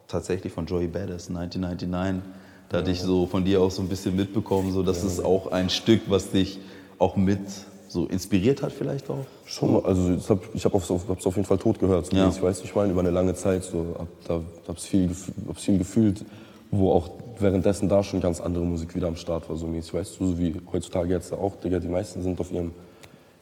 tatsächlich 0.07 0.51
von 0.51 0.65
Joey 0.65 0.87
Badass 0.87 1.29
1999, 1.29 2.21
da 2.69 2.79
hatte 2.79 2.91
ich 2.91 3.01
so 3.01 3.25
von 3.27 3.45
dir 3.45 3.61
auch 3.61 3.71
so 3.71 3.81
ein 3.81 3.87
bisschen 3.87 4.15
mitbekommen, 4.15 4.71
so 4.73 4.83
dass 4.83 5.03
es 5.03 5.19
auch 5.19 5.51
ein 5.51 5.69
Stück, 5.69 6.01
was 6.09 6.31
dich 6.31 6.59
auch 6.99 7.15
mit 7.15 7.39
so 7.87 8.07
inspiriert 8.07 8.61
hat 8.63 8.71
vielleicht 8.71 9.09
auch. 9.09 9.25
Schon, 9.45 9.73
mal, 9.73 9.85
also 9.85 10.15
ich 10.53 10.65
habe 10.65 10.77
es 10.77 10.89
auf, 10.91 11.07
hab's 11.07 11.25
auf 11.27 11.35
jeden 11.35 11.47
Fall 11.47 11.59
tot 11.59 11.79
gehört. 11.79 12.07
So 12.07 12.15
Ja. 12.17 12.27
Ich 12.29 12.41
weiß, 12.41 12.61
ich 12.63 12.73
meine, 12.75 12.91
über 12.91 13.01
eine 13.01 13.11
lange 13.11 13.35
Zeit. 13.35 13.63
So, 13.63 13.95
hab, 13.99 14.07
da 14.27 14.41
hab's 14.67 14.85
viel, 14.85 15.09
gef- 15.11 15.31
hab's 15.47 15.61
viel 15.63 15.77
gefühlt, 15.77 16.25
wo 16.71 16.91
auch 16.91 17.09
währenddessen 17.39 17.89
da 17.89 18.03
schon 18.03 18.21
ganz 18.21 18.41
andere 18.41 18.63
Musik 18.63 18.95
wieder 18.95 19.07
am 19.07 19.15
Start 19.15 19.49
war. 19.49 19.55
So 19.55 19.67
mäßig, 19.67 19.93
weißt 19.93 20.19
du, 20.19 20.27
so 20.27 20.39
wie 20.39 20.59
heutzutage 20.71 21.13
jetzt 21.13 21.33
auch. 21.33 21.55
Digga, 21.55 21.79
die 21.79 21.87
meisten 21.87 22.21
sind 22.21 22.39
auf 22.39 22.51
ihrem, 22.51 22.71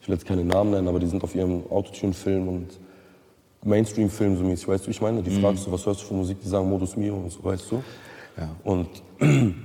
ich 0.01 0.07
will 0.07 0.15
jetzt 0.15 0.25
keine 0.25 0.43
Namen 0.43 0.71
nennen, 0.71 0.87
aber 0.87 0.99
die 0.99 1.07
sind 1.07 1.23
auf 1.23 1.35
ihrem 1.35 1.63
Autotune-Film 1.69 2.47
und 2.47 2.67
Mainstream-Film 3.63 4.37
so 4.37 4.43
mäßig, 4.43 4.67
weißt 4.67 4.87
du, 4.87 4.91
ich 4.91 5.01
meine? 5.01 5.21
Die 5.21 5.29
fragst 5.29 5.67
du, 5.67 5.71
was 5.71 5.85
hörst 5.85 6.01
du 6.01 6.05
für 6.05 6.13
Musik? 6.15 6.39
Die 6.41 6.47
sagen 6.47 6.67
Modus 6.67 6.95
Mio 6.97 7.15
und 7.15 7.31
so, 7.31 7.43
weißt 7.43 7.71
du? 7.71 7.83
Ja. 8.37 8.49
Und 8.63 8.87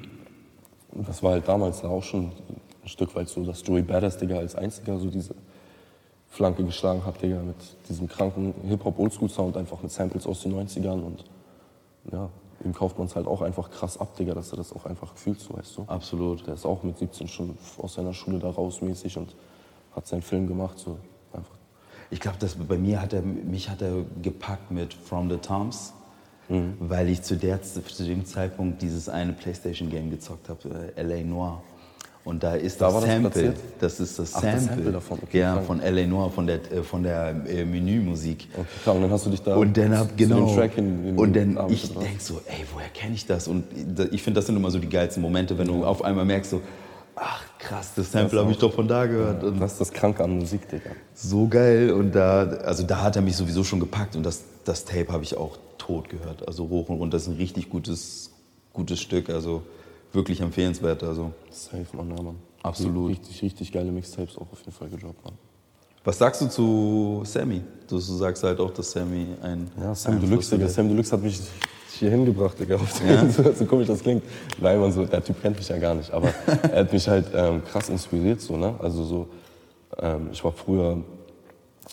das 0.93 1.23
war 1.23 1.33
halt 1.33 1.49
damals 1.49 1.81
da 1.81 1.89
auch 1.89 2.03
schon 2.03 2.33
ein 2.85 2.89
Stück 2.89 3.15
weit 3.15 3.29
so, 3.29 3.45
dass 3.45 3.67
Joey 3.67 3.83
Badass, 3.83 4.19
Digga, 4.19 4.37
als 4.37 4.55
einziger 4.55 4.99
so 4.99 5.09
diese 5.09 5.35
Flanke 6.29 6.62
geschlagen 6.65 7.05
hat, 7.07 7.23
Digga, 7.23 7.41
mit 7.43 7.57
diesem 7.89 8.09
kranken 8.09 8.55
Hip-Hop-Oldschool-Sound, 8.69 9.57
einfach 9.57 9.83
mit 9.83 9.91
Samples 9.91 10.27
aus 10.27 10.43
den 10.43 10.55
90ern 10.55 11.03
und 11.03 11.25
ja, 12.12 12.29
ihm 12.64 12.73
kauft 12.73 12.99
man 12.99 13.07
es 13.07 13.16
halt 13.16 13.27
auch 13.27 13.42
einfach 13.42 13.71
krass 13.71 13.99
ab, 13.99 14.16
Digga, 14.16 14.35
dass 14.35 14.53
er 14.53 14.57
das 14.57 14.73
auch 14.73 14.87
einfach 14.87 15.14
fühlt, 15.16 15.40
so 15.40 15.55
weißt 15.57 15.77
du. 15.77 15.83
Absolut. 15.87 16.47
Der 16.47 16.55
ist 16.55 16.64
auch 16.64 16.83
mit 16.83 16.99
17 16.99 17.29
schon 17.29 17.59
aus 17.79 17.95
seiner 17.95 18.14
Schule 18.14 18.38
da 18.38 18.51
raus 18.51 18.81
mäßig 18.83 19.16
und 19.19 19.35
hat 19.95 20.07
seinen 20.07 20.23
Film 20.23 20.47
gemacht, 20.47 20.79
so 20.79 20.99
einfach. 21.33 21.57
Ich 22.11 22.21
glaube, 22.21 22.38
bei 22.69 22.79
mir 22.79 23.03
hat 23.03 23.12
er, 23.12 23.23
mich 23.23 23.69
hat 23.69 23.83
er 23.83 24.05
gepackt 24.23 24.71
mit 24.71 24.95
From 24.95 25.29
the 25.31 25.37
Toms. 25.38 25.92
weil 26.79 27.09
ich 27.09 27.23
zu, 27.23 27.37
der, 27.37 27.61
zu 27.62 28.05
dem 28.05 28.25
Zeitpunkt 28.25 28.81
dieses 28.83 29.09
eine 29.09 29.33
Playstation-Game 29.33 30.11
gezockt 30.11 30.49
habe, 30.49 30.92
äh, 30.97 31.01
L.A. 31.01 31.25
Noir. 31.25 31.62
Und 32.27 32.43
da 32.43 32.55
ist 32.55 32.81
Da 32.81 32.87
das 32.91 32.95
das 32.97 33.05
Sample. 33.05 33.31
platziert? 33.31 33.57
Das 33.79 34.01
ist 34.01 34.19
das 34.19 34.35
Ach, 34.35 34.41
Sample. 34.43 34.53
das 34.59 34.65
Sample 34.67 34.93
davon, 34.93 35.19
okay, 35.23 35.39
ja, 35.39 35.61
von 35.61 35.81
L.A. 35.81 36.07
Noir, 36.07 36.31
von 36.31 36.47
der, 36.47 36.57
äh, 36.73 36.83
von 36.83 37.03
der 37.05 37.29
äh, 37.49 37.65
Menümusik. 37.65 38.49
Okay, 38.53 38.67
klar, 38.83 38.97
und 38.97 39.03
dann 39.03 39.11
hast 39.12 39.27
du 39.27 39.31
dich 39.31 39.43
da 39.43 39.55
Und 39.57 39.77
dann 39.77 39.97
hab, 39.97 40.09
zu 40.11 40.17
genau. 40.17 40.47
dem 40.47 40.57
Track 40.57 40.75
hin, 40.75 41.03
hin 41.05 41.17
und 41.17 41.37
dann 41.37 41.57
ich 41.71 41.95
denk 41.95 42.21
so, 42.21 42.41
ey, 42.47 42.65
woher 42.75 42.89
kenne 42.89 43.15
ich 43.15 43.27
das? 43.27 43.47
Und 43.47 43.65
ich 44.11 44.23
finde, 44.23 44.39
das 44.41 44.47
sind 44.47 44.57
immer 44.57 44.71
so 44.73 44.79
die 44.81 44.89
geilsten 44.89 45.23
Momente, 45.23 45.57
wenn 45.57 45.69
du 45.69 45.85
auf 45.85 46.05
einmal 46.05 46.25
merkst 46.25 46.51
so, 46.51 46.62
ach 47.15 47.45
krass, 47.61 47.93
das 47.95 48.11
Sample 48.11 48.41
habe 48.41 48.51
ich 48.51 48.59
doch 48.59 48.75
von 48.75 48.89
da 48.89 49.07
gehört. 49.07 49.45
Und 49.45 49.61
Das 49.61 49.73
ist 49.73 49.81
das 49.81 49.93
Kranke 49.93 50.25
an 50.25 50.37
Musik, 50.37 50.69
Digga. 50.69 50.91
so 51.15 51.47
geil. 51.47 51.93
Und 51.93 52.12
da, 52.12 52.43
also 52.65 52.83
da 52.83 53.03
hat 53.03 53.15
er 53.15 53.23
mich 53.23 53.37
sowieso 53.37 53.62
schon 53.62 53.79
gepackt 53.81 54.17
und 54.17 54.25
das, 54.27 54.43
das 54.65 54.85
Tape 54.85 55.12
habe 55.12 55.23
ich 55.23 55.37
auch 55.37 55.57
tot 55.79 56.09
gehört. 56.09 56.47
Also 56.49 56.69
hoch 56.69 56.89
und 56.89 56.97
runter. 56.99 57.17
Das 57.17 57.23
ist 57.23 57.29
ein 57.29 57.37
richtig 57.37 57.71
gutes, 57.71 58.33
gutes 58.73 59.01
Stück. 59.01 59.31
Also 59.31 59.62
wirklich 60.17 60.41
empfehlenswert. 60.41 61.05
Also 61.05 61.33
Safe, 61.51 61.87
Mann, 61.93 62.11
ja, 62.17 62.23
Mann. 62.23 62.37
Absolut. 62.63 63.11
Richtig, 63.11 63.43
richtig 63.43 63.71
geile 63.71 63.93
Mixtapes 63.93 64.37
auch 64.37 64.51
auf 64.51 64.59
jeden 64.59 64.73
Fall 64.73 64.89
gedroppt, 64.89 65.25
Mann. 65.25 65.35
was 66.05 66.19
sagst 66.19 66.41
du 66.41 66.47
zu 66.49 67.23
Sammy? 67.25 67.63
Du, 67.89 67.99
sagst 67.99 68.43
halt 68.43 68.59
auch, 68.59 68.73
dass 68.73 68.91
Sammy 68.91 69.29
ein 69.43 69.71
Ja, 69.81 69.95
Sam 69.95 70.21
Deluxe, 70.21 70.57
Digga. 70.57 70.69
Sam 70.69 70.89
Deluxe 70.89 71.13
hat 71.13 71.23
mich 71.23 71.39
hier 71.93 72.11
hingebracht, 72.11 72.59
Digga. 72.59 72.81
Ja? 73.07 73.29
so, 73.55 73.65
komisch 73.67 73.87
das 73.87 74.01
klingt. 74.01 74.25
Nein, 74.61 74.81
man, 74.81 74.91
so, 74.91 75.05
der 75.05 75.23
Typ 75.23 75.41
kennt 75.41 75.57
mich 75.57 75.69
ja 75.69 75.79
gar 75.79 75.95
nicht. 75.95 76.11
Aber 76.11 76.29
er 76.73 76.81
hat 76.81 76.93
mich 76.93 77.07
halt 77.07 77.27
ähm, 77.35 77.63
krass 77.65 77.89
inspiriert, 77.89 78.41
so, 78.41 78.57
ne? 78.57 78.75
Also 78.81 79.05
so, 79.05 79.29
ähm, 79.99 80.29
ich 80.33 80.43
war 80.43 80.53
früher, 80.53 80.99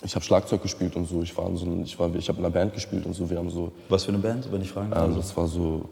ich 0.02 0.14
habe 0.14 0.24
Schlagzeug 0.24 0.60
gespielt 0.62 0.96
und 0.96 1.06
so. 1.06 1.22
Ich 1.22 1.36
war 1.36 1.48
in 1.48 1.56
so, 1.56 1.66
ich 1.84 1.96
war, 1.98 2.12
ich 2.16 2.28
habe 2.28 2.38
in 2.40 2.44
einer 2.44 2.52
Band 2.52 2.74
gespielt 2.74 3.06
und 3.06 3.12
so. 3.14 3.30
Wir 3.30 3.38
haben 3.38 3.48
so, 3.50 3.70
Was 3.88 4.04
für 4.04 4.10
eine 4.10 4.18
Band, 4.18 4.50
wenn 4.50 4.60
ich 4.60 4.70
fragen 4.72 4.90
darf? 4.90 5.08
ähm, 5.08 5.16
das 5.16 5.36
war 5.36 5.46
so, 5.46 5.88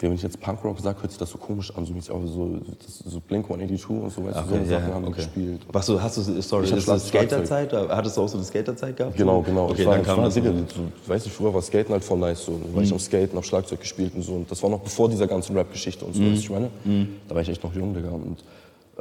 wenn 0.00 0.12
ich 0.12 0.22
jetzt 0.22 0.40
Punkrock 0.40 0.78
sage, 0.78 1.02
hört 1.02 1.10
sich 1.10 1.18
das 1.18 1.30
so 1.30 1.38
komisch 1.38 1.76
an, 1.76 1.84
so, 1.84 1.92
aber 2.14 2.26
so, 2.28 2.60
das, 2.84 2.98
so 2.98 3.18
Blink 3.20 3.46
182 3.46 3.90
und 3.90 4.12
so, 4.12 4.24
weißt 4.24 4.36
du, 4.38 4.48
so 4.48 4.54
Okay, 4.54 4.64
Sachen 4.64 4.88
ja, 4.88 4.94
haben 4.94 5.04
okay. 5.04 5.16
gespielt. 5.16 5.60
Was 5.72 5.86
du, 5.86 6.00
hast 6.00 6.16
du, 6.16 6.40
sorry, 6.40 6.66
Ich 6.66 6.72
ist 6.72 6.86
das. 6.86 7.08
Skaterzeit? 7.08 7.72
Hattest 7.72 8.16
du 8.16 8.20
auch 8.22 8.28
so 8.28 8.36
eine 8.36 8.46
Skaterzeit 8.46 8.96
gehabt? 8.96 9.16
Genau, 9.16 9.42
genau. 9.42 9.64
Okay, 9.70 9.82
ich 9.82 9.86
war, 9.86 9.96
dann 9.96 10.04
kam 10.04 10.22
das. 10.22 10.34
Digga, 10.34 10.50
so, 10.52 11.10
weiß 11.10 11.24
nicht, 11.24 11.34
früher 11.34 11.52
war 11.52 11.62
Skaten 11.62 11.92
halt 11.92 12.04
voll 12.04 12.18
nice. 12.18 12.44
So. 12.44 12.52
Da 12.52 12.76
war 12.76 12.82
ich 12.82 12.92
am 12.92 13.00
Skaten, 13.00 13.36
hab 13.36 13.44
Schlagzeug 13.44 13.80
gespielt 13.80 14.12
und 14.14 14.22
so. 14.22 14.34
Und 14.34 14.48
das 14.48 14.62
war 14.62 14.70
noch 14.70 14.80
bevor 14.80 15.08
dieser 15.08 15.26
ganzen 15.26 15.56
Rap-Geschichte 15.56 16.04
und 16.04 16.14
so, 16.14 16.22
weißt 16.22 16.32
du, 16.32 16.38
ich 16.38 16.50
meine? 16.50 16.70
Da 17.28 17.34
war 17.34 17.42
ich 17.42 17.48
echt 17.48 17.64
noch 17.64 17.74
jung, 17.74 17.92
Digga. 17.92 18.10
Und 18.10 18.44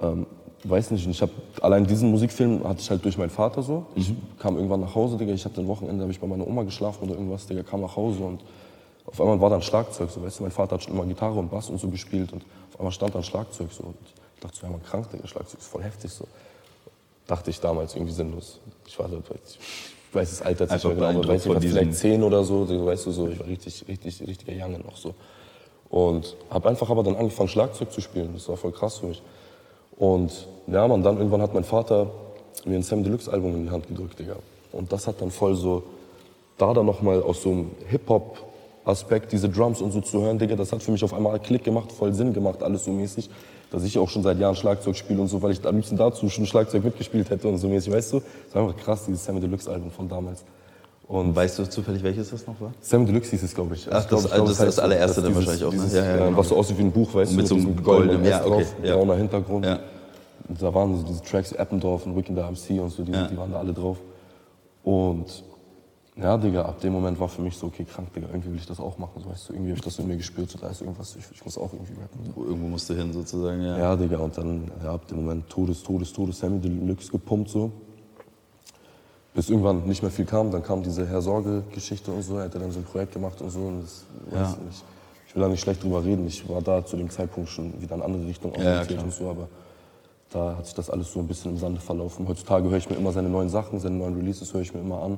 ähm, 0.02 0.26
weiß 0.64 0.90
nicht, 0.90 1.08
ich 1.08 1.22
habe 1.22 1.32
allein 1.62 1.86
diesen 1.86 2.10
Musikfilm 2.10 2.68
hatte 2.68 2.82
ich 2.82 2.90
halt 2.90 3.06
durch 3.06 3.20
meinen 3.20 3.30
Vater 3.30 3.62
so. 3.62 3.86
Ich 3.94 4.12
kam 4.40 4.56
irgendwann 4.56 4.80
nach 4.82 4.96
Hause, 4.96 5.18
Digga. 5.18 5.34
Ich 5.34 5.46
hatte 5.46 5.62
ein 5.62 5.68
Wochenende, 5.68 6.02
habe 6.02 6.12
ich 6.12 6.20
bei 6.20 6.26
meiner 6.26 6.48
Oma 6.48 6.64
geschlafen 6.64 7.04
oder 7.04 7.14
irgendwas, 7.14 7.46
Digga, 7.46 7.62
kam 7.62 7.82
nach 7.82 7.96
Hause 7.96 8.24
und 8.24 8.40
auf 9.08 9.20
einmal 9.20 9.42
war 9.42 9.50
da 9.50 9.56
ein 9.56 9.62
Schlagzeug, 9.64 10.10
so, 10.12 10.22
weißt 10.22 10.40
du, 10.40 10.44
mein 10.44 10.52
Vater 10.52 10.76
hat 10.76 10.84
schon 10.84 10.94
immer 10.94 11.06
Gitarre 11.06 11.40
und 11.40 11.50
Bass 11.50 11.70
und 11.70 11.80
so 11.80 11.88
gespielt 11.90 12.32
und 12.34 12.44
auf 12.74 12.80
einmal 12.80 12.92
stand 12.92 13.16
da 13.16 13.20
ein 13.20 13.24
Schlagzeug 13.24 13.72
so. 13.72 13.84
Und 13.84 13.96
ich 14.36 14.42
dachte 14.42 14.58
so, 14.58 14.66
ja, 14.68 14.72
man 14.72 14.84
krank, 14.84 15.10
Digga, 15.12 15.28
Schlagzeug 15.28 15.60
ist 15.60 15.68
voll 15.68 15.84
heftig 15.84 16.12
so 16.12 16.26
dachte 17.28 17.50
ich 17.50 17.60
damals 17.60 17.94
irgendwie 17.94 18.14
sinnlos. 18.14 18.60
Ich 18.86 18.98
war 18.98 19.10
so, 19.10 19.18
ich 19.18 20.16
weiß 20.16 20.30
das 20.30 20.42
Alter 20.42 20.64
jetzt 20.64 20.72
nicht 20.72 20.86
Einfach 20.86 20.90
mehr 20.90 20.96
genau, 20.96 21.20
aber 21.20 21.28
weiß 21.34 21.46
nicht, 21.46 21.62
diesem- 21.62 21.78
vielleicht 21.78 21.96
zehn 22.00 22.24
oder 22.24 22.44
so, 22.44 22.66
so, 22.66 22.86
weißt 22.86 23.06
du, 23.06 23.12
so, 23.12 23.28
ich 23.28 23.40
war 23.40 23.48
richtig, 23.48 23.86
richtig, 23.88 24.26
richtiger 24.26 24.54
Junge 24.54 24.80
noch 24.80 24.96
so. 24.96 25.14
Und 25.90 26.36
habe 26.50 26.70
einfach 26.70 26.90
aber 26.90 27.04
dann 27.04 27.16
angefangen 27.18 27.50
Schlagzeug 27.50 27.92
zu 27.92 28.00
spielen, 28.02 28.32
das 28.34 28.48
war 28.48 28.56
voll 28.58 28.72
krass 28.72 29.00
für 29.00 29.08
mich. 29.08 29.22
Und 29.98 30.48
ja, 30.68 30.88
man, 30.88 31.04
dann 31.04 31.18
irgendwann 31.18 31.42
hat 31.42 31.54
mein 31.54 31.64
Vater 31.66 32.10
mir 32.66 32.76
ein 32.76 32.84
Sam 32.84 33.04
Deluxe 33.04 33.32
Album 33.32 33.56
in 33.56 33.64
die 33.66 33.72
Hand 33.72 33.88
gedrückt, 33.88 34.20
Digga. 34.20 34.38
Und 34.72 34.92
das 34.92 35.08
hat 35.08 35.22
dann 35.22 35.32
voll 35.32 35.56
so, 35.56 35.84
da 36.58 36.74
dann 36.74 36.86
nochmal 36.86 37.22
aus 37.22 37.42
so 37.42 37.50
einem 37.52 37.72
Hip-Hop 37.90 38.38
Aspekt, 38.88 39.32
diese 39.32 39.50
Drums 39.50 39.82
und 39.82 39.92
so 39.92 40.02
zu 40.02 40.22
hören, 40.22 40.40
Digga, 40.40 40.56
das 40.56 40.72
hat 40.72 40.82
für 40.82 40.92
mich 40.92 41.04
auf 41.04 41.14
einmal 41.14 41.40
Klick 41.40 41.64
gemacht, 41.64 41.92
voll 41.92 42.14
Sinn 42.14 42.34
gemacht, 42.34 42.64
alles 42.64 42.86
so 42.86 42.92
mäßig, 42.92 43.30
dass 43.72 43.84
ich 43.84 43.98
auch 44.00 44.10
schon 44.10 44.24
seit 44.24 44.40
Jahren 44.40 44.56
Schlagzeug 44.56 44.96
spiele 44.96 45.20
und 45.22 45.28
so, 45.28 45.42
weil 45.42 45.52
ich 45.52 45.66
am 45.66 45.76
liebsten 45.76 45.98
dazu 45.98 46.30
schon 46.30 46.46
Schlagzeug 46.46 46.84
mitgespielt 46.84 47.30
hätte 47.30 47.48
und 47.50 47.58
so 47.58 47.68
mäßig, 47.68 47.92
weißt 47.94 48.14
du? 48.14 48.22
Das 48.46 48.56
war 48.56 48.64
einfach 48.68 48.78
krass, 48.82 49.06
dieses 49.06 49.26
Sam 49.26 49.42
Deluxe 49.42 49.70
Album 49.70 49.92
von 49.92 50.08
damals. 50.08 50.44
Und 51.10 51.34
Weißt 51.36 51.58
du 51.60 51.64
zufällig, 51.70 52.04
welches 52.04 52.32
das 52.32 52.46
noch 52.48 52.60
war? 52.60 52.74
Sam 52.82 53.06
Deluxe 53.06 53.32
hieß 53.32 53.44
es, 53.44 53.54
glaube 53.56 53.76
ich. 53.76 53.88
Ach, 53.92 54.02
Ich 54.02 54.08
glaub, 54.10 54.22
das- 54.24 54.30
ich 54.32 54.36
glaub, 54.36 54.48
das 54.48 54.60
ist 54.60 54.62
das 54.68 54.78
heißt- 54.78 54.82
allererste 54.84 55.22
dann 55.22 55.36
wahrscheinlich 55.36 55.64
auch, 55.64 55.72
ne? 55.72 55.78
Dieses, 55.78 55.94
Ja, 55.94 56.04
ja, 56.06 56.16
äh, 56.16 56.18
genau. 56.26 56.38
Was 56.38 56.48
so 56.50 56.58
aussieht 56.58 56.78
wie 56.78 56.82
ein 56.84 56.92
Buch, 56.92 57.14
weißt 57.14 57.32
Mit 57.34 57.46
du? 57.46 57.48
so 57.50 57.56
einem 57.56 57.82
goldenen- 57.84 58.26
ja, 58.26 58.42
okay, 58.46 58.50
drauf, 58.50 58.76
ja. 58.84 58.96
brauner 58.96 59.16
Hintergrund. 59.16 59.66
Ja. 59.66 59.80
Und 60.50 60.62
da 60.62 60.74
waren 60.74 60.98
so 60.98 61.04
diese 61.04 61.22
Tracks, 61.24 61.52
Eppendorf 61.54 62.06
und 62.06 62.16
Weekend 62.18 62.38
MC 62.38 62.80
und 62.82 62.90
so, 62.90 63.04
die, 63.04 63.12
Ja. 63.14 63.28
die 63.28 63.38
waren 63.38 63.52
da 63.52 63.60
alle 63.60 63.72
drauf. 63.74 63.98
Und 64.84 65.26
ja, 66.20 66.36
Digga, 66.38 66.64
ab 66.64 66.80
dem 66.82 66.94
Moment 66.94 67.20
war 67.20 67.28
für 67.30 67.42
mich 67.42 67.56
so, 67.58 67.68
okay, 67.68 67.86
krank, 67.86 68.12
Digga, 68.14 68.28
irgendwie 68.28 68.50
will 68.50 68.58
ich 68.58 68.66
das 68.66 68.80
auch 68.80 68.98
machen. 68.98 69.22
So, 69.24 69.30
weißt 69.30 69.50
du, 69.50 69.54
irgendwie 69.54 69.72
habe 69.72 69.78
ich 69.80 69.84
das 69.86 70.00
in 70.00 70.08
mir 70.08 70.18
gespürt, 70.18 70.50
so, 70.50 70.58
da 70.58 70.70
ist 70.70 70.82
irgendwas, 70.82 71.16
ich, 71.16 71.26
ich 71.32 71.46
muss 71.46 71.58
auch 71.58 71.72
irgendwie 71.74 71.94
rappen. 71.94 72.34
So. 72.36 72.44
Irgendwo 72.44 72.68
musst 72.68 72.90
du 72.90 72.96
hin 72.96 73.14
sozusagen, 73.14 73.62
ja. 73.62 73.78
Ja, 73.78 73.96
Digga, 73.96 74.18
und 74.18 74.38
dann 74.38 74.72
ja, 74.84 74.94
ab 74.94 75.08
dem 75.08 75.18
Moment 75.18 75.48
Todes, 75.50 75.84
Todes, 75.84 76.12
Todes, 76.14 76.40
Sammy 76.40 76.60
Deluxe 76.60 77.12
gepumpt 77.12 77.50
so. 77.50 77.72
Bis 79.34 79.50
irgendwann 79.52 79.86
nicht 79.86 80.02
mehr 80.02 80.10
viel 80.12 80.26
kam, 80.26 80.50
dann 80.50 80.64
kam 80.64 80.82
diese 80.82 81.06
Herr 81.08 81.22
Sorge-Geschichte 81.22 82.12
und 82.12 82.24
so, 82.24 82.38
er 82.38 82.46
hat 82.46 82.56
dann 82.56 82.72
so 82.72 82.80
ein 82.80 82.86
Projekt 82.86 83.14
gemacht 83.14 83.40
und 83.42 83.52
so. 83.52 83.60
Und 83.60 83.84
das, 83.84 84.06
Ja. 84.34 84.42
weiß 84.42 84.58
nicht, 84.66 84.84
ich 85.28 85.36
will 85.36 85.44
da 85.44 85.50
nicht 85.50 85.62
schlecht 85.62 85.84
drüber 85.84 86.04
reden, 86.04 86.26
ich 86.26 86.50
war 86.50 86.62
da 86.64 86.84
zu 86.84 86.98
dem 86.98 87.10
Zeitpunkt 87.12 87.50
schon 87.50 87.80
wieder 87.80 87.96
in 87.96 88.02
andere 88.02 88.26
Richtung 88.26 88.52
Ja, 88.56 88.58
ja, 88.64 88.70
orientiert 88.70 88.98
klar. 89.00 89.06
und 89.06 89.14
so, 89.14 89.30
aber 89.30 89.48
da 90.32 90.58
hat 90.58 90.66
sich 90.66 90.74
das 90.74 90.90
alles 90.90 91.12
so 91.14 91.20
ein 91.20 91.28
bisschen 91.28 91.52
im 91.52 91.58
Sande 91.58 91.80
verlaufen. 91.80 92.28
Heutzutage 92.28 92.68
höre 92.70 92.78
ich 92.78 92.90
mir 92.90 92.96
immer 92.96 93.12
seine 93.12 93.30
neuen 93.30 93.50
Sachen, 93.50 93.80
seine 93.80 93.96
neuen 93.96 94.16
Releases 94.16 94.52
höre 94.54 94.62
ich 94.62 94.74
mir 94.74 94.80
immer 94.80 95.04
an. 95.04 95.18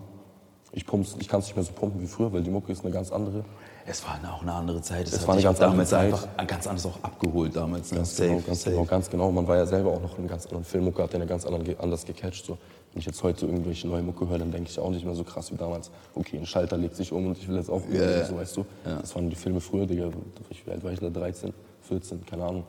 Ich, 0.71 0.85
pump's- 0.85 1.15
ich 1.19 1.27
kann 1.27 1.39
es 1.39 1.47
nicht 1.47 1.55
mehr 1.55 1.65
so 1.65 1.71
pumpen 1.73 2.01
wie 2.01 2.07
früher, 2.07 2.31
weil 2.31 2.43
die 2.43 2.49
Mucke 2.51 2.71
ist 2.71 2.83
eine 2.83 2.93
ganz 2.93 3.11
andere. 3.11 3.43
Es 3.87 4.03
war 4.05 4.19
auch 4.31 4.41
eine 4.43 4.53
andere 4.53 4.81
Zeit. 4.81 5.07
Es 5.07 5.19
hat 5.21 5.27
war 5.27 5.33
eine 5.33 5.43
ganz 5.43 5.57
andere 5.59 5.71
damals 5.71 5.89
Zeit. 5.89 6.13
einfach 6.13 6.47
ganz 6.47 6.67
anders 6.67 6.85
auch 6.85 6.97
abgeholt 7.01 7.55
damals. 7.55 7.91
Ne? 7.91 7.97
Ganz 7.97 8.15
Safe, 8.15 8.29
genau, 8.29 8.41
ganz 8.45 8.61
safe. 8.61 8.75
genau, 8.75 8.85
ganz 8.85 9.09
genau. 9.09 9.31
Man 9.31 9.47
war 9.47 9.57
ja 9.57 9.65
selber 9.65 9.91
auch 9.91 10.01
noch 10.01 10.11
in 10.13 10.19
einem 10.19 10.27
ganz 10.27 10.45
anderen 10.45 10.63
Film. 10.63 10.83
Mucke 10.85 11.01
hat 11.01 11.13
den 11.13 11.21
ja 11.21 11.25
ganz 11.25 11.45
anderen, 11.45 11.79
anders 11.79 12.05
gecatcht. 12.05 12.45
So. 12.45 12.57
Wenn 12.93 12.99
ich 12.99 13.05
jetzt 13.07 13.23
heute 13.23 13.47
irgendwelche 13.47 13.87
neue 13.87 14.03
Mucke 14.03 14.27
höre, 14.29 14.37
dann 14.37 14.51
denke 14.51 14.69
ich 14.69 14.79
auch 14.79 14.91
nicht 14.91 15.05
mehr 15.05 15.15
so 15.15 15.23
krass 15.23 15.51
wie 15.51 15.55
damals. 15.57 15.89
Okay, 16.13 16.37
ein 16.37 16.45
Schalter 16.45 16.77
legt 16.77 16.95
sich 16.95 17.11
um 17.11 17.27
und 17.27 17.37
ich 17.39 17.47
will 17.47 17.55
jetzt 17.55 17.69
auch 17.69 17.81
irgendwie 17.89 17.97
ja. 18.19 18.25
so, 18.25 18.35
weißt 18.35 18.57
du. 18.57 18.65
Das 18.83 19.15
waren 19.15 19.29
die 19.29 19.35
Filme 19.35 19.59
früher, 19.61 19.87
Digga. 19.87 20.09
Wie 20.65 20.71
alt 20.71 20.83
war 20.83 20.91
ich 20.91 20.99
da? 20.99 21.09
13, 21.09 21.51
14, 21.81 22.25
keine 22.27 22.43
Ahnung. 22.45 22.63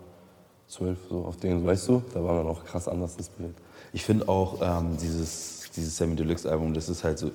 12, 0.68 0.98
so 1.10 1.24
auf 1.24 1.36
denen, 1.36 1.66
weißt 1.66 1.88
du. 1.88 2.02
Da 2.14 2.22
war 2.24 2.42
man 2.42 2.46
auch 2.46 2.64
krass 2.64 2.88
anders, 2.88 3.16
Bild. 3.36 3.54
Ich 3.92 4.04
finde 4.04 4.28
auch 4.28 4.58
ähm, 4.62 4.96
dieses, 5.02 5.68
dieses 5.76 5.96
Sammy 5.96 6.14
Deluxe 6.16 6.50
Album, 6.50 6.72
das 6.72 6.88
ist 6.88 7.02
halt 7.02 7.18
so, 7.18 7.30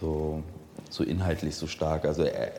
so, 0.00 0.42
so 0.88 1.04
inhaltlich 1.04 1.54
so 1.56 1.66
stark. 1.66 2.04
Also 2.04 2.24
äh, 2.24 2.50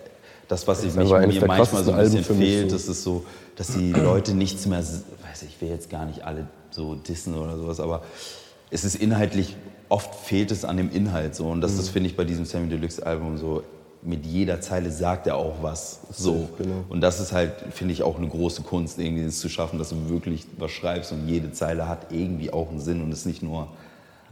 das, 0.47 0.67
was 0.67 0.83
ich 0.83 0.93
mich, 0.95 1.09
mir 1.09 1.47
manchmal 1.47 1.83
so 1.83 1.91
ein 1.91 1.97
bisschen 1.99 2.23
fehlt, 2.23 2.69
so. 2.69 2.75
das 2.75 2.87
ist 2.87 3.03
so, 3.03 3.25
dass 3.55 3.67
die 3.67 3.91
Leute 3.93 4.33
nichts 4.33 4.65
mehr, 4.65 4.79
weiß 4.79 5.43
ich, 5.47 5.61
will 5.61 5.69
jetzt 5.69 5.89
gar 5.89 6.05
nicht 6.05 6.23
alle 6.25 6.47
so 6.71 6.95
dissen 6.95 7.35
oder 7.35 7.57
sowas, 7.57 7.79
aber 7.79 8.03
es 8.69 8.83
ist 8.83 8.95
inhaltlich, 8.95 9.55
oft 9.89 10.13
fehlt 10.15 10.51
es 10.51 10.63
an 10.65 10.77
dem 10.77 10.91
Inhalt 10.91 11.35
so 11.35 11.47
und 11.47 11.61
das, 11.61 11.73
Mhm. 11.73 11.77
das 11.77 11.89
finde 11.89 12.09
ich 12.09 12.15
bei 12.15 12.23
diesem 12.25 12.45
Sammy 12.45 12.69
Deluxe 12.69 13.05
Album 13.05 13.37
so, 13.37 13.63
mit 14.03 14.25
jeder 14.25 14.59
Zeile 14.61 14.91
sagt 14.91 15.27
er 15.27 15.35
auch 15.35 15.61
was. 15.61 15.99
So. 16.11 16.49
genau. 16.57 16.83
Und 16.89 17.01
das 17.01 17.19
ist 17.19 17.33
halt, 17.33 17.53
finde 17.71 17.93
ich, 17.93 18.01
auch 18.01 18.17
eine 18.17 18.27
große 18.27 18.63
Kunst, 18.63 18.97
irgendwie 18.97 19.23
es 19.23 19.39
zu 19.39 19.47
schaffen, 19.47 19.77
dass 19.77 19.89
du 19.89 20.09
wirklich 20.09 20.45
was 20.57 20.71
schreibst 20.71 21.11
und 21.11 21.27
jede 21.27 21.51
Zeile 21.51 21.87
hat 21.87 22.11
irgendwie 22.11 22.51
auch 22.51 22.69
einen 22.69 22.79
Sinn 22.79 23.01
und 23.03 23.11
ist 23.11 23.25
nicht 23.27 23.43
nur 23.43 23.67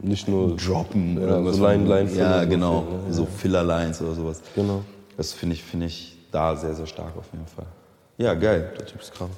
Nicht 0.02 0.28
nur 0.28 0.56
droppen 0.56 1.16
Ja, 1.18 1.24
oder 1.26 1.44
was. 1.44 1.56
so 1.56 1.66
Line, 1.66 1.84
Line, 1.84 2.10
ja, 2.10 2.14
Filler, 2.40 2.46
genau. 2.46 2.84
so, 2.88 3.06
ne? 3.08 3.12
So 3.14 3.26
Filler-Lines 3.26 4.00
oder 4.02 4.14
sowas. 4.14 4.40
Genau. 4.54 4.82
Das 5.16 5.32
finde 5.32 5.54
ich, 5.54 5.62
finde 5.62 5.86
ich 5.86 6.16
da 6.32 6.56
sehr, 6.56 6.74
sehr 6.74 6.86
stark 6.86 7.16
auf 7.16 7.26
jeden 7.32 7.46
Fall. 7.46 7.66
Ja, 8.16 8.34
geil. 8.34 8.72
Der 8.78 8.86
Typ 8.86 9.00
ist 9.00 9.12
krank. 9.12 9.30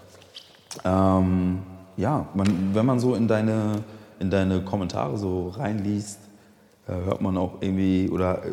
Ähm, 0.84 1.58
ja, 1.96 2.26
man, 2.34 2.70
wenn 2.72 2.86
man 2.86 2.98
so 3.00 3.14
in 3.14 3.26
deine, 3.28 3.82
in 4.20 4.30
deine 4.30 4.62
Kommentare 4.62 5.16
so 5.18 5.48
reinliest, 5.48 6.18
äh, 6.88 6.92
hört 6.92 7.20
man 7.20 7.36
auch 7.36 7.54
irgendwie, 7.60 8.08
oder 8.10 8.44
äh, 8.44 8.52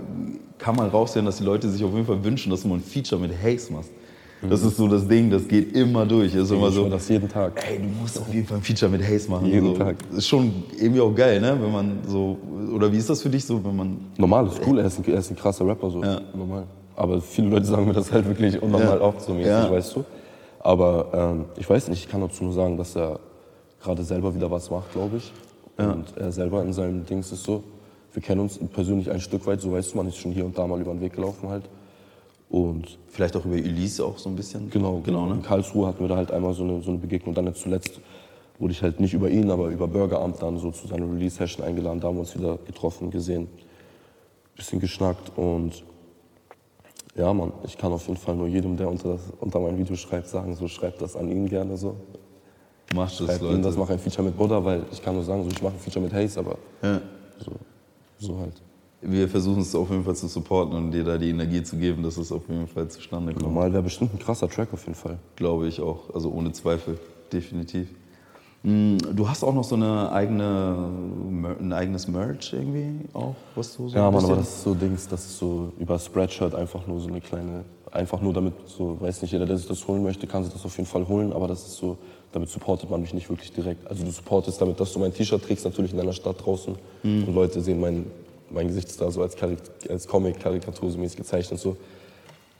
kann 0.58 0.76
man 0.76 0.90
raushören, 0.90 1.26
dass 1.26 1.38
die 1.38 1.44
Leute 1.44 1.70
sich 1.70 1.84
auf 1.84 1.94
jeden 1.94 2.06
Fall 2.06 2.24
wünschen, 2.24 2.50
dass 2.50 2.62
du 2.64 2.68
mal 2.68 2.76
ein 2.76 2.82
Feature 2.84 3.22
mit 3.22 3.32
Haze 3.42 3.72
machst. 3.72 3.92
Das 4.48 4.64
ist 4.64 4.78
so 4.78 4.88
das 4.88 5.06
Ding, 5.08 5.30
das 5.30 5.48
geht 5.48 5.76
immer 5.76 6.06
durch. 6.06 6.34
Ist 6.34 6.50
immer 6.52 6.70
Ich 6.70 6.74
so, 6.76 6.84
höre 6.84 6.92
das 6.92 7.10
jeden 7.10 7.28
Tag. 7.28 7.62
ey, 7.70 7.78
du 7.78 7.84
musst 8.02 8.20
auf 8.20 8.34
jeden 8.34 8.48
Fall 8.48 8.58
ein 8.58 8.64
Feature 8.64 8.90
mit 8.90 9.04
Haze 9.04 9.30
machen. 9.30 9.46
Jeden 9.48 9.74
so. 9.76 9.78
Tag. 9.78 9.98
Ist 10.16 10.28
schon 10.28 10.64
irgendwie 10.78 11.02
auch 11.02 11.14
geil, 11.14 11.42
ne? 11.42 11.58
Wenn 11.62 11.72
man 11.72 11.98
so, 12.08 12.38
oder 12.74 12.90
wie 12.92 12.98
ist 12.98 13.10
das 13.10 13.22
für 13.22 13.30
dich 13.30 13.44
so, 13.44 13.62
wenn 13.64 13.76
man 13.76 13.98
Normal, 14.18 14.48
ist 14.48 14.62
cool, 14.66 14.80
er 14.80 14.86
ist 14.86 14.98
ein, 14.98 15.06
er 15.12 15.20
ist 15.20 15.30
ein 15.30 15.36
krasser 15.36 15.68
Rapper, 15.68 15.90
so. 15.92 16.02
Ja. 16.04 16.22
Normal. 16.34 16.64
Aber 16.96 17.20
viele 17.22 17.50
Leute 17.50 17.66
sagen 17.66 17.86
mir 17.86 17.94
das 17.94 18.12
halt 18.12 18.28
wirklich 18.28 18.62
unnormal 18.62 18.98
Ja. 19.00 19.02
oft, 19.02 19.22
so 19.22 19.34
mäßig, 19.34 19.48
Ja. 19.48 19.70
weißt 19.72 19.96
du. 19.98 20.06
Aber 20.62 21.08
ähm, 21.14 21.46
ich 21.58 21.70
weiß 21.70 21.90
nicht, 21.90 22.06
ich 22.06 22.10
kann 22.10 22.22
dazu 22.22 22.44
nur 22.46 22.54
sagen, 22.54 22.78
dass 22.78 22.96
er 22.96 23.20
gerade 23.82 24.04
selber 24.04 24.34
wieder 24.36 24.50
was 24.52 24.70
macht, 24.72 24.92
glaube 24.94 25.18
ich. 25.18 25.32
Und 25.78 26.06
er 26.18 26.32
selber 26.32 26.62
in 26.64 26.74
seinem 26.74 27.06
Dings 27.06 27.32
ist 27.32 27.44
so. 27.44 27.64
Wir 28.14 28.22
kennen 28.22 28.42
uns 28.42 28.60
persönlich 28.74 29.10
ein 29.12 29.20
Stück 29.22 29.46
weit, 29.48 29.62
so 29.62 29.72
weißt 29.72 29.94
du, 29.94 29.98
man 29.98 30.08
ist 30.08 30.18
schon 30.18 30.32
hier 30.32 30.44
und 30.46 30.58
da 30.58 30.66
mal 30.68 30.80
über 30.82 30.92
den 30.92 31.00
Weg 31.00 31.14
gelaufen 31.14 31.48
halt. 31.48 31.64
Und 32.50 32.98
vielleicht 33.08 33.36
auch 33.36 33.46
über 33.46 33.56
Elise 33.56 34.04
auch 34.04 34.18
so 34.18 34.28
ein 34.30 34.36
bisschen? 34.36 34.70
Genau, 34.72 35.02
genau, 35.04 35.30
In 35.30 35.38
ne? 35.38 35.42
Karlsruhe 35.44 35.88
hatten 35.88 36.00
wir 36.02 36.08
da 36.08 36.16
halt 36.16 36.32
einmal 36.32 36.54
so 36.54 36.64
eine, 36.64 36.82
so 36.82 36.90
eine 36.90 37.00
Begegnung. 37.00 37.36
Dann 37.36 37.46
jetzt 37.46 37.62
zuletzt 37.62 38.00
wurde 38.58 38.74
ich 38.74 38.82
halt 38.82 39.00
nicht 39.00 39.14
über 39.14 39.30
ihn, 39.30 39.52
aber 39.52 39.68
über 39.70 39.88
Burgeramt 39.88 40.42
dann 40.42 40.58
so 40.58 40.72
zu 40.72 40.88
seiner 40.88 41.06
Release-Session 41.10 41.64
eingeladen. 41.64 42.00
Da 42.00 42.08
haben 42.08 42.16
wir 42.16 42.22
uns 42.22 42.36
wieder 42.38 42.58
getroffen, 42.66 43.12
gesehen, 43.12 43.48
bisschen 44.56 44.80
geschnackt 44.80 45.32
und 45.38 45.84
Ja, 47.16 47.34
Mann, 47.34 47.52
ich 47.66 47.78
kann 47.78 47.92
auf 47.92 48.08
jeden 48.08 48.20
Fall 48.20 48.36
nur 48.36 48.48
jedem, 48.48 48.78
der 48.78 48.90
unter, 48.90 49.14
das, 49.14 49.22
unter 49.40 49.60
mein 49.60 49.78
Video 49.78 49.96
schreibt, 49.96 50.28
sagen, 50.28 50.56
so 50.56 50.68
schreibt 50.68 51.02
das 51.02 51.16
an 51.16 51.30
ihn 51.30 51.48
gerne 51.48 51.78
so. 51.78 51.96
Macht 52.96 53.20
das, 53.20 53.40
Leute. 53.42 53.62
das, 53.62 53.78
mach 53.78 53.90
ein 53.90 54.00
Feature 54.00 54.24
mit 54.24 54.36
Buddha, 54.38 54.64
weil 54.64 54.84
ich 54.92 55.02
kann 55.02 55.14
nur 55.16 55.24
sagen, 55.24 55.44
so, 55.44 55.50
ich 55.50 55.62
mache 55.62 55.74
ein 55.74 55.80
Feature 55.80 56.04
mit 56.04 56.14
Haze, 56.14 56.40
aber 56.40 56.58
Ja. 56.82 57.00
so, 57.40 57.52
so 58.18 58.40
halt. 58.40 58.62
Wir 59.02 59.30
versuchen 59.30 59.62
es 59.62 59.74
auf 59.76 59.90
jeden 59.90 60.04
Fall 60.04 60.16
zu 60.16 60.28
supporten 60.28 60.76
und 60.76 60.92
dir 60.92 61.04
da 61.06 61.18
die 61.18 61.30
Energie 61.30 61.64
zu 61.64 61.78
geben, 61.78 62.04
dass 62.04 62.18
es 62.18 62.32
auf 62.32 62.48
jeden 62.50 62.68
Fall 62.68 62.88
zustande 62.90 63.32
kommt. 63.32 63.46
Normal 63.46 63.72
wäre 63.72 63.84
bestimmt 63.84 64.14
ein 64.14 64.20
krasser 64.20 64.50
Track 64.50 64.74
auf 64.74 64.82
jeden 64.86 64.96
Fall. 64.96 65.18
Glaube 65.38 65.68
ich 65.68 65.80
auch. 65.80 66.14
Also 66.14 66.30
ohne 66.32 66.52
Zweifel. 66.52 67.00
Definitiv. 67.32 67.88
Mm, 68.64 68.98
Du 69.16 69.30
hast 69.30 69.42
auch 69.44 69.54
noch 69.54 69.64
so 69.64 69.76
eine 69.76 70.12
eigene, 70.12 70.90
ein 71.62 71.72
eigenes 71.72 72.10
Merch 72.10 72.52
irgendwie 72.52 73.08
auch, 73.14 73.36
was 73.56 73.78
du 73.78 73.88
so 73.88 73.96
Ja, 73.96 74.12
Mann, 74.12 74.26
aber 74.26 74.36
das 74.36 74.50
ist 74.50 74.64
so 74.64 74.74
Dings, 74.74 75.08
das 75.08 75.24
ist 75.26 75.38
so 75.38 75.72
über 75.80 75.98
Spreadshirt 75.98 76.54
einfach 76.54 76.86
nur 76.86 77.00
so 77.00 77.08
eine 77.08 77.22
kleine, 77.22 77.64
einfach 77.90 78.20
nur 78.20 78.34
damit, 78.34 78.54
so, 78.66 79.00
weiß 79.00 79.22
nicht, 79.22 79.32
jeder, 79.32 79.46
der 79.46 79.56
sich 79.56 79.68
das 79.68 79.88
holen 79.88 80.04
möchte, 80.04 80.28
kann 80.28 80.44
sich 80.44 80.52
das 80.52 80.66
auf 80.66 80.76
jeden 80.76 80.90
Fall 80.90 81.08
holen, 81.08 81.32
aber 81.32 81.48
das 81.48 81.66
ist 81.68 81.78
so, 81.78 81.98
damit 82.34 82.50
supportet 82.50 82.90
man 82.90 83.00
mich 83.00 83.14
nicht 83.14 83.30
wirklich 83.30 83.54
direkt. 83.54 83.88
Also 83.88 84.04
du 84.04 84.12
supportest 84.12 84.60
damit, 84.62 84.78
dass 84.78 84.92
du 84.92 85.00
mein 85.00 85.14
T-Shirt 85.14 85.42
trägst, 85.42 85.64
natürlich 85.64 85.92
in 85.92 85.98
deiner 85.98 86.12
Stadt 86.14 86.46
draußen 86.46 86.76
und 87.04 87.34
Leute 87.34 87.62
sehen 87.62 87.80
mein, 87.80 88.08
mein 88.52 88.68
Gesicht 88.68 88.90
ist 88.90 89.00
da 89.02 89.10
so 89.12 89.22
als, 89.22 89.36
Karik- 89.36 89.60
als 89.90 90.08
Comic-Karikatur 90.08 90.90
so 90.92 90.98
mäßig 90.98 91.18
gezeichnet 91.18 91.60
so. 91.60 91.76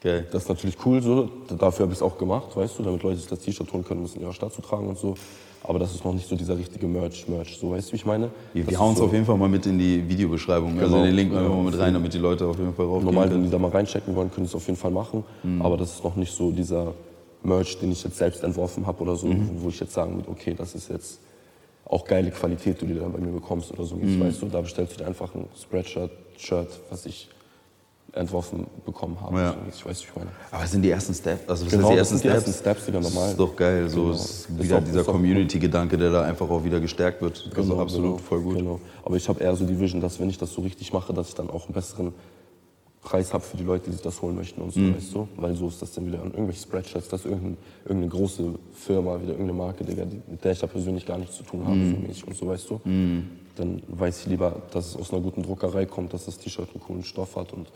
Geil. 0.02 0.26
Das 0.32 0.44
ist 0.44 0.50
natürlich 0.50 0.78
cool 0.86 1.02
so, 1.02 1.30
dafür 1.58 1.84
habe 1.84 1.92
ich 1.94 2.00
es 2.00 2.02
auch 2.02 2.18
gemacht, 2.18 2.56
weißt 2.56 2.80
du, 2.80 2.84
damit 2.84 3.04
Leute 3.04 3.18
sich 3.18 3.28
das 3.28 3.40
T-Shirt 3.40 3.72
holen 3.74 3.84
können, 3.84 4.06
es 4.06 4.16
in 4.16 4.22
ihrer 4.22 4.34
Stadt 4.34 4.54
zu 4.54 4.62
tragen 4.62 4.88
und 4.88 4.98
so. 4.98 5.16
Aber 5.62 5.78
das 5.78 5.94
ist 5.94 6.06
noch 6.06 6.14
nicht 6.14 6.26
so 6.26 6.38
dieser 6.38 6.58
richtige 6.58 6.88
Merch, 6.88 7.28
Merch, 7.28 7.58
so 7.60 7.72
weißt 7.72 7.90
du, 7.90 7.92
wie 7.92 7.96
ich 7.98 8.06
meine? 8.06 8.30
Wir, 8.54 8.66
wir 8.66 8.80
hauen 8.80 8.94
es 8.94 9.00
so- 9.00 9.06
auf 9.06 9.12
jeden 9.14 9.26
Fall 9.26 9.38
mal 9.38 9.50
mit 9.50 9.66
in 9.66 9.78
die 9.78 10.08
Videobeschreibung. 10.08 10.80
also 10.80 10.94
Genau. 10.94 11.06
den 11.06 11.16
Link 11.16 11.34
einfach 11.34 11.50
mal 11.54 11.64
mit 11.64 11.78
rein, 11.78 11.94
damit 11.94 12.14
die 12.14 12.18
Leute 12.18 12.46
auf 12.48 12.58
jeden 12.58 12.74
Fall 12.74 12.86
raufgehen 12.86 13.06
Normal, 13.14 13.30
wenn 13.30 13.44
die 13.44 13.50
da 13.50 13.60
mal 13.60 13.72
reinchecken 13.72 14.16
wollen, 14.16 14.32
können 14.32 14.46
sie 14.46 14.52
es 14.52 14.56
auf 14.56 14.66
jeden 14.68 14.80
Fall 14.80 14.92
machen. 14.92 15.26
Aber 15.60 15.76
das 15.76 15.92
ist 15.96 16.04
noch 16.06 16.16
nicht 16.16 16.34
so 16.34 16.50
dieser 16.52 16.94
Merch, 17.44 17.78
den 17.80 17.92
ich 17.92 18.02
jetzt 18.06 18.18
selbst 18.18 18.42
entworfen 18.46 18.88
habe 18.88 19.02
oder 19.04 19.18
so, 19.18 19.28
wo 19.58 19.68
ich 19.68 19.80
jetzt 19.82 19.94
sagen 19.94 20.16
würde, 20.16 20.30
okay, 20.30 20.54
das 20.58 20.76
ist 20.76 20.90
jetzt 20.90 21.20
auch 21.90 22.06
geile 22.06 22.32
Qualität, 22.32 22.80
die 22.82 22.88
du 22.88 22.96
dann 22.96 23.12
bei 23.12 23.20
mir 23.20 23.32
bekommst 23.32 23.72
oder 23.72 23.84
so. 23.84 23.98
Weißt 24.02 24.42
du, 24.42 24.46
da 24.46 24.62
bestellst 24.62 24.94
du 24.94 24.98
dir 25.00 25.08
einfach 25.08 25.34
ein 25.36 25.46
Spreadshirt, 25.62 26.12
Shirt, 26.38 26.70
was 26.90 27.06
ich 27.06 27.28
entworfen 28.14 28.66
bekommen 28.86 29.20
habe. 29.22 29.38
Ja. 29.40 29.56
Ich 29.72 29.86
weiß, 29.86 30.00
ich 30.02 30.16
meine. 30.16 30.30
Aber 30.52 30.64
es 30.64 30.72
sind 30.72 30.82
die 30.82 30.90
ersten 30.90 31.14
Steps. 31.14 31.48
Also 31.48 31.66
das 31.66 31.72
Genau, 31.74 31.88
sind 31.90 31.94
die 31.96 32.00
das 32.00 32.08
ersten 32.12 32.18
sind 32.18 32.24
die 32.24 32.28
ersten 32.36 32.52
Steps. 32.52 32.60
Steps, 32.62 32.86
Digga, 32.86 33.00
normal. 33.02 33.22
Das 33.24 33.32
ist 33.32 33.40
doch 33.40 33.56
geil. 33.56 33.90
So 33.90 34.02
Genau. 34.02 34.14
ist 34.16 34.26
Ist 34.50 34.64
wieder 34.64 34.78
auch- 34.78 34.84
dieser 34.84 35.02
ist 35.02 35.08
auch- 35.08 35.12
Community-Gedanke, 35.12 35.98
der 35.98 36.12
da 36.12 36.22
einfach 36.24 36.50
auch 36.50 36.64
wieder 36.64 36.80
gestärkt 36.80 37.22
wird. 37.22 37.44
Also 37.56 37.62
Genau, 37.70 37.82
absolut, 37.82 38.06
genau, 38.18 38.18
voll 38.18 38.42
gut. 38.42 38.56
Genau. 38.58 38.80
Aber 39.06 39.16
ich 39.16 39.28
habe 39.30 39.44
eher 39.44 39.56
so 39.56 39.66
die 39.66 39.80
Vision, 39.80 40.02
dass 40.02 40.20
wenn 40.20 40.30
ich 40.30 40.38
das 40.40 40.54
so 40.54 40.62
richtig 40.62 40.92
mache, 40.94 41.14
dass 41.14 41.30
ich 41.30 41.36
dann 41.36 41.50
auch 41.52 41.66
einen 41.66 41.74
besseren 41.74 42.14
Preis 43.02 43.34
habe 43.34 43.44
für 43.44 43.56
die 43.58 43.64
Leute, 43.64 43.86
die 43.86 43.92
sich 43.94 44.02
das 44.02 44.22
holen 44.22 44.36
möchten 44.36 44.62
und 44.62 44.74
so, 44.74 44.80
Mhm. 44.82 44.96
weißt 44.96 45.16
du? 45.16 45.28
Weil 45.38 45.56
so 45.56 45.68
ist 45.70 45.82
das 45.82 45.94
dann 45.94 46.06
wieder 46.06 46.22
an 46.22 46.32
irgendwelche 46.32 46.62
Spreadshots, 46.64 47.08
dass 47.08 47.24
irgendein, 47.26 47.58
irgendeine 47.86 48.10
große 48.12 48.56
Firma, 48.74 49.16
wieder 49.22 49.32
irgendeine 49.32 49.54
Marke, 49.58 49.84
Digga, 49.86 50.04
die, 50.06 50.22
mit 50.30 50.44
der 50.44 50.52
ich 50.52 50.60
da 50.60 50.68
persönlich 50.68 51.06
gar 51.06 51.18
nichts 51.18 51.38
zu 51.38 51.44
tun 51.44 51.64
habe, 51.66 51.78
Mhm. 51.78 51.92
so 51.92 51.96
mäßig 52.08 52.28
und 52.28 52.36
so, 52.36 52.48
weißt 52.48 52.70
du? 52.70 52.80
Dann 53.56 53.82
weiß 53.88 54.22
ich 54.22 54.28
lieber, 54.28 54.62
dass 54.72 54.88
es 54.88 54.96
aus 54.98 55.12
einer 55.14 55.22
guten 55.22 55.44
Druckerei 55.44 55.86
kommt, 55.86 56.14
dass 56.14 56.26
das 56.26 56.38
T-Shirt 56.38 56.70
einen 56.74 56.84
coolen 56.84 57.04
Stoff 57.04 57.36
hat 57.38 57.54
und 57.54 57.72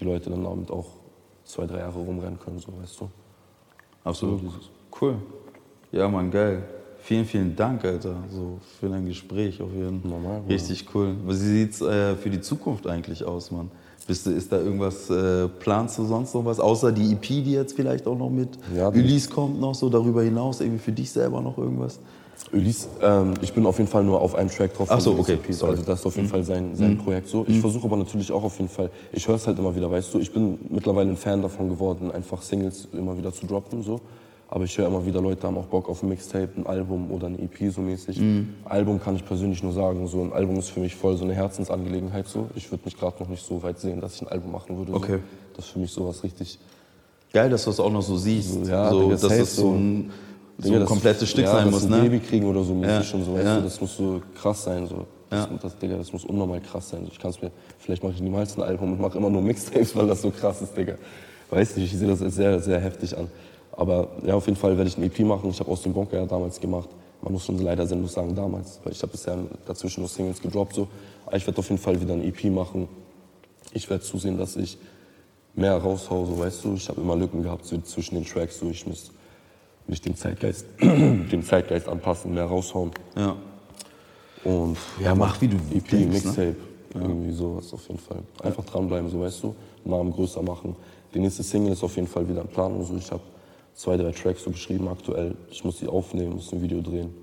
die 0.00 0.04
Leute 0.04 0.30
dann 0.30 0.42
damit 0.44 0.70
auch 0.70 0.86
zwei, 1.44 1.66
drei 1.66 1.78
Jahre 1.78 1.98
rumrennen 2.00 2.38
können, 2.40 2.58
so, 2.58 2.68
weißt 2.80 3.00
du? 3.00 3.08
Absolut. 4.04 4.40
So. 4.40 4.50
Cool. 5.00 5.14
Ja, 5.92 6.08
Mann, 6.08 6.30
geil. 6.30 6.64
Vielen, 6.98 7.24
vielen 7.24 7.54
Dank, 7.54 7.84
Alter, 7.84 8.16
so 8.30 8.58
für 8.80 8.88
dein 8.88 9.06
Gespräch 9.06 9.62
auf 9.62 9.72
jeden 9.72 10.00
Fall. 10.02 10.10
Normal. 10.10 10.42
Richtig 10.48 10.86
cool. 10.92 11.14
Wie 11.24 11.34
sieht's 11.34 11.80
äh, 11.80 12.16
für 12.16 12.30
die 12.30 12.40
Zukunft 12.40 12.86
eigentlich 12.88 13.24
aus, 13.24 13.52
Mann? 13.52 13.70
Bist 14.06 14.26
du, 14.26 14.30
ist 14.30 14.52
da 14.52 14.58
irgendwas, 14.58 15.10
äh, 15.10 15.48
planst 15.48 15.98
du 15.98 16.04
sonst 16.04 16.32
noch 16.34 16.44
was? 16.44 16.60
Außer 16.60 16.92
die 16.92 17.12
EP, 17.12 17.22
die 17.22 17.52
jetzt 17.52 17.74
vielleicht 17.74 18.06
auch 18.06 18.16
noch 18.16 18.30
mit 18.30 18.50
Ja, 18.74 18.88
Ulis 18.88 19.28
kommt 19.28 19.60
noch 19.60 19.74
so 19.74 19.88
darüber 19.88 20.22
hinaus, 20.22 20.60
irgendwie 20.60 20.78
für 20.78 20.92
dich 20.92 21.10
selber 21.10 21.40
noch 21.40 21.58
irgendwas? 21.58 21.98
Ulysse, 22.52 22.88
ähm, 23.02 23.34
ich 23.40 23.52
bin 23.52 23.66
auf 23.66 23.78
jeden 23.78 23.90
Fall 23.90 24.04
nur 24.04 24.20
auf 24.20 24.34
einem 24.36 24.50
Track 24.50 24.74
drauf. 24.74 24.88
Ach 24.90 25.00
so, 25.00 25.18
okay, 25.18 25.38
Ulysse. 25.42 25.66
Also 25.66 25.82
das 25.82 26.00
ist 26.00 26.06
auf 26.06 26.16
jeden 26.16 26.28
Fall 26.28 26.44
sein, 26.44 26.76
sein 26.76 26.98
Projekt 26.98 27.28
so. 27.28 27.44
Ich 27.48 27.58
versuche 27.58 27.84
aber 27.84 27.96
natürlich 27.96 28.30
auch 28.30 28.44
auf 28.44 28.56
jeden 28.58 28.68
Fall, 28.70 28.90
ich 29.12 29.26
höre 29.26 29.36
es 29.36 29.46
halt 29.46 29.58
immer 29.58 29.74
wieder, 29.74 29.90
weißt 29.90 30.14
du, 30.14 30.20
ich 30.20 30.32
bin 30.32 30.58
mittlerweile 30.68 31.10
ein 31.10 31.16
Fan 31.16 31.42
davon 31.42 31.68
geworden, 31.68 32.12
einfach 32.12 32.42
Singles 32.42 32.88
immer 32.92 33.16
wieder 33.18 33.32
zu 33.32 33.46
droppen 33.46 33.82
so. 33.82 34.00
Aber 34.48 34.64
ich 34.64 34.78
höre 34.78 34.86
immer 34.86 35.04
wieder, 35.04 35.20
Leute 35.20 35.46
haben 35.46 35.58
auch 35.58 35.66
Bock 35.66 35.88
auf 35.88 36.02
ein 36.02 36.08
Mixtape, 36.08 36.50
ein 36.56 36.66
Album 36.66 37.10
oder 37.10 37.26
eine 37.26 37.38
EP 37.38 37.72
so 37.72 37.80
mäßig. 37.80 38.20
Album 38.64 39.00
kann 39.00 39.16
ich 39.16 39.24
persönlich 39.24 39.62
nur 39.62 39.72
sagen, 39.72 40.06
so 40.06 40.22
ein 40.22 40.32
Album 40.32 40.56
ist 40.56 40.70
für 40.70 40.80
mich 40.80 40.94
voll 40.94 41.16
so 41.16 41.24
eine 41.24 41.34
Herzensangelegenheit 41.34 42.28
so. 42.28 42.48
Ich 42.54 42.70
würde 42.70 42.84
mich 42.84 42.96
gerade 42.96 43.20
noch 43.20 43.28
nicht 43.28 43.44
so 43.44 43.62
weit 43.62 43.80
sehen, 43.80 44.00
dass 44.00 44.14
ich 44.14 44.22
ein 44.22 44.28
Album 44.28 44.52
machen 44.52 44.76
würde. 44.78 44.92
Okay. 44.94 45.16
So. 45.16 45.22
Das 45.56 45.64
ist 45.66 45.70
für 45.72 45.78
mich 45.80 45.90
sowas 45.90 46.22
richtig 46.22 46.58
Geil, 47.32 47.50
dass 47.50 47.64
du 47.64 47.70
es 47.70 47.80
auch 47.80 47.90
noch 47.90 48.02
so 48.02 48.16
siehst. 48.16 48.64
So, 48.64 48.70
ja, 48.70 48.90
so, 48.90 49.10
dass 49.10 49.20
safe, 49.20 49.34
es 49.34 49.56
so 49.56 49.72
ein, 49.72 50.10
so 50.58 50.72
ein 50.72 50.80
das- 50.80 50.88
komplettes 50.88 51.28
Stück 51.28 51.44
ja, 51.44 51.52
sein 51.52 51.70
muss, 51.70 51.84
ein 51.84 51.90
ne? 51.90 52.00
Baby 52.02 52.20
kriegen 52.20 52.46
oder 52.46 52.62
so 52.62 52.72
mäßig 52.72 52.94
Ja, 52.94 53.02
schon 53.02 53.24
so, 53.24 53.34
weißt 53.34 53.44
ja. 53.44 53.56
du, 53.56 53.62
das 53.62 53.80
muss 53.80 53.96
so 53.96 54.22
krass 54.40 54.64
sein. 54.64 54.86
So. 54.86 55.06
Das, 55.28 55.48
das, 55.60 55.76
Digga, 55.76 55.96
das 55.96 56.12
muss 56.12 56.24
unnormal 56.24 56.60
krass 56.60 56.88
sein. 56.90 57.06
Ich 57.10 57.18
kann's 57.18 57.42
mir, 57.42 57.50
vielleicht 57.78 58.02
mache 58.02 58.14
ich 58.14 58.22
niemals 58.22 58.56
ein 58.56 58.62
Album 58.62 58.92
und 58.92 59.00
mache 59.00 59.18
immer 59.18 59.28
nur 59.28 59.42
Mixtapes, 59.42 59.94
weil 59.96 60.06
das 60.06 60.22
so 60.22 60.30
krass 60.30 60.62
ist, 60.62 60.76
Digga. 60.76 60.94
Weiß 61.50 61.76
nicht, 61.76 61.92
ich 61.92 61.98
sehe 61.98 62.08
das 62.08 62.22
als 62.22 62.36
sehr, 62.36 62.58
sehr 62.60 62.80
heftig 62.80 63.16
an. 63.18 63.28
Aber 63.76 64.08
ja, 64.24 64.34
auf 64.34 64.46
jeden 64.46 64.58
Fall 64.58 64.76
werde 64.76 64.88
ich 64.88 64.96
ein 64.96 65.04
EP 65.04 65.20
machen. 65.20 65.50
Ich 65.50 65.60
habe 65.60 65.70
aus 65.70 65.82
dem 65.82 65.92
Bunker 65.92 66.18
ja 66.18 66.26
damals 66.26 66.60
gemacht. 66.60 66.88
Man 67.22 67.32
muss 67.32 67.44
schon 67.44 67.58
leider 67.58 67.86
sinnlos 67.86 68.14
sagen 68.14 68.34
damals, 68.34 68.80
weil 68.84 68.92
ich 68.92 69.02
habe 69.02 69.12
bisher 69.12 69.36
dazwischen 69.66 70.00
nur 70.00 70.08
Singles 70.08 70.40
gedroppt. 70.40 70.74
So. 70.74 70.88
Aber 71.26 71.36
ich 71.36 71.46
werde 71.46 71.58
auf 71.58 71.68
jeden 71.68 71.80
Fall 71.80 72.00
wieder 72.00 72.14
ein 72.14 72.22
EP 72.22 72.44
machen. 72.44 72.88
Ich 73.72 73.88
werde 73.90 74.02
zusehen, 74.02 74.38
dass 74.38 74.56
ich 74.56 74.78
mehr 75.54 75.76
raushau, 75.76 76.24
so 76.24 76.38
weißt 76.38 76.64
du. 76.64 76.74
Ich 76.74 76.88
habe 76.88 77.00
immer 77.00 77.16
Lücken 77.16 77.42
gehabt 77.42 77.66
so, 77.66 77.78
zwischen 77.80 78.14
den 78.14 78.24
Tracks. 78.24 78.58
So. 78.58 78.70
Ich 78.70 78.86
muss 78.86 79.10
mich 79.86 80.00
dem 80.00 80.16
Zeitgeist, 80.16 80.66
dem 80.80 81.42
Zeitgeist 81.42 81.88
anpassen, 81.88 82.34
mehr 82.34 82.44
raushauen. 82.44 82.90
Ja. 83.16 83.36
Und 84.44 84.76
Ja, 85.02 85.14
mach, 85.14 85.40
wie 85.40 85.48
du 85.48 85.56
EP, 85.56 85.88
denkst, 85.88 85.92
ne? 85.92 86.06
Mixtape, 86.06 86.56
irgendwie 86.94 87.32
sowas 87.32 87.72
auf 87.72 87.86
jeden 87.88 88.00
Fall. 88.00 88.18
Einfach 88.42 88.64
dranbleiben, 88.64 89.10
so 89.10 89.20
weißt 89.20 89.42
du, 89.42 89.54
Namen 89.84 90.12
größer 90.12 90.42
machen. 90.42 90.76
Die 91.12 91.18
nächste 91.18 91.42
Single 91.42 91.72
ist 91.72 91.82
auf 91.82 91.94
jeden 91.96 92.08
Fall 92.08 92.28
wieder 92.28 92.42
in 92.42 92.48
Planung. 92.48 92.84
So. 92.84 92.96
Ich 92.96 93.10
habe 93.10 93.22
zwei, 93.76 93.96
drei 93.96 94.10
Tracks 94.10 94.42
so 94.42 94.50
geschrieben 94.50 94.88
aktuell. 94.88 95.36
Ich 95.50 95.64
muss 95.64 95.76
die 95.78 95.86
aufnehmen, 95.86 96.34
muss 96.34 96.52
ein 96.52 96.60
Video 96.60 96.80
drehen. 96.80 97.14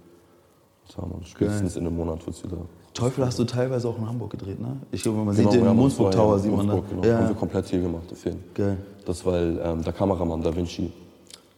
Ja, 0.95 1.05
man, 1.05 1.25
spätestens 1.25 1.75
in 1.75 1.85
einem 1.85 1.95
Monat 1.97 2.25
wird 2.25 2.35
es 2.37 2.43
wieder. 2.43 2.57
Teufel 2.93 3.25
hast 3.25 3.39
du 3.39 3.43
teilweise 3.43 3.87
auch 3.89 3.97
in 3.97 4.07
Hamburg 4.07 4.31
gedreht, 4.31 4.59
ne? 4.61 4.77
Ich 4.91 5.01
glaube, 5.01 5.17
man 5.23 5.35
Genau, 5.35 5.49
sieht 5.49 5.59
den 5.59 5.65
ja, 5.65 5.73
Mundsburg 5.73 6.11
Tower, 6.11 6.33
ja 6.35 6.39
sieht 6.39 6.55
man 6.55 6.67
da. 6.67 6.73
Mundsburg, 6.75 7.01
Genau. 7.01 7.13
Haben 7.15 7.23
wir 7.25 7.29
Ja. 7.31 7.39
komplett 7.39 7.67
hier 7.69 7.81
gemacht, 7.81 8.03
der 8.09 8.17
Film. 8.17 8.39
Geil. 8.53 8.77
Das 9.05 9.25
war 9.25 9.35
ähm, 9.41 9.81
der 9.83 9.93
Kameramann 9.93 10.41
Da 10.43 10.55
Vinci, 10.55 10.91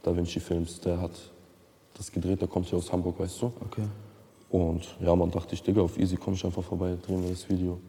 Da 0.01 0.15
Vinci 0.15 0.39
Films, 0.39 0.79
der 0.79 1.01
hat 1.01 1.11
das 1.97 2.11
gedreht, 2.11 2.39
der 2.39 2.47
kommt 2.47 2.67
hier 2.67 2.77
aus 2.77 2.91
Hamburg, 2.91 3.19
weißt 3.19 3.41
du. 3.41 3.51
Okay. 3.65 3.83
Und 4.49 4.95
ja, 5.01 5.13
man 5.15 5.29
dachte 5.31 5.55
ich, 5.55 5.63
Digga, 5.63 5.81
auf 5.81 5.97
easy 5.97 6.15
komm 6.15 6.35
ich 6.35 6.45
einfach 6.45 6.63
vorbei, 6.63 6.95
drehen 7.05 7.21
wir 7.23 7.29
das 7.31 7.49
Video. 7.49 7.79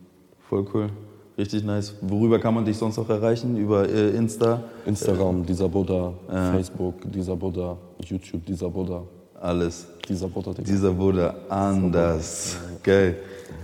Voll 0.48 0.66
cool. 0.74 0.90
Richtig 1.38 1.64
nice. 1.64 1.94
Worüber 2.00 2.38
kann 2.38 2.54
man 2.54 2.64
dich 2.64 2.78
sonst 2.78 2.96
noch 2.96 3.08
erreichen? 3.10 3.56
Über 3.56 3.86
äh, 3.86 4.16
Insta? 4.16 4.62
Instagram, 4.86 5.44
dieser 5.44 5.68
Buddha, 5.68 6.14
Facebook, 6.52 6.94
dieser 7.12 7.36
Buddha, 7.36 7.76
YouTube, 8.02 8.46
dieser 8.46 8.70
Buddha, 8.70 9.02
Alles. 9.38 9.86
dieser 10.08 10.28
Buddha, 10.28 10.52
Digga. 10.52 10.62
Dieser 10.62 10.96
wurde 10.96 11.34
anders. 11.50 12.56
Geil. 12.82 13.16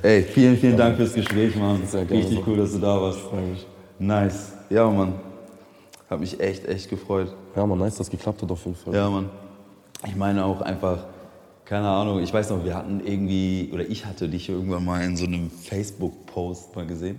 Ey, 0.02 0.22
vielen, 0.22 0.56
vielen 0.58 0.76
Dank 0.76 0.96
fürs 0.96 1.14
Gespräch, 1.14 1.56
Mann. 1.56 1.80
Sehr 1.86 2.04
gerne. 2.04 2.22
Richtig 2.22 2.46
cool, 2.46 2.58
dass 2.58 2.72
du 2.72 2.78
da 2.78 3.00
warst. 3.00 3.20
Freue 3.20 3.42
mich. 3.42 3.66
Nice. 3.98 4.52
Ja, 4.68 4.90
Mann. 4.90 5.14
Hat 6.10 6.20
mich 6.20 6.38
echt, 6.40 6.66
echt 6.66 6.90
gefreut. 6.90 7.32
Ja, 7.56 7.64
man, 7.64 7.78
nice, 7.78 7.96
dass 7.96 8.08
es 8.08 8.10
geklappt 8.10 8.42
hat 8.42 8.50
auf 8.50 8.62
jeden 8.66 8.76
Fall. 8.76 8.94
Ja, 8.94 9.08
Mann. 9.08 9.30
Ich 10.06 10.16
meine 10.16 10.44
auch 10.44 10.60
einfach, 10.60 11.04
keine 11.64 11.88
Ahnung, 11.88 12.20
ich 12.22 12.34
weiß 12.34 12.50
noch, 12.50 12.64
wir 12.64 12.74
hatten 12.74 13.00
irgendwie, 13.02 13.70
oder 13.72 13.88
ich 13.88 14.04
hatte 14.04 14.28
dich 14.28 14.48
irgendwann 14.48 14.84
mal 14.84 15.02
in 15.02 15.16
so 15.16 15.24
einem 15.24 15.50
Facebook-Post 15.50 16.76
mal 16.76 16.86
gesehen. 16.86 17.18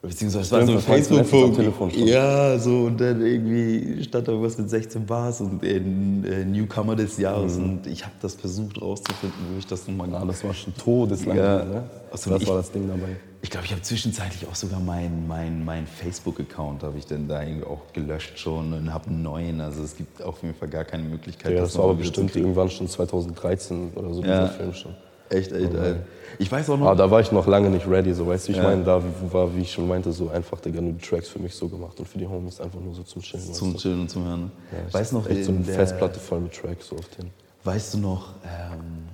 Beziehungsweise 0.00 0.44
es 0.44 0.52
war 0.52 0.64
so 0.64 0.70
ein 0.72 0.76
das 0.76 1.28
schon. 1.28 2.06
Ja, 2.06 2.56
so 2.58 2.84
und 2.84 3.00
dann 3.00 3.20
irgendwie 3.20 4.04
stand 4.04 4.28
da 4.28 4.32
irgendwas 4.32 4.56
mit 4.56 4.70
16 4.70 5.04
Bars 5.04 5.40
und 5.40 5.62
in, 5.64 6.24
äh, 6.24 6.44
Newcomer 6.44 6.94
des 6.94 7.18
Jahres. 7.18 7.56
Mhm. 7.56 7.64
Und 7.64 7.86
ich 7.88 8.04
habe 8.04 8.14
das 8.22 8.34
versucht 8.36 8.80
rauszufinden, 8.80 9.36
wo 9.52 9.58
ich 9.58 9.66
das 9.66 9.88
nochmal 9.88 10.08
Ja, 10.12 10.24
das 10.24 10.44
war 10.44 10.54
schon 10.54 10.72
todeslang, 10.76 11.36
Ja. 11.36 11.64
ne? 11.64 11.84
Achso, 12.12 12.30
das 12.30 12.42
ich- 12.42 12.48
war 12.48 12.56
das 12.58 12.70
Ding 12.70 12.86
dabei. 12.86 13.16
Ich 13.42 13.50
glaube, 13.50 13.66
ich 13.66 13.72
habe 13.72 13.82
zwischenzeitlich 13.82 14.46
auch 14.48 14.54
sogar 14.54 14.78
meinen 14.80 15.26
mein, 15.28 15.64
mein 15.64 15.86
Facebook-Account, 15.86 16.82
habe 16.84 16.98
ich 16.98 17.06
dann 17.06 17.26
da 17.28 17.42
irgendwie 17.42 17.66
auch 17.66 17.92
gelöscht 17.92 18.38
schon 18.38 18.72
und 18.72 18.92
habe 18.92 19.08
einen 19.08 19.22
neuen. 19.22 19.60
Also 19.60 19.82
es 19.82 19.96
gibt 19.96 20.22
auf 20.22 20.42
jeden 20.42 20.54
Fall 20.54 20.68
gar 20.68 20.84
keine 20.84 21.04
Möglichkeit. 21.04 21.52
Ja, 21.54 21.60
das 21.62 21.74
war 21.76 21.84
noch 21.84 21.90
aber 21.90 21.98
bestimmt 22.00 22.34
irgendwann 22.36 22.68
schon 22.70 22.88
2013 22.88 23.90
oder 23.96 24.14
so, 24.14 24.22
Ja. 24.22 24.42
dieser 24.46 24.48
Film 24.54 24.74
schon. 24.74 24.94
Echt, 25.30 25.52
echt, 25.52 25.74
ey. 25.74 25.96
Ich 26.38 26.50
weiß 26.50 26.70
auch 26.70 26.78
noch. 26.78 26.86
Aber 26.86 26.96
da 26.96 27.10
war 27.10 27.20
ich 27.20 27.32
noch 27.32 27.46
lange 27.46 27.68
nicht 27.70 27.86
ready, 27.88 28.12
so 28.14 28.26
weißt 28.26 28.48
du, 28.48 28.52
ich 28.52 28.58
Ja. 28.58 28.64
meine, 28.64 28.84
da 28.84 29.02
war, 29.30 29.54
wie 29.56 29.62
ich 29.62 29.72
schon 29.72 29.86
meinte, 29.88 30.12
so 30.12 30.28
einfach, 30.30 30.60
Digga, 30.60 30.80
nur 30.80 30.92
die 30.92 31.04
Tracks 31.06 31.28
für 31.28 31.38
mich 31.38 31.54
so 31.54 31.68
gemacht 31.68 31.98
und 31.98 32.06
für 32.08 32.18
die 32.18 32.26
Homies 32.26 32.60
einfach 32.60 32.80
nur 32.80 32.94
so 32.94 33.02
zum 33.02 33.20
Chillen. 33.22 33.52
zum 33.52 33.68
weißt 33.68 33.76
du? 33.76 33.78
Chillen 33.88 34.00
und 34.02 34.10
zum 34.10 34.24
Hören. 34.24 34.52
Ja, 34.72 34.92
weißt 34.94 35.12
hab 35.12 35.24
noch, 35.24 35.30
echt 35.30 35.44
so 35.44 35.50
in 35.50 35.56
eine 35.58 35.66
der- 35.66 35.74
Festplatte 35.74 36.18
voll 36.20 36.40
mit 36.40 36.52
Tracks 36.54 36.88
so 36.88 36.96
auf 36.96 37.08
den. 37.18 37.30
Weißt 37.64 37.94
du 37.94 37.98
noch, 37.98 38.34
ähm, 38.44 39.08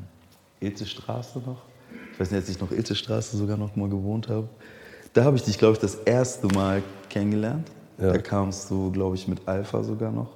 Ilse 0.61 0.87
Straße 0.87 1.38
noch? 1.40 1.62
Ich 2.12 2.20
weiß 2.20 2.31
nicht, 2.31 2.40
als 2.40 2.48
ich 2.48 2.61
noch 2.61 2.70
Ilse 2.70 2.94
Straße 2.94 3.37
sogar 3.37 3.57
noch 3.57 3.74
mal 3.74 3.88
gewohnt 3.88 4.29
habe. 4.29 4.48
Da 5.14 5.24
habe 5.24 5.37
ich 5.37 5.42
dich, 5.44 5.59
glaube 5.59 5.74
ich, 5.74 5.79
das 5.79 5.94
erste 5.94 6.46
Mal 6.48 6.83
kennengelernt. 7.09 7.68
Ja. 7.98 8.12
Da 8.12 8.18
kamst 8.18 8.70
du, 8.70 8.90
glaube 8.90 9.14
ich, 9.16 9.27
mit 9.29 9.40
Alpha 9.46 9.83
sogar 9.83 10.11
noch. 10.12 10.29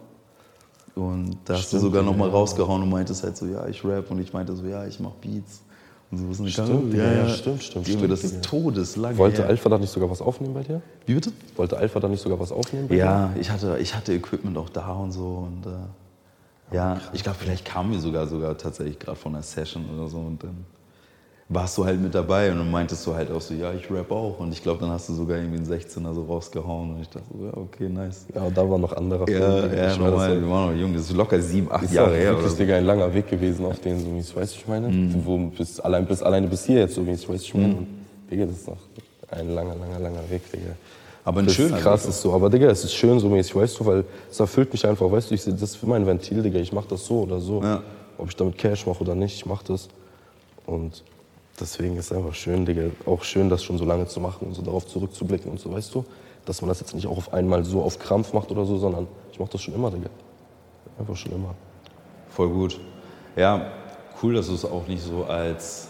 Und 0.95 1.37
da 1.45 1.55
hast 1.55 1.65
du 1.65 1.69
Stimmt, 1.77 1.83
sogar 1.83 2.03
noch 2.03 2.17
mal 2.17 2.29
rausgehauen 2.29 2.83
und 2.83 2.89
meintest 2.91 3.23
halt 3.23 3.37
so, 3.37 3.47
ja, 3.47 3.67
ich 3.69 3.85
rap 3.85 4.11
und 4.11 4.21
ich 4.21 4.33
meinte 4.33 4.55
so, 4.57 4.65
ja, 4.65 4.85
ich 4.87 4.99
mach 4.99 5.13
Beats. 5.13 5.61
Und 6.11 6.19
so 6.19 6.31
ist 6.31 6.41
eine 6.41 6.51
Stimmt, 6.51 6.95
ja, 6.95 7.13
ja, 7.13 7.29
stimmt, 7.29 7.63
stimmt, 7.63 7.87
Junge, 7.87 7.99
stimmt, 7.99 8.13
das 8.13 8.25
ist 8.25 8.43
todeslang 8.43 9.17
Wollte 9.19 9.43
her. 9.43 9.49
Alpha 9.49 9.69
da 9.69 9.79
nicht 9.79 9.91
sogar 9.91 10.11
was 10.11 10.23
aufnehmen 10.23 10.55
bei 10.55 10.63
dir? 10.63 10.81
Wie 11.05 11.15
bitte? 11.15 11.33
Wollte 11.57 11.77
Alpha 11.77 12.01
da 12.01 12.09
nicht 12.09 12.23
sogar 12.23 12.41
was 12.41 12.51
aufnehmen 12.51 12.89
bei 12.89 12.95
dir? 12.95 13.01
Ja, 13.01 13.31
ich 13.39 13.51
hatte, 13.51 13.77
ich 13.79 13.95
hatte 13.95 14.15
Equipment 14.15 14.57
auch 14.57 14.71
da 14.71 14.93
und 14.93 15.13
so. 15.13 15.47
Und 15.47 15.67
äh, 15.67 16.75
ja, 16.75 17.01
ich 17.13 17.23
glaube, 17.23 17.39
vielleicht 17.39 17.67
kamen 17.67 17.93
wir 17.93 17.99
sogar, 17.99 18.27
sogar 18.27 18.57
tatsächlich 18.57 18.99
gerade 18.99 19.19
von 19.19 19.35
einer 19.35 19.43
Session 19.43 19.85
oder 19.95 20.09
so. 20.09 20.19
Und 20.19 20.43
dann 20.43 20.65
warst 21.51 21.79
du 21.79 21.85
halt 21.85 22.01
mit 22.01 22.15
dabei 22.15 22.53
und 22.53 22.59
dann 22.59 22.71
meintest 22.71 23.07
du 23.07 23.15
halt 23.15 23.31
auch 23.31 23.41
so, 23.41 23.55
ja, 23.55 23.73
ich 23.73 23.91
rap 23.91 24.11
auch. 24.13 24.39
Und 24.39 24.53
ich 24.53 24.63
glaube, 24.63 24.81
dann 24.81 24.91
hast 24.91 25.09
du 25.09 25.15
sogar 25.15 25.39
irgendwie 25.39 25.57
einen 25.57 25.67
16er 25.67 26.13
so 26.13 26.25
rausgehauen. 26.25 26.95
Und 26.95 27.01
ich 27.01 27.09
dachte 27.09 27.27
so, 27.33 27.45
ja, 27.47 27.57
okay, 27.57 27.89
nice. 27.89 28.27
Ja, 28.35 28.51
da 28.51 28.69
war 28.69 28.79
noch 28.79 28.93
anderer 28.95 29.29
Ja, 29.31 29.61
Film, 29.61 29.73
ja, 29.73 29.85
Ich 29.85 29.89
das 29.89 29.99
normal, 29.99 30.41
wir 30.41 30.51
waren 30.51 30.75
noch 30.75 30.81
jung, 30.81 30.93
das 30.93 31.03
ist 31.05 31.13
locker 31.17 31.41
sieben, 31.41 31.73
acht 31.73 31.85
ist 31.85 31.95
Jahre 31.95 32.17
her. 32.17 32.37
so. 32.47 32.55
Digga, 32.57 32.77
ein 32.77 32.85
langer 32.85 33.13
Weg 33.15 33.29
gewesen 33.29 33.65
auf 33.65 33.81
den, 33.81 33.99
so 33.99 34.15
wie 34.15 34.19
es, 34.19 34.35
weißt 34.37 34.55
du, 34.55 34.59
ich 34.59 34.69
meine? 34.69 34.89
Mhm. 34.89 35.23
Wo 35.25 35.39
bis, 35.39 35.81
allein, 35.81 36.05
bis, 36.07 36.23
alleine 36.23 36.49
bis 36.49 36.67
hier 36.67 36.81
jetzt, 36.81 36.95
so 36.95 37.07
wie 37.07 37.13
es, 37.13 37.27
weißt 37.27 37.43
du, 37.43 37.47
ich 37.47 37.55
meine? 37.55 37.77
Und, 37.77 37.87
Digga, 38.31 38.45
das 38.45 38.57
ist 38.57 38.69
noch 38.69 38.77
ein 39.31 39.55
langer, 39.55 39.75
langer, 39.75 40.01
langer 40.01 40.31
Weg, 40.31 40.51
Digga. 40.53 40.73
Aber 41.25 41.41
ein 41.41 41.47
das 41.47 41.55
schöner 41.55 41.77
ist 41.79 41.83
krass 41.83 42.07
ist 42.07 42.21
so. 42.21 42.33
Aber 42.35 42.51
Digga, 42.51 42.67
es 42.69 42.85
ist 42.85 42.95
schön 42.95 43.19
so 43.21 43.29
mäßig, 43.29 43.55
weißt 43.55 43.81
du, 43.81 43.87
weil 43.87 44.05
es 44.31 44.39
erfüllt 44.39 44.71
mich 44.73 44.87
einfach, 44.87 45.11
weißt 45.11 45.31
du, 45.31 45.35
ich, 45.35 45.45
das 45.45 45.63
ist 45.63 45.83
mein 45.83 46.07
Ventil, 46.07 46.43
Digga, 46.43 46.59
ich 46.59 46.73
mach 46.73 46.85
das 46.85 47.07
so 47.07 47.21
oder 47.23 47.41
so. 47.41 47.63
Ja. 47.63 47.83
Ob 48.19 48.29
ich 48.29 48.37
damit 48.37 48.59
Cash 48.59 48.87
mache 48.87 49.01
oder 49.01 49.15
nicht, 49.15 49.35
ich 49.35 49.47
mach 49.47 49.63
das. 49.63 49.89
Und 50.67 51.03
deswegen 51.61 51.97
ist 51.97 52.11
es 52.11 52.17
einfach 52.17 52.35
schön, 52.35 52.65
Digga, 52.67 52.83
auch 53.07 53.23
schön, 53.25 53.49
das 53.49 53.63
schon 53.65 53.79
so 53.79 53.85
lange 53.85 54.07
zu 54.07 54.21
machen 54.21 54.47
und 54.49 54.55
so 54.55 54.63
darauf 54.63 54.87
zurückzublicken 54.87 55.51
und 55.51 55.61
so, 55.61 55.73
weißt 55.73 55.95
du? 55.95 56.05
Dass 56.45 56.63
man 56.63 56.69
das 56.69 56.81
jetzt 56.81 56.95
nicht 56.95 57.07
auch 57.07 57.19
auf 57.19 57.33
einmal 57.33 57.65
so 57.65 57.83
auf 57.83 57.99
Krampf 57.99 58.33
macht 58.33 58.51
oder 58.51 58.65
so, 58.65 58.79
sondern 58.79 59.07
ich 59.33 59.39
mach 59.39 59.49
das 59.49 59.61
schon 59.61 59.75
immer, 59.75 59.91
Digga. 59.91 60.11
Einfach 60.99 61.17
schon 61.17 61.33
immer. 61.33 61.55
Voll 62.31 62.49
gut. 62.49 62.81
Ja, 63.37 63.71
cool, 64.23 64.35
dass 64.35 64.49
du 64.49 64.55
es 64.55 64.65
auch 64.65 64.87
nicht 64.89 65.03
so 65.03 65.25
als 65.25 65.89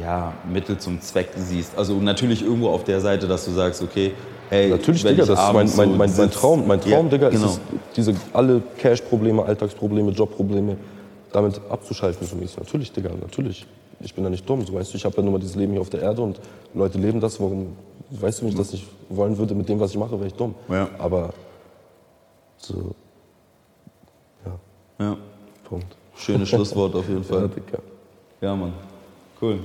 ja, 0.00 0.32
Mittel 0.50 0.78
zum 0.78 1.00
Zweck 1.00 1.28
siehst. 1.36 1.76
Also 1.76 1.94
natürlich 1.94 2.42
irgendwo 2.42 2.70
auf 2.70 2.84
der 2.84 3.00
Seite, 3.00 3.26
dass 3.26 3.44
du 3.44 3.50
sagst, 3.50 3.82
okay, 3.82 4.12
hey, 4.48 4.68
Natürlich, 4.68 5.02
Digga, 5.02 5.24
das 5.24 5.38
ist 5.38 5.52
mein, 5.52 5.54
mein, 5.54 5.68
so 5.68 5.86
mein, 5.86 6.16
mein 6.16 6.30
Traum. 6.30 6.66
Mein 6.66 6.80
Traum, 6.80 6.90
Ja, 6.90 7.02
Digga, 7.02 7.28
genau. 7.28 7.46
ist 7.46 7.52
es, 7.52 7.60
diese 7.96 8.14
alle 8.32 8.62
Cash-Probleme, 8.78 9.44
Alltagsprobleme, 9.44 10.10
Jobprobleme 10.12 10.76
damit 11.32 11.60
abzuschalten 11.68 12.26
für 12.26 12.36
mich. 12.36 12.56
Natürlich, 12.56 12.92
Digga, 12.92 13.10
natürlich. 13.20 13.66
Ich 14.00 14.14
bin 14.14 14.24
ja 14.24 14.30
nicht 14.30 14.48
dumm, 14.48 14.64
so 14.64 14.72
weißt 14.72 14.92
du. 14.92 14.96
Ich 14.96 15.04
habe 15.04 15.16
ja 15.16 15.22
nur 15.22 15.32
mal 15.32 15.38
dieses 15.38 15.56
Leben 15.56 15.72
hier 15.72 15.80
auf 15.80 15.90
der 15.90 16.00
Erde 16.00 16.22
und 16.22 16.40
Leute 16.74 16.98
leben 16.98 17.20
das. 17.20 17.38
Warum, 17.38 17.76
weißt 18.10 18.38
du, 18.40 18.42
wenn 18.44 18.50
ich 18.52 18.56
das 18.56 18.72
nicht 18.72 18.86
wollen 19.10 19.36
würde 19.36 19.54
mit 19.54 19.68
dem, 19.68 19.78
was 19.78 19.90
ich 19.90 19.98
mache, 19.98 20.12
wäre 20.12 20.26
ich 20.26 20.34
dumm. 20.34 20.54
Ja. 20.68 20.88
Aber 20.98 21.34
so, 22.56 22.94
ja, 24.46 24.58
Ja, 25.04 25.16
Punkt. 25.64 25.86
schönes 26.16 26.48
Schlusswort 26.50 26.94
auf 26.94 27.06
jeden 27.08 27.22
Ja, 27.22 27.28
Fall. 27.28 27.48
Digga. 27.48 27.78
Ja, 28.40 28.56
Mann. 28.56 28.72
Cool. 29.40 29.60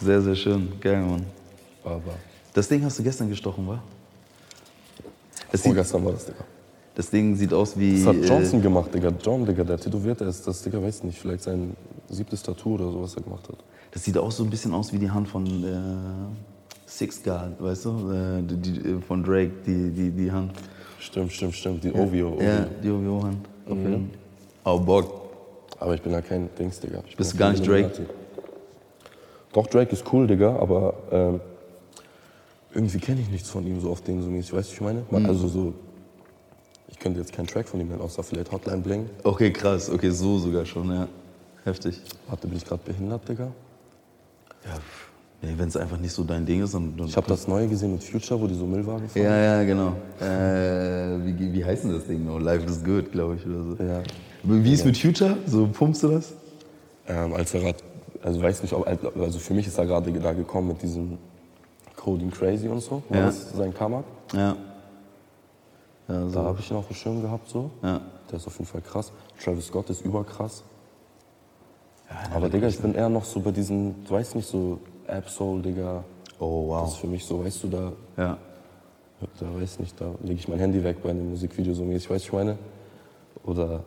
Sehr, 0.00 0.20
sehr 0.20 0.34
schön. 0.34 0.72
Geil, 0.80 1.02
Mann. 1.02 1.24
Aber 1.84 2.00
Das 2.52 2.66
Ding 2.68 2.84
hast 2.84 2.98
du 2.98 3.02
gestern 3.04 3.28
gestochen, 3.28 3.66
wa? 3.68 3.80
Sieht, 5.52 5.60
vorgestern 5.62 6.04
war 6.04 6.12
das, 6.12 6.26
Digga. 6.26 6.44
Das 6.94 7.10
Ding 7.10 7.36
sieht 7.36 7.52
aus 7.52 7.78
wie. 7.78 7.98
Das 7.98 8.06
hat 8.06 8.16
äh, 8.16 8.26
Johnson 8.26 8.62
gemacht, 8.62 8.94
Digga. 8.94 9.12
John, 9.22 9.46
Digga, 9.46 9.64
der 9.64 9.78
Tätowierte 9.78 10.24
ist. 10.24 10.46
Das, 10.46 10.62
Digga, 10.62 10.82
weiß 10.82 11.04
nicht, 11.04 11.18
vielleicht 11.18 11.42
sein 11.42 11.76
siebtes 12.08 12.42
Tattoo 12.42 12.74
oder 12.74 12.90
so, 12.90 13.02
was 13.02 13.14
er 13.16 13.22
gemacht 13.22 13.48
hat. 13.48 13.56
Das 13.92 14.04
sieht 14.04 14.16
auch 14.18 14.30
so 14.30 14.44
ein 14.44 14.50
bisschen 14.50 14.74
aus 14.74 14.92
wie 14.92 14.98
die 14.98 15.10
Hand 15.10 15.28
von 15.28 15.46
äh, 15.46 15.76
Six 16.86 17.22
Guard, 17.22 17.62
weißt 17.62 17.84
du? 17.86 17.90
Äh, 18.10 18.42
die, 18.42 18.56
die, 18.56 18.88
äh, 18.90 19.00
von 19.00 19.22
Drake, 19.22 19.52
die, 19.66 19.90
die, 19.90 20.10
die 20.10 20.30
Hand. 20.30 20.52
Stimmt, 20.98 21.32
stimmt, 21.32 21.54
stimmt. 21.54 21.84
Die 21.84 21.92
Ovio. 21.92 22.34
Ovio. 22.34 22.42
Ja, 22.42 22.66
die 22.82 22.90
OVO-Hand. 22.90 23.48
Mhm. 23.68 24.10
Oh, 24.64 24.78
Bock. 24.78 25.22
Aber 25.80 25.94
ich 25.94 26.02
bin 26.02 26.12
ja 26.12 26.20
kein 26.20 26.48
Dings, 26.58 26.78
Digga. 26.78 27.02
Ich 27.08 27.16
Bist 27.16 27.32
du 27.32 27.38
gar 27.38 27.50
nicht 27.50 27.66
Drake? 27.66 27.78
Illuminati. 27.80 28.06
Doch, 29.52 29.66
Drake 29.66 29.92
ist 29.92 30.04
cool, 30.12 30.26
Digga, 30.26 30.56
aber 30.56 30.94
ähm, 31.10 31.40
irgendwie 32.74 32.98
kenne 32.98 33.20
ich 33.20 33.28
nichts 33.28 33.50
von 33.50 33.66
ihm 33.66 33.80
so 33.80 33.90
auf 33.90 34.00
den 34.00 34.22
so 34.22 34.30
mäßig. 34.30 34.52
Weißt 34.52 34.70
du, 34.70 34.74
ich 34.74 34.80
meine? 34.80 35.04
Mhm. 35.10 35.26
Also 35.26 35.48
so, 35.48 35.74
ich 36.92 36.98
könnte 36.98 37.18
jetzt 37.18 37.32
keinen 37.32 37.46
Track 37.48 37.68
von 37.68 37.80
ihm 37.80 37.88
nennen, 37.88 38.00
außer 38.00 38.22
vielleicht 38.22 38.52
Hotline 38.52 38.78
Bling. 38.82 39.10
Okay, 39.24 39.50
krass. 39.52 39.90
Okay, 39.90 40.10
so 40.10 40.38
sogar 40.38 40.64
schon, 40.64 40.90
ja. 40.90 41.08
Heftig. 41.64 42.00
Warte, 42.28 42.46
bin 42.46 42.56
ich 42.56 42.64
gerade 42.64 42.82
behindert, 42.84 43.28
Digga? 43.28 43.48
Ja, 44.64 44.74
nee, 45.42 45.54
wenn 45.56 45.68
es 45.68 45.76
einfach 45.76 45.98
nicht 45.98 46.12
so 46.12 46.22
dein 46.24 46.44
Ding 46.46 46.62
ist, 46.62 46.74
dann. 46.74 46.96
dann 46.96 47.06
Ich 47.08 47.16
habe 47.16 47.26
das 47.28 47.48
neue 47.48 47.66
gesehen 47.68 47.92
mit 47.92 48.04
Future, 48.04 48.40
wo 48.40 48.46
die 48.46 48.54
so 48.54 48.66
Müllwagen 48.66 49.08
fahren. 49.08 49.22
ja, 49.24 49.36
ja, 49.36 49.62
genau. 49.64 49.94
Äh, 50.20 51.24
wie, 51.24 51.52
wie 51.52 51.64
heißt 51.64 51.84
denn 51.84 51.92
das 51.92 52.06
Ding 52.06 52.24
noch? 52.24 52.38
Life 52.38 52.66
is 52.66 52.82
good, 52.84 53.10
glaube 53.12 53.36
ich, 53.36 53.46
oder 53.46 53.62
so. 53.76 53.82
Ja. 53.82 54.02
Wie 54.44 54.72
ist 54.72 54.84
mit 54.84 54.96
Future? 54.98 55.36
So 55.46 55.66
pumpst 55.68 56.02
du 56.02 56.08
das? 56.08 56.32
Ähm, 57.08 57.32
als 57.34 57.54
er 57.54 57.60
grad, 57.60 57.76
also 58.22 58.42
weiß 58.42 58.62
nicht, 58.62 58.72
ob, 58.74 58.86
also 59.18 59.38
für 59.38 59.54
mich 59.54 59.66
ist 59.66 59.78
er 59.78 59.86
gerade 59.86 60.12
da 60.12 60.32
gekommen 60.32 60.68
mit 60.68 60.82
diesem 60.82 61.18
Coding 61.96 62.30
Crazy 62.30 62.68
und 62.68 62.80
so, 62.80 63.02
Ja. 63.10 63.26
das 63.26 63.52
sein 63.52 63.72
Cover. 63.72 64.02
Ja. 64.32 64.56
Ja, 66.08 66.20
Da 66.24 66.28
so. 66.30 66.40
habe 66.42 66.60
ich 66.60 66.70
ihn 66.70 66.76
auf 66.76 66.86
dem 66.88 66.96
Schirm 66.96 67.22
gehabt 67.22 67.48
so. 67.48 67.70
Ja. 67.82 68.00
Der 68.30 68.36
ist 68.38 68.46
auf 68.46 68.54
jeden 68.58 68.66
Fall 68.66 68.80
krass. 68.80 69.12
Travis 69.42 69.66
Scott 69.66 69.88
ist 69.90 70.04
überkrass. 70.04 70.62
Ja, 72.10 72.36
Aber 72.36 72.48
Digga, 72.48 72.68
ich 72.68 72.78
bin 72.78 72.94
eher 72.94 73.08
noch 73.08 73.24
so 73.24 73.40
bei 73.40 73.50
diesen, 73.50 74.04
du 74.04 74.10
weißt 74.10 74.34
nicht, 74.36 74.48
so 74.48 74.78
Ab-Soul, 75.06 75.62
Digga. 75.62 76.04
Oh, 76.38 76.74
Das 76.80 76.88
ist 76.88 76.94
wow. 76.94 77.00
für 77.00 77.06
mich 77.06 77.24
so, 77.24 77.44
weißt 77.44 77.62
du, 77.64 77.68
da, 77.68 77.92
Ja. 78.16 78.38
da 79.38 79.54
weiß 79.60 79.78
nicht, 79.78 80.00
da 80.00 80.12
lege 80.22 80.40
ich 80.40 80.48
mein 80.48 80.58
Handy 80.58 80.82
weg 80.82 81.02
bei 81.02 81.10
einem 81.10 81.30
Musikvideo 81.30 81.72
so 81.74 81.84
mäßig, 81.84 82.10
weißt 82.10 82.24
du, 82.24 82.28
ich 82.28 82.32
meine? 82.32 82.58
Oder, 83.44 83.82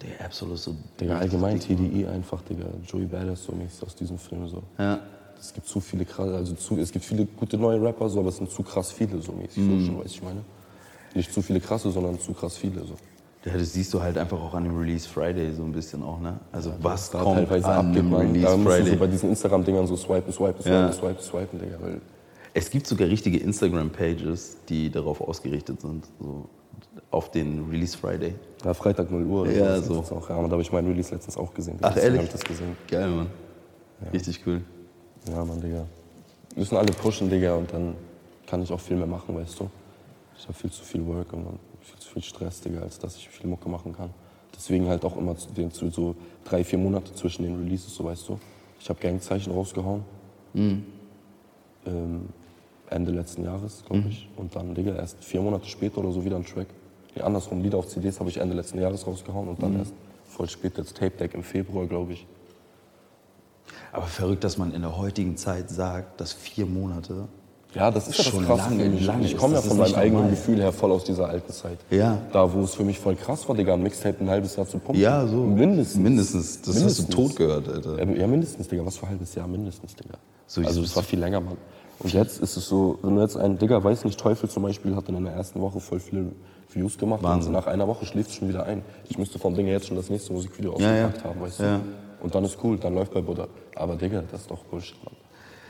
Der 0.00 0.24
Absolut 0.26 0.58
so. 0.58 0.74
Digga, 1.00 1.18
allgemein 1.18 1.58
TDI 1.58 2.06
einfach, 2.06 2.40
Digga, 2.42 2.66
Joey 2.86 3.06
Badass 3.06 3.44
so 3.44 3.52
mäßig 3.52 3.82
aus 3.84 3.94
diesem 3.96 4.16
Film 4.18 4.48
so. 4.48 4.62
Ja. 4.78 5.00
Es 5.40 5.52
gibt 5.52 5.66
zu 5.66 5.80
viele 5.80 6.04
krass, 6.04 6.28
also 6.30 6.54
zu, 6.54 6.76
es 6.78 6.90
gibt 6.92 7.04
viele 7.04 7.24
gute 7.26 7.56
neue 7.58 7.80
Rapper, 7.82 8.08
so, 8.08 8.20
aber 8.20 8.28
es 8.30 8.36
sind 8.36 8.50
zu 8.50 8.62
krass 8.62 8.90
viele 8.92 9.20
so 9.20 9.32
mäßig, 9.32 9.64
so 9.64 9.70
schon, 9.86 9.98
weißt 9.98 10.06
du, 10.06 10.10
ich 10.18 10.22
meine? 10.22 10.40
Nicht 11.14 11.32
zu 11.32 11.42
viele 11.42 11.60
krasse, 11.60 11.90
sondern 11.90 12.18
zu 12.20 12.32
krass 12.32 12.56
viele 12.56 12.80
so. 12.84 12.94
Ja, 13.44 13.52
das 13.56 13.72
siehst 13.72 13.94
du 13.94 14.02
halt 14.02 14.18
einfach 14.18 14.38
auch 14.40 14.52
an 14.54 14.64
dem 14.64 14.76
Release 14.76 15.08
Friday 15.08 15.52
so 15.54 15.62
ein 15.62 15.72
bisschen 15.72 16.02
auch, 16.02 16.20
ne? 16.20 16.38
Also 16.52 16.72
was 16.82 17.10
da 17.10 17.20
kommt 17.20 17.36
teilweise 17.36 17.68
an 17.68 17.92
dem. 17.92 18.12
Release 18.12 18.44
Da 18.44 18.56
musst 18.56 18.66
du 18.66 18.70
Friday? 18.72 18.90
so 18.92 18.98
bei 18.98 19.06
diesen 19.06 19.30
Instagram-Dingern 19.30 19.86
so 19.86 19.96
swipen, 19.96 20.32
swipen, 20.32 20.60
swipen, 20.60 20.72
Ja. 20.72 20.92
swipen, 20.92 21.20
swipen, 21.22 21.58
Digga, 21.60 21.76
weil 21.80 22.00
Es 22.54 22.70
gibt 22.70 22.86
sogar 22.86 23.08
richtige 23.08 23.38
Instagram-Pages, 23.38 24.58
die 24.68 24.90
darauf 24.90 25.20
ausgerichtet 25.20 25.80
sind, 25.80 26.04
so 26.18 26.48
auf 27.10 27.30
den 27.30 27.68
Release 27.70 27.96
Friday. 27.96 28.34
Ja, 28.64 28.74
Freitag 28.74 29.10
0 29.10 29.24
Uhr. 29.24 29.48
Ja, 29.50 29.80
so. 29.80 29.98
Auch. 30.00 30.28
Ja, 30.28 30.36
da 30.42 30.50
habe 30.50 30.62
ich 30.62 30.72
meinen 30.72 30.88
Release 30.88 31.14
letztens 31.14 31.36
auch 31.36 31.54
gesehen. 31.54 31.78
Ach, 31.80 31.96
ehrlich? 31.96 32.22
ich 32.22 32.30
das 32.30 32.42
gesehen. 32.42 32.76
Geil, 32.88 33.08
Mann. 33.08 33.26
Richtig 34.12 34.40
cool. 34.46 34.62
Ja, 35.30 35.44
Mann, 35.44 35.60
Digga. 35.60 35.84
Wir 36.54 36.60
müssen 36.60 36.76
alle 36.76 36.92
pushen, 36.92 37.30
Digga, 37.30 37.54
und 37.54 37.72
dann 37.72 37.94
kann 38.46 38.62
ich 38.62 38.72
auch 38.72 38.80
viel 38.80 38.96
mehr 38.96 39.06
machen, 39.06 39.36
weißt 39.36 39.60
du. 39.60 39.70
Ich 40.38 40.44
habe 40.44 40.54
viel 40.54 40.70
zu 40.70 40.84
viel 40.84 41.04
Work 41.06 41.32
und 41.32 41.58
viel 41.80 41.98
zu 41.98 42.08
viel 42.10 42.22
Stress, 42.22 42.60
Digga, 42.60 42.80
als 42.80 42.98
dass 42.98 43.16
ich 43.16 43.28
viel 43.28 43.50
Mucke 43.50 43.68
machen 43.68 43.92
kann. 43.92 44.10
Deswegen 44.54 44.88
halt 44.88 45.04
auch 45.04 45.16
immer 45.16 45.36
zu, 45.36 45.52
den, 45.52 45.70
zu 45.70 45.90
so 45.90 46.14
drei, 46.44 46.64
vier 46.64 46.78
Monate 46.78 47.14
zwischen 47.14 47.42
den 47.42 47.56
Releases, 47.56 47.94
so 47.94 48.04
weißt 48.04 48.28
du. 48.28 48.38
Ich 48.80 48.88
habe 48.88 49.00
Gangzeichen 49.00 49.52
rausgehauen. 49.52 50.04
Ähm, 51.86 52.28
Ende 52.90 53.12
letzten 53.12 53.44
Jahres, 53.44 53.84
glaube 53.84 54.08
ich. 54.08 54.28
Und 54.36 54.54
dann, 54.56 54.74
Digga, 54.74 54.94
erst 54.94 55.22
vier 55.22 55.42
Monate 55.42 55.66
später 55.68 55.98
oder 55.98 56.12
so 56.12 56.24
wieder 56.24 56.36
ein 56.36 56.44
Track. 56.44 56.68
Nee, 57.14 57.22
andersrum, 57.22 57.62
Lieder 57.62 57.78
auf 57.78 57.88
CDs 57.88 58.18
habe 58.20 58.30
ich 58.30 58.38
Ende 58.38 58.54
letzten 58.54 58.80
Jahres 58.80 59.06
rausgehauen 59.06 59.48
und 59.48 59.62
dann 59.62 59.76
erst 59.78 59.92
voll 60.24 60.48
spät 60.48 60.78
jetzt 60.78 60.96
Tape 60.96 61.16
Deck 61.16 61.34
im 61.34 61.42
Februar, 61.42 61.86
glaube 61.86 62.14
ich. 62.14 62.26
Aber 63.92 64.06
verrückt, 64.06 64.44
dass 64.44 64.58
man 64.58 64.72
in 64.72 64.82
der 64.82 64.96
heutigen 64.96 65.36
Zeit 65.36 65.70
sagt, 65.70 66.20
dass 66.20 66.32
vier 66.32 66.66
Monate. 66.66 67.28
Ja, 67.74 67.90
das 67.90 68.08
ist 68.08 68.16
ja 68.18 68.24
Schon 68.24 68.46
das 68.48 68.58
Krasse 68.58 68.74
ich 68.82 69.32
ist 69.32 69.36
komme 69.36 69.54
ja 69.56 69.60
von 69.60 69.76
meinem 69.76 69.94
eigenen 69.94 70.12
normal. 70.14 70.30
Gefühl 70.30 70.56
her 70.60 70.72
voll 70.72 70.90
aus 70.90 71.04
dieser 71.04 71.28
alten 71.28 71.52
Zeit. 71.52 71.78
Ja. 71.90 72.16
Da, 72.32 72.50
wo 72.52 72.62
es 72.62 72.74
für 72.74 72.82
mich 72.82 72.98
voll 72.98 73.14
krass 73.14 73.46
war, 73.46 73.54
Digga, 73.54 73.74
ein 73.74 73.82
Mixtape 73.82 74.16
ein 74.20 74.30
halbes 74.30 74.56
Jahr 74.56 74.66
zu 74.66 74.78
pumpen. 74.78 75.00
Ja, 75.02 75.26
so. 75.26 75.36
Mindestens. 75.36 76.00
Mindestens. 76.02 76.62
Das 76.62 76.74
Mindestens. 76.74 77.06
hast 77.06 77.12
du 77.12 77.22
tot 77.28 77.36
gehört, 77.36 77.68
Alter. 77.68 77.98
Ja, 78.02 78.10
ja, 78.10 78.26
mindestens, 78.26 78.68
Digga. 78.68 78.86
Was 78.86 78.96
für 78.96 79.04
ein 79.04 79.10
halbes 79.10 79.34
Jahr? 79.34 79.46
Mindestens, 79.46 79.94
Digga. 79.94 80.14
So, 80.46 80.62
ich- 80.62 80.66
also, 80.66 80.80
das 80.80 80.96
war 80.96 81.02
viel 81.02 81.18
länger, 81.20 81.40
Mann. 81.40 81.58
Und 82.00 82.12
jetzt 82.12 82.40
ist 82.40 82.56
es 82.56 82.66
so, 82.66 82.98
wenn 83.02 83.16
du 83.16 83.20
jetzt 83.22 83.36
ein 83.36 83.58
Digga, 83.58 83.84
weiß 83.84 84.04
nicht, 84.04 84.18
Teufel 84.18 84.48
zum 84.48 84.62
Beispiel, 84.62 84.96
hat 84.96 85.08
in 85.10 85.22
der 85.22 85.34
ersten 85.34 85.60
Woche 85.60 85.78
voll 85.80 86.00
viele 86.00 86.32
Views 86.72 86.96
gemacht. 86.96 87.22
Wahnsinn. 87.22 87.54
Und 87.54 87.60
nach 87.60 87.66
einer 87.66 87.86
Woche 87.86 88.06
schläft 88.06 88.30
es 88.30 88.36
schon 88.36 88.48
wieder 88.48 88.64
ein. 88.64 88.82
Ich 89.10 89.18
müsste 89.18 89.38
vom 89.38 89.54
Digga 89.54 89.68
jetzt 89.70 89.86
schon 89.88 89.96
das 89.96 90.08
nächste 90.08 90.32
Musikvideo 90.32 90.76
Ja, 90.78 90.94
ja. 90.94 91.04
ausgepackt 91.06 91.24
haben, 91.26 91.40
weißt 91.42 91.60
du. 91.60 91.64
Ja. 91.64 91.80
Und 92.22 92.34
dann 92.34 92.44
ist 92.44 92.56
cool, 92.64 92.78
dann 92.78 92.94
läuft 92.94 93.12
bei 93.12 93.20
Buddha. 93.20 93.46
Aber 93.76 93.94
Digga, 93.96 94.22
das 94.30 94.40
ist 94.42 94.50
doch 94.50 94.64
Bullshit, 94.64 94.96
Mann. 95.04 95.14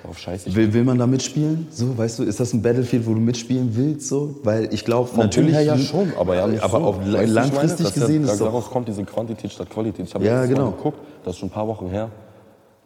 Darauf 0.02 0.18
scheiße. 0.18 0.54
Will, 0.54 0.72
will 0.72 0.84
man 0.84 0.98
da 0.98 1.06
mitspielen? 1.06 1.66
So, 1.70 1.96
weißt 1.98 2.20
du, 2.20 2.22
ist 2.22 2.38
das 2.38 2.52
ein 2.52 2.62
Battlefield, 2.62 3.06
wo 3.06 3.14
du 3.14 3.20
mitspielen 3.20 3.74
willst? 3.74 4.08
So? 4.08 4.36
Weil 4.44 4.72
ich 4.72 4.84
glaube, 4.84 5.10
natürlich. 5.16 5.52
Her 5.54 5.62
ja 5.62 5.78
schon, 5.78 6.12
aber 6.16 6.36
ja 6.36 6.46
nicht 6.46 6.62
aber 6.62 6.78
so. 6.78 6.84
auf 6.84 6.98
Weißt 7.00 7.32
langfristig 7.32 7.86
meine? 7.86 7.94
Das 7.94 7.94
gesehen 7.94 8.26
ja, 8.26 8.32
ist. 8.32 8.40
Daraus 8.40 8.70
kommt 8.70 8.88
diese 8.88 9.04
Quantität 9.04 9.52
statt 9.52 9.68
Qualität. 9.70 10.06
Ich 10.06 10.14
habe 10.14 10.24
Ja, 10.24 10.36
Mal 10.36 10.48
genau. 10.48 10.70
geguckt, 10.70 10.98
das 11.24 11.34
ist 11.34 11.40
schon 11.40 11.48
ein 11.48 11.52
paar 11.52 11.66
Wochen 11.66 11.88
her. 11.88 12.10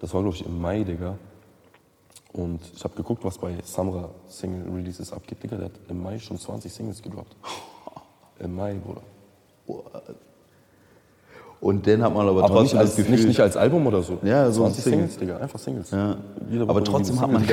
Das 0.01 0.13
war, 0.15 0.23
glaube 0.23 0.37
ich, 0.37 0.47
im 0.47 0.61
Mai, 0.61 0.83
Digga. 0.85 1.17
Und 2.33 2.61
ich 2.75 2.83
habe 2.83 2.95
geguckt, 2.95 3.23
was 3.25 3.37
bei 3.37 3.57
Samra 3.63 4.09
Single 4.27 4.73
Releases 4.75 5.13
abgeht. 5.13 5.43
Digga, 5.43 5.57
der 5.57 5.67
hat 5.67 5.73
im 5.89 6.03
Mai 6.03 6.19
schon 6.19 6.39
20 6.39 6.73
Singles 6.73 7.03
gedroppt. 7.03 7.37
Im 8.41 8.57
Mai, 8.57 8.75
Bruder. 8.75 9.03
Und 11.63 11.87
den 11.87 12.03
hat 12.03 12.13
man 12.13 12.27
aber, 12.27 12.43
Aber 12.43 12.63
nicht 12.65 12.75
als, 12.75 12.97
Gefühl, 12.97 13.15
nicht, 13.15 13.29
nicht 13.29 13.41
als 13.41 13.57
Album 13.57 13.87
oder 13.87 14.03
so. 14.03 14.19
Ja, 14.25 14.51
so 14.51 14.63
20 14.63 14.83
Single. 14.83 14.99
Singles, 14.99 15.19
Digga, 15.19 15.37
einfach 15.37 15.61
Singles. 15.61 15.93
Ja. 15.93 16.17
Aber 16.67 16.83
trotzdem 16.83 17.21
hat 17.21 17.31
man 17.31 17.45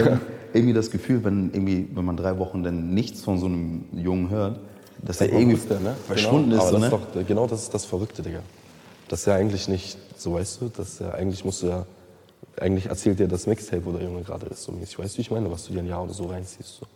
irgendwie 0.52 0.74
das 0.74 0.90
Gefühl, 0.90 1.24
wenn, 1.24 1.52
irgendwie, 1.54 1.88
wenn 1.94 2.06
man 2.06 2.18
drei 2.18 2.40
Wochen 2.40 2.64
dann 2.64 2.92
nichts 2.96 3.22
von 3.22 3.38
so 3.38 3.46
einem 3.46 3.86
Jungen 3.94 4.32
hört, 4.32 4.60
dass 5.04 5.22
er 5.22 5.28
Warum 5.28 5.52
irgendwie 5.52 5.68
der, 5.68 5.80
ne? 5.80 5.96
verschwunden 6.08 6.50
genau. 6.50 6.64
ist. 6.64 6.70
Aber 6.70 6.80
So, 6.80 6.82
das 6.82 6.92
ne? 6.92 6.98
ist 6.98 7.16
doch, 7.16 7.28
genau 7.28 7.46
das 7.46 7.62
ist 7.62 7.74
das 7.76 7.86
Verrückte, 7.86 8.24
Digga. 8.24 8.40
Das 9.10 9.20
ist 9.20 9.26
ja 9.28 9.36
eigentlich 9.36 9.68
nicht, 9.68 10.00
so 10.18 10.34
weißt 10.34 10.62
du, 10.62 10.72
das 10.76 10.94
ist 10.94 11.02
ja, 11.02 11.12
eigentlich 11.12 11.46
musst 11.46 11.62
du 11.62 11.68
ja, 11.68 11.86
eigentlich 12.60 12.88
erzählt 12.88 13.20
dir 13.20 13.28
das 13.28 13.46
Mixtape, 13.46 13.86
wo 13.86 13.92
der 13.92 14.02
Junge 14.02 14.24
gerade 14.24 14.48
ist, 14.48 14.64
so 14.64 14.72
mäßig. 14.72 14.98
Weißt 14.98 15.14
du, 15.14 15.18
wie 15.20 15.22
ich 15.22 15.30
meine, 15.30 15.52
was 15.52 15.66
du 15.66 15.74
dir 15.74 15.80
ein 15.80 15.88
Jahr 15.88 16.04
oder 16.04 16.14
so 16.14 16.26
reinziehst, 16.26 16.80
so. 16.80 16.88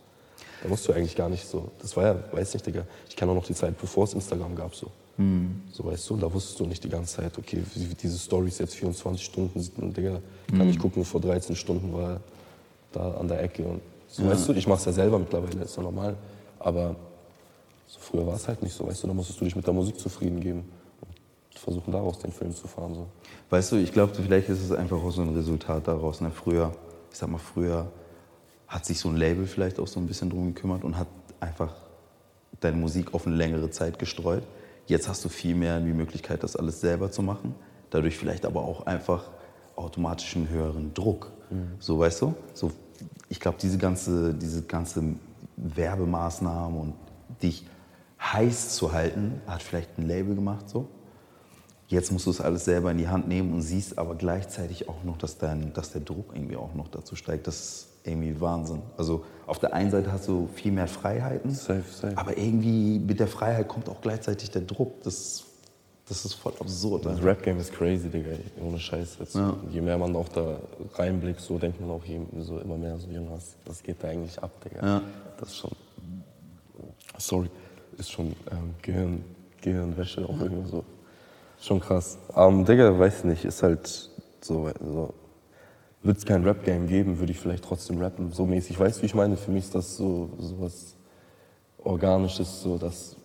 Da 0.64 0.68
musst 0.68 0.88
du 0.88 0.92
eigentlich 0.92 1.14
gar 1.14 1.28
nicht 1.28 1.46
so, 1.46 1.68
das 1.80 1.96
war 1.96 2.06
ja, 2.06 2.16
weiß 2.32 2.54
nicht, 2.54 2.66
Digga, 2.66 2.82
ich 3.08 3.14
kenne 3.14 3.30
auch 3.30 3.36
noch 3.36 3.46
die 3.46 3.54
Zeit, 3.54 3.78
bevor 3.80 4.02
es 4.02 4.14
Instagram 4.14 4.56
gab, 4.56 4.74
so. 4.74 4.88
Hm. 5.16 5.62
So, 5.70 5.84
weißt 5.84 6.10
du, 6.10 6.16
da 6.16 6.32
wusstest 6.32 6.58
du 6.58 6.66
nicht 6.66 6.82
die 6.82 6.88
ganze 6.88 7.16
Zeit, 7.16 7.38
okay, 7.38 7.62
diese 8.02 8.18
Stories 8.18 8.58
jetzt 8.58 8.74
24 8.74 9.24
Stunden 9.24 9.60
sind 9.60 9.78
und, 9.78 9.96
Digga, 9.96 10.20
kann 10.48 10.68
ich 10.68 10.78
gucken, 10.78 11.04
vor 11.04 11.20
13 11.20 11.54
Stunden 11.54 11.92
war 11.92 12.14
er 12.14 12.20
da 12.92 13.10
an 13.12 13.28
der 13.28 13.42
Ecke 13.42 13.64
und 13.64 13.80
so, 14.08 14.24
weißt 14.24 14.48
du, 14.48 14.52
ich 14.52 14.66
mach's 14.66 14.84
ja 14.84 14.92
selber 14.92 15.18
mittlerweile, 15.18 15.62
ist 15.62 15.76
ja 15.76 15.82
normal, 15.82 16.16
aber 16.58 16.96
so 17.86 17.98
früher 18.00 18.26
war 18.26 18.34
es 18.34 18.46
halt 18.46 18.62
nicht 18.62 18.74
so, 18.74 18.86
weißt 18.86 19.02
du, 19.04 19.06
da 19.08 19.14
musstest 19.14 19.40
du 19.40 19.44
dich 19.44 19.56
mit 19.56 19.66
der 19.66 19.74
Musik 19.74 19.98
zufrieden 19.98 20.40
geben 20.40 20.64
und 21.00 21.58
versuchen 21.58 21.92
daraus 21.92 22.18
den 22.18 22.32
Film 22.32 22.54
zu 22.54 22.66
fahren, 22.66 22.94
so. 22.94 23.06
Weißt 23.50 23.72
du, 23.72 23.76
ich 23.76 23.92
glaube, 23.92 24.14
vielleicht 24.14 24.48
ist 24.48 24.62
es 24.62 24.72
einfach 24.72 24.96
auch 24.96 25.12
so 25.12 25.22
ein 25.22 25.28
Resultat 25.34 25.86
daraus. 25.86 26.20
Ne? 26.20 26.30
Früher, 26.30 26.72
ich 27.12 27.18
sag 27.18 27.28
mal, 27.28 27.38
früher 27.38 27.90
hat 28.66 28.84
sich 28.84 28.98
so 28.98 29.08
ein 29.08 29.16
Label 29.16 29.46
vielleicht 29.46 29.78
auch 29.78 29.86
so 29.86 30.00
ein 30.00 30.06
bisschen 30.06 30.30
drum 30.30 30.52
gekümmert 30.52 30.82
und 30.82 30.98
hat 30.98 31.06
einfach 31.40 31.72
deine 32.60 32.76
Musik 32.76 33.14
auf 33.14 33.26
eine 33.26 33.36
längere 33.36 33.70
Zeit 33.70 33.98
gestreut. 33.98 34.42
Jetzt 34.86 35.08
hast 35.08 35.24
du 35.24 35.28
viel 35.28 35.54
mehr 35.54 35.80
die 35.80 35.92
Möglichkeit, 35.92 36.42
das 36.42 36.56
alles 36.56 36.80
selber 36.80 37.10
zu 37.10 37.22
machen. 37.22 37.54
Dadurch 37.90 38.16
vielleicht 38.16 38.44
aber 38.44 38.62
auch 38.62 38.86
einfach 38.86 39.30
automatisch 39.76 40.36
einen 40.36 40.48
höheren 40.48 40.94
Druck. 40.94 41.32
So, 41.78 41.98
weißt 41.98 42.22
du? 42.22 42.34
So, 42.52 42.72
ich 43.28 43.40
glaube, 43.40 43.58
diese 43.60 43.78
ganze, 43.78 44.34
diese 44.34 44.62
ganze 44.62 45.02
Werbemaßnahmen 45.56 46.78
und 46.78 46.94
dich 47.42 47.66
heiß 48.20 48.76
zu 48.76 48.92
halten, 48.92 49.40
hat 49.46 49.62
vielleicht 49.62 49.98
ein 49.98 50.06
Label 50.06 50.34
gemacht 50.34 50.68
so. 50.68 50.88
Jetzt 51.86 52.10
musst 52.10 52.26
du 52.26 52.30
es 52.30 52.40
alles 52.40 52.64
selber 52.64 52.90
in 52.90 52.98
die 52.98 53.08
Hand 53.08 53.28
nehmen 53.28 53.52
und 53.52 53.62
siehst 53.62 53.98
aber 53.98 54.14
gleichzeitig 54.14 54.88
auch 54.88 55.04
noch, 55.04 55.18
dass, 55.18 55.36
dein, 55.38 55.72
dass 55.74 55.92
der 55.92 56.00
Druck 56.00 56.32
irgendwie 56.34 56.56
auch 56.56 56.74
noch 56.74 56.88
dazu 56.88 57.14
steigt. 57.14 57.46
Das 57.46 57.88
irgendwie 58.04 58.40
Wahnsinn. 58.40 58.82
Also 58.96 59.24
auf 59.46 59.58
der 59.58 59.74
einen 59.74 59.90
Seite 59.90 60.12
hast 60.12 60.28
du 60.28 60.48
viel 60.54 60.72
mehr 60.72 60.86
Freiheiten, 60.86 61.50
Safe, 61.50 61.82
safe. 61.90 62.16
aber 62.16 62.36
irgendwie 62.36 62.98
mit 62.98 63.18
der 63.18 63.26
Freiheit 63.26 63.68
kommt 63.68 63.88
auch 63.88 64.00
gleichzeitig 64.00 64.50
der 64.50 64.62
Druck. 64.62 65.02
Das, 65.02 65.44
das 66.06 66.24
ist 66.24 66.34
voll 66.34 66.52
absurd. 66.60 67.06
Das. 67.06 67.22
Rap-Game 67.22 67.58
ist 67.58 67.72
crazy, 67.72 68.08
Digga, 68.08 68.30
ohne 68.60 68.78
Scheiß 68.78 69.16
jetzt. 69.20 69.34
Ja. 69.34 69.56
Je 69.70 69.80
mehr 69.80 69.96
man 69.96 70.14
auch 70.16 70.28
da 70.28 70.58
reinblickt, 70.94 71.40
so 71.40 71.58
denkt 71.58 71.80
man 71.80 71.90
auch 71.90 72.04
je, 72.04 72.20
so 72.40 72.58
immer 72.58 72.76
mehr 72.76 72.98
so, 72.98 73.08
Junge, 73.08 73.30
was, 73.30 73.56
was 73.64 73.82
geht 73.82 74.02
da 74.02 74.08
eigentlich 74.08 74.40
ab, 74.42 74.52
Digga? 74.62 74.86
Ja. 74.86 75.02
Das 75.38 75.48
ist 75.48 75.56
schon, 75.56 75.72
sorry, 77.18 77.50
ist 77.96 78.10
schon 78.10 78.28
ähm, 78.50 78.74
Gehirn, 78.82 79.24
Gehirnwäsche 79.62 80.28
auch 80.28 80.40
irgendwie 80.40 80.68
so. 80.68 80.84
Schon 81.60 81.80
krass. 81.80 82.18
Ähm, 82.36 82.66
Digga, 82.66 82.98
weiß 82.98 83.24
nicht, 83.24 83.46
ist 83.46 83.62
halt 83.62 84.10
so, 84.42 84.70
so 84.80 85.14
würde 86.04 86.18
es 86.18 86.26
kein 86.26 86.44
Rap-Game 86.44 86.86
geben, 86.86 87.18
würde 87.18 87.32
ich 87.32 87.40
vielleicht 87.40 87.64
trotzdem 87.64 87.98
rappen, 87.98 88.30
so 88.30 88.44
mäßig. 88.44 88.78
Weißt 88.78 88.98
du, 88.98 89.02
wie 89.02 89.06
ich 89.06 89.14
meine? 89.14 89.36
Für 89.36 89.50
mich 89.50 89.64
ist 89.64 89.74
das 89.74 89.96
so, 89.96 90.30
so 90.38 90.60
was 90.60 90.94
Organisches, 91.82 92.62
so 92.62 92.78
dass 92.78 93.16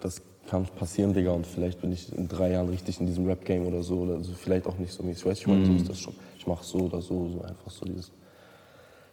das 0.00 0.22
kann 0.48 0.66
passieren, 0.66 1.14
Digga, 1.14 1.30
und 1.30 1.46
vielleicht 1.46 1.80
bin 1.80 1.92
ich 1.92 2.12
in 2.16 2.28
drei 2.28 2.52
Jahren 2.52 2.68
richtig 2.68 3.00
in 3.00 3.06
diesem 3.06 3.26
Rap-Game 3.26 3.66
oder 3.66 3.82
so, 3.82 4.00
oder 4.00 4.22
so, 4.22 4.32
vielleicht 4.32 4.66
auch 4.66 4.76
nicht 4.78 4.92
so 4.92 5.02
mäßig. 5.02 5.24
Weißt 5.24 5.40
du, 5.40 5.42
ich 5.42 5.46
meine, 5.46 5.66
so 5.66 5.72
ist 5.72 5.88
das 5.88 5.98
schon. 5.98 6.14
Ich 6.36 6.46
mache 6.46 6.64
so 6.64 6.78
oder 6.78 7.00
so, 7.00 7.28
so 7.28 7.42
einfach 7.42 7.70
so 7.70 7.86
dieses. 7.86 8.10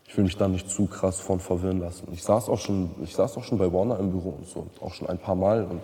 Ich 0.06 0.18
will 0.18 0.24
mich 0.24 0.38
da 0.38 0.48
nicht 0.48 0.70
zu 0.70 0.88
krass 0.88 1.20
von 1.20 1.40
verwirren 1.40 1.80
lassen. 1.80 2.08
Ich 2.12 2.24
saß 2.24 2.50
auch 2.50 2.60
schon, 2.60 2.92
ich 3.04 3.16
saß 3.16 3.38
auch 3.38 3.44
schon 3.44 3.58
bei 3.58 3.72
Warner 3.72 4.00
im 4.00 4.12
Büro 4.12 4.30
und 4.30 4.48
so, 4.48 4.68
auch 4.82 4.94
schon 4.94 5.08
ein 5.10 5.20
paar 5.20 5.36
Mal 5.36 5.66
und 5.66 5.82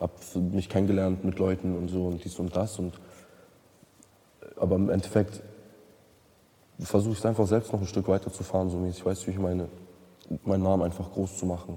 habe 0.00 0.12
mich 0.52 0.68
kennengelernt 0.68 1.24
mit 1.24 1.38
Leuten 1.38 1.76
und 1.76 1.88
so 1.88 2.06
und 2.06 2.24
dies 2.24 2.38
und 2.38 2.54
das 2.54 2.78
und 2.78 2.94
aber 4.56 4.76
im 4.76 4.90
Endeffekt 4.90 5.42
versuche 6.86 7.12
ich 7.12 7.18
es 7.18 7.26
einfach 7.26 7.46
selbst 7.46 7.72
noch 7.72 7.80
ein 7.80 7.86
Stück 7.86 8.08
weiter 8.08 8.32
zu 8.32 8.42
fahren, 8.42 8.70
so 8.70 8.78
mäßig. 8.78 9.04
Weißt 9.04 9.22
du, 9.22 9.26
wie 9.28 9.30
ich 9.32 9.38
meine, 9.38 9.68
meinen 10.44 10.62
Namen 10.62 10.82
einfach 10.84 11.10
groß 11.12 11.38
zu 11.38 11.46
machen 11.46 11.76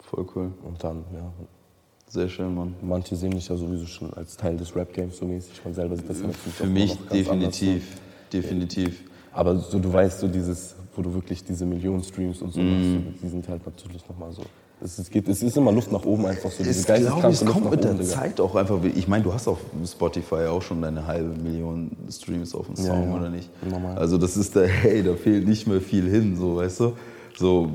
Voll 0.00 0.26
cool. 0.36 0.52
und 0.64 0.82
dann, 0.82 1.04
ja, 1.12 1.32
Sehr 2.08 2.28
schön, 2.28 2.54
Mann. 2.54 2.74
Manche 2.82 3.16
sehen 3.16 3.32
mich 3.32 3.48
ja 3.48 3.56
sowieso 3.56 3.86
schon 3.86 4.12
als 4.14 4.36
Teil 4.36 4.56
des 4.56 4.74
Rap-Games 4.76 5.16
so 5.16 5.24
mäßig. 5.24 5.64
Man 5.64 5.74
selber 5.74 5.96
sieht 5.96 6.08
das 6.08 6.20
ja 6.20 6.26
natürlich 6.28 6.54
Für 6.54 6.66
mich 6.66 6.98
ne? 7.00 7.06
definitiv. 7.12 8.00
Definitiv. 8.32 9.02
Aber 9.32 9.58
so, 9.58 9.78
du 9.78 9.92
weißt, 9.92 10.20
so 10.20 10.28
dieses, 10.28 10.76
wo 10.94 11.02
du 11.02 11.12
wirklich 11.14 11.42
diese 11.44 11.66
Millionen 11.66 12.02
Streams 12.02 12.40
und 12.42 12.52
so 12.54 12.60
Mhm. 12.60 12.70
machst, 12.70 13.22
die 13.22 13.28
sind 13.28 13.48
halt 13.48 13.66
natürlich 13.66 14.06
nochmal 14.08 14.32
so. 14.32 14.42
Es 14.78 14.98
ist, 14.98 15.10
geht, 15.10 15.26
es 15.26 15.42
ist 15.42 15.56
immer 15.56 15.72
Luft 15.72 15.90
nach 15.90 16.04
oben 16.04 16.26
einfach 16.26 16.50
so. 16.50 16.62
Diese 16.62 16.80
Ich 16.80 16.86
glaube, 16.86 17.28
es 17.28 17.44
kommt 17.44 17.70
mit 17.70 17.82
der. 17.82 17.98
Zeit 18.02 18.38
auch 18.40 18.54
einfach. 18.54 18.78
Ich 18.94 19.08
meine, 19.08 19.24
du 19.24 19.32
hast 19.32 19.48
auf 19.48 19.58
Spotify 19.86 20.46
auch 20.50 20.60
schon 20.60 20.82
deine 20.82 21.06
halbe 21.06 21.30
Million 21.40 21.90
Streams 22.10 22.54
auf 22.54 22.66
dem 22.66 22.74
Ja, 22.76 22.82
Song, 22.92 23.08
ja. 23.10 23.16
oder 23.16 23.30
nicht? 23.30 23.48
Normal. 23.68 23.96
Also 23.96 24.18
das 24.18 24.36
ist 24.36 24.54
da, 24.54 24.62
hey, 24.64 25.02
da 25.02 25.14
fehlt 25.14 25.48
nicht 25.48 25.66
mehr 25.66 25.80
viel 25.80 26.06
hin, 26.10 26.36
so, 26.36 26.56
weißt 26.56 26.80
du? 26.80 26.92
So, 27.38 27.68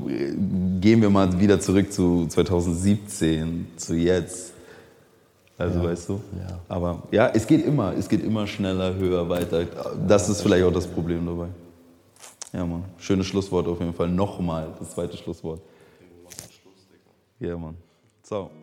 gehen 0.80 1.02
wir 1.02 1.10
mal 1.10 1.38
wieder 1.40 1.58
zurück 1.60 1.92
zu 1.92 2.26
2017, 2.28 3.66
zu 3.76 3.94
jetzt. 3.94 4.52
Also, 5.58 5.78
Ja, 5.80 5.84
weißt 5.84 6.08
du? 6.08 6.12
ja. 6.38 6.58
Aber 6.68 7.02
ja, 7.10 7.30
es 7.34 7.46
geht 7.46 7.64
immer, 7.66 7.92
es 7.96 8.08
geht 8.08 8.24
immer 8.24 8.46
schneller, 8.46 8.94
höher, 8.94 9.28
weiter. 9.28 9.64
Das 10.06 10.28
ist 10.28 10.40
vielleicht 10.40 10.64
auch 10.64 10.72
das 10.72 10.86
Problem 10.86 11.26
dabei. 11.26 11.46
Ja, 12.52 12.64
Mann. 12.66 12.84
Schönes 12.98 13.26
Schlusswort 13.26 13.66
auf 13.68 13.80
jeden 13.80 13.94
Fall. 13.94 14.08
Nochmal 14.08 14.68
das 14.78 14.90
zweite 14.90 15.16
Schlusswort. 15.16 15.60
Ja, 17.42 17.58
Mann. 17.58 17.76
Ciao. 18.22 18.61